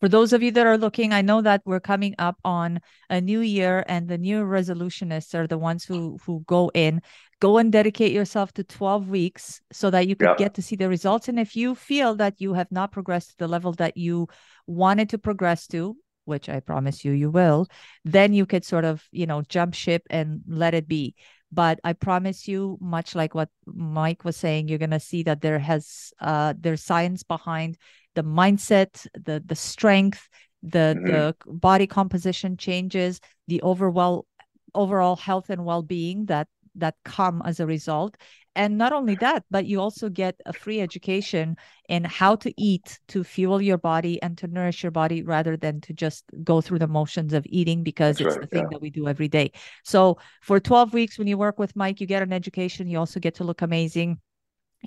for 0.00 0.08
those 0.08 0.32
of 0.32 0.42
you 0.42 0.50
that 0.52 0.66
are 0.66 0.78
looking, 0.78 1.12
I 1.12 1.22
know 1.22 1.42
that 1.42 1.62
we're 1.64 1.80
coming 1.80 2.14
up 2.18 2.36
on 2.44 2.80
a 3.10 3.20
new 3.20 3.40
year, 3.40 3.84
and 3.88 4.08
the 4.08 4.18
new 4.18 4.44
resolutionists 4.44 5.34
are 5.34 5.46
the 5.46 5.58
ones 5.58 5.84
who 5.84 6.18
who 6.24 6.44
go 6.46 6.70
in. 6.74 7.00
Go 7.40 7.58
and 7.58 7.72
dedicate 7.72 8.12
yourself 8.12 8.52
to 8.54 8.64
12 8.64 9.08
weeks 9.08 9.60
so 9.72 9.90
that 9.90 10.06
you 10.06 10.16
could 10.16 10.28
yeah. 10.30 10.36
get 10.36 10.54
to 10.54 10.62
see 10.62 10.76
the 10.76 10.88
results. 10.88 11.28
And 11.28 11.38
if 11.38 11.56
you 11.56 11.74
feel 11.74 12.14
that 12.16 12.40
you 12.40 12.54
have 12.54 12.70
not 12.70 12.92
progressed 12.92 13.30
to 13.30 13.36
the 13.38 13.48
level 13.48 13.72
that 13.72 13.96
you 13.96 14.28
wanted 14.66 15.10
to 15.10 15.18
progress 15.18 15.66
to, 15.68 15.96
which 16.24 16.48
I 16.48 16.60
promise 16.60 17.04
you 17.04 17.12
you 17.12 17.30
will, 17.30 17.66
then 18.04 18.32
you 18.32 18.46
could 18.46 18.64
sort 18.64 18.84
of, 18.84 19.02
you 19.12 19.26
know, 19.26 19.42
jump 19.42 19.74
ship 19.74 20.02
and 20.10 20.42
let 20.46 20.74
it 20.74 20.88
be. 20.88 21.14
But 21.52 21.78
I 21.84 21.92
promise 21.92 22.48
you, 22.48 22.76
much 22.80 23.14
like 23.14 23.34
what 23.34 23.48
Mike 23.66 24.24
was 24.24 24.36
saying, 24.36 24.68
you're 24.68 24.78
gonna 24.78 25.00
see 25.00 25.22
that 25.22 25.40
there 25.40 25.58
has 25.58 26.12
uh 26.20 26.54
there's 26.58 26.82
science 26.82 27.22
behind 27.22 27.78
the 28.16 28.24
mindset, 28.24 29.06
the 29.14 29.40
the 29.46 29.54
strength, 29.54 30.28
the 30.62 30.96
mm-hmm. 30.96 31.06
the 31.06 31.36
body 31.46 31.86
composition 31.86 32.56
changes, 32.56 33.20
the 33.46 33.62
overall 33.62 34.26
overall 34.74 35.16
health 35.16 35.50
and 35.50 35.64
well-being 35.64 36.26
that 36.26 36.48
that 36.74 36.94
come 37.04 37.42
as 37.44 37.60
a 37.60 37.66
result. 37.66 38.16
And 38.54 38.78
not 38.78 38.92
only 38.92 39.16
that 39.16 39.44
but 39.50 39.66
you 39.66 39.80
also 39.80 40.08
get 40.08 40.40
a 40.46 40.52
free 40.52 40.80
education 40.80 41.56
in 41.88 42.04
how 42.04 42.36
to 42.36 42.52
eat 42.56 42.98
to 43.08 43.22
fuel 43.22 43.60
your 43.60 43.78
body 43.78 44.20
and 44.22 44.36
to 44.38 44.46
nourish 44.46 44.82
your 44.82 44.92
body 44.92 45.22
rather 45.22 45.56
than 45.56 45.80
to 45.82 45.92
just 45.92 46.24
go 46.42 46.60
through 46.60 46.78
the 46.78 46.88
motions 46.88 47.32
of 47.34 47.46
eating 47.48 47.82
because 47.82 48.16
That's 48.16 48.28
it's 48.28 48.36
right, 48.36 48.40
the 48.42 48.56
thing 48.56 48.64
yeah. 48.64 48.68
that 48.72 48.82
we 48.82 48.90
do 48.90 49.08
every 49.08 49.28
day. 49.28 49.52
So 49.84 50.18
for 50.42 50.58
12 50.58 50.94
weeks 50.94 51.18
when 51.18 51.28
you 51.28 51.38
work 51.38 51.58
with 51.58 51.76
mike 51.76 52.00
you 52.00 52.06
get 52.06 52.22
an 52.22 52.32
education. 52.32 52.88
You 52.88 52.98
also 52.98 53.20
get 53.20 53.34
to 53.36 53.44
look 53.44 53.62
amazing. 53.62 54.20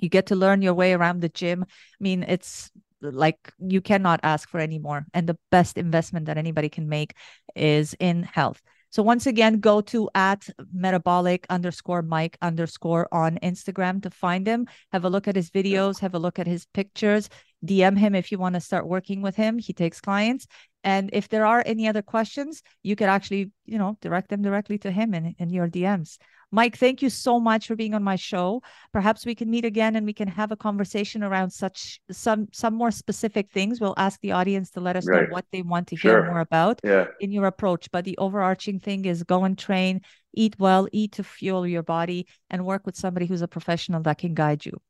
You 0.02 0.08
get 0.08 0.26
to 0.26 0.36
learn 0.36 0.62
your 0.62 0.74
way 0.74 0.92
around 0.92 1.20
the 1.20 1.28
gym. 1.28 1.64
I 1.64 2.02
mean 2.02 2.24
it's 2.24 2.70
like 3.00 3.52
you 3.58 3.80
cannot 3.80 4.20
ask 4.22 4.48
for 4.48 4.60
any 4.60 4.78
more. 4.78 5.06
And 5.14 5.26
the 5.26 5.38
best 5.50 5.78
investment 5.78 6.26
that 6.26 6.38
anybody 6.38 6.68
can 6.68 6.88
make 6.88 7.14
is 7.54 7.94
in 7.98 8.22
health. 8.22 8.60
So 8.92 9.04
once 9.04 9.26
again 9.26 9.60
go 9.60 9.80
to 9.82 10.10
at 10.16 10.48
metabolic 10.72 11.46
underscore 11.48 12.02
mike 12.02 12.36
underscore 12.42 13.06
on 13.12 13.38
instagram 13.38 14.02
to 14.02 14.10
find 14.10 14.46
him. 14.46 14.66
Have 14.90 15.04
a 15.04 15.10
look 15.10 15.28
at 15.28 15.36
his 15.36 15.50
videos. 15.50 16.00
Have 16.00 16.14
a 16.14 16.18
look 16.18 16.40
at 16.40 16.48
his 16.48 16.66
pictures. 16.74 17.28
Dm 17.64 17.96
him 17.96 18.16
if 18.16 18.32
you 18.32 18.38
want 18.38 18.56
to 18.56 18.60
start 18.60 18.88
working 18.88 19.22
with 19.22 19.36
him. 19.36 19.58
He 19.58 19.72
takes 19.72 20.00
clients 20.00 20.48
and 20.84 21.10
if 21.12 21.28
there 21.28 21.46
are 21.46 21.62
any 21.66 21.88
other 21.88 22.02
questions 22.02 22.62
you 22.82 22.96
could 22.96 23.08
actually 23.08 23.50
you 23.64 23.78
know 23.78 23.96
direct 24.00 24.28
them 24.28 24.42
directly 24.42 24.78
to 24.78 24.90
him 24.90 25.14
in, 25.14 25.34
in 25.38 25.50
your 25.50 25.68
dms 25.68 26.18
Mike, 26.52 26.76
thank 26.76 27.00
you 27.00 27.10
so 27.10 27.38
much 27.38 27.68
for 27.68 27.76
being 27.76 27.94
on 27.94 28.02
my 28.02 28.16
show. 28.16 28.62
Perhaps 28.92 29.24
we 29.24 29.34
can 29.34 29.48
meet 29.50 29.64
again 29.64 29.94
and 29.94 30.04
we 30.04 30.12
can 30.12 30.26
have 30.26 30.50
a 30.50 30.56
conversation 30.56 31.22
around 31.22 31.50
such 31.50 32.00
some 32.10 32.48
some 32.52 32.74
more 32.74 32.90
specific 32.90 33.50
things. 33.50 33.80
We'll 33.80 33.94
ask 33.96 34.20
the 34.20 34.32
audience 34.32 34.70
to 34.72 34.80
let 34.80 34.96
us 34.96 35.06
right. 35.06 35.22
know 35.22 35.28
what 35.30 35.44
they 35.52 35.62
want 35.62 35.86
to 35.88 35.96
sure. 35.96 36.22
hear 36.22 36.30
more 36.30 36.40
about 36.40 36.80
yeah. 36.82 37.06
in 37.20 37.30
your 37.30 37.46
approach. 37.46 37.90
But 37.92 38.04
the 38.04 38.18
overarching 38.18 38.80
thing 38.80 39.04
is 39.04 39.22
go 39.22 39.44
and 39.44 39.56
train, 39.56 40.00
eat 40.34 40.56
well, 40.58 40.88
eat 40.92 41.12
to 41.12 41.24
fuel 41.24 41.66
your 41.66 41.84
body, 41.84 42.26
and 42.50 42.66
work 42.66 42.84
with 42.84 42.96
somebody 42.96 43.26
who's 43.26 43.42
a 43.42 43.48
professional 43.48 44.02
that 44.02 44.18
can 44.18 44.34
guide 44.34 44.66
you. 44.66 44.80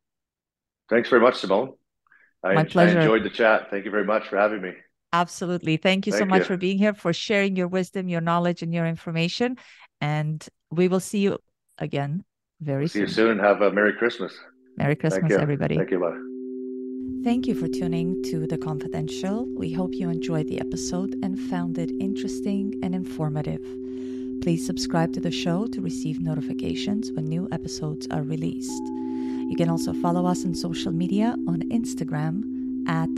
Thanks 0.88 1.10
very 1.10 1.20
much, 1.20 1.36
Simone. 1.36 1.74
I, 2.42 2.54
My 2.54 2.64
pleasure. 2.64 2.98
I 2.98 3.02
enjoyed 3.02 3.22
the 3.22 3.30
chat. 3.30 3.70
Thank 3.70 3.84
you 3.84 3.90
very 3.90 4.06
much 4.06 4.28
for 4.28 4.38
having 4.38 4.62
me. 4.62 4.72
Absolutely. 5.12 5.76
Thank 5.76 6.06
you 6.06 6.12
Thank 6.12 6.22
so 6.22 6.26
much 6.26 6.40
you. 6.40 6.44
for 6.46 6.56
being 6.56 6.78
here, 6.78 6.94
for 6.94 7.12
sharing 7.12 7.56
your 7.56 7.68
wisdom, 7.68 8.08
your 8.08 8.20
knowledge, 8.20 8.62
and 8.62 8.72
your 8.72 8.86
information. 8.86 9.56
And 10.00 10.46
we 10.70 10.88
will 10.88 11.00
see 11.00 11.18
you 11.18 11.38
again 11.78 12.24
very 12.60 12.86
See 12.86 13.00
soon. 13.00 13.02
you 13.02 13.08
soon. 13.08 13.38
Have 13.38 13.62
a 13.62 13.72
Merry 13.72 13.92
Christmas. 13.92 14.32
Merry 14.76 14.96
Christmas, 14.96 15.32
everybody. 15.32 15.76
Thank 15.76 15.90
you. 15.90 16.00
Bye. 16.00 16.16
Thank 17.24 17.46
you 17.46 17.54
for 17.54 17.68
tuning 17.68 18.22
to 18.30 18.46
The 18.46 18.56
Confidential. 18.56 19.46
We 19.54 19.72
hope 19.72 19.90
you 19.92 20.08
enjoyed 20.08 20.48
the 20.48 20.60
episode 20.60 21.14
and 21.22 21.38
found 21.50 21.76
it 21.76 21.90
interesting 22.00 22.80
and 22.82 22.94
informative. 22.94 23.60
Please 24.42 24.64
subscribe 24.64 25.12
to 25.12 25.20
the 25.20 25.30
show 25.30 25.66
to 25.66 25.82
receive 25.82 26.20
notifications 26.20 27.12
when 27.12 27.26
new 27.26 27.46
episodes 27.52 28.06
are 28.10 28.22
released. 28.22 28.82
You 29.50 29.54
can 29.58 29.68
also 29.68 29.92
follow 29.92 30.24
us 30.24 30.46
on 30.46 30.54
social 30.54 30.92
media 30.92 31.34
on 31.46 31.60
Instagram 31.70 32.42
at 32.88 33.10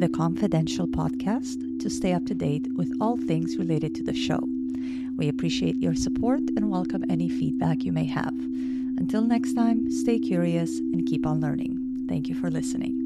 The 0.00 0.08
Confidential 0.08 0.88
Podcast 0.88 1.78
to 1.80 1.90
stay 1.90 2.14
up 2.14 2.24
to 2.24 2.34
date 2.34 2.66
with 2.74 2.90
all 3.02 3.18
things 3.18 3.58
related 3.58 3.94
to 3.96 4.02
the 4.02 4.14
show. 4.14 4.40
We 5.18 5.28
appreciate 5.28 5.76
your 5.76 5.94
support 5.94 6.40
and 6.56 6.70
welcome 6.70 7.04
any 7.10 7.28
feedback 7.28 7.84
you 7.84 7.92
may 7.92 8.06
have. 8.06 8.32
Until 8.96 9.20
next 9.20 9.52
time, 9.52 9.90
stay 9.90 10.18
curious 10.18 10.78
and 10.78 11.04
keep 11.04 11.26
on 11.26 11.42
learning. 11.42 12.06
Thank 12.08 12.30
you 12.30 12.34
for 12.34 12.50
listening. 12.50 12.99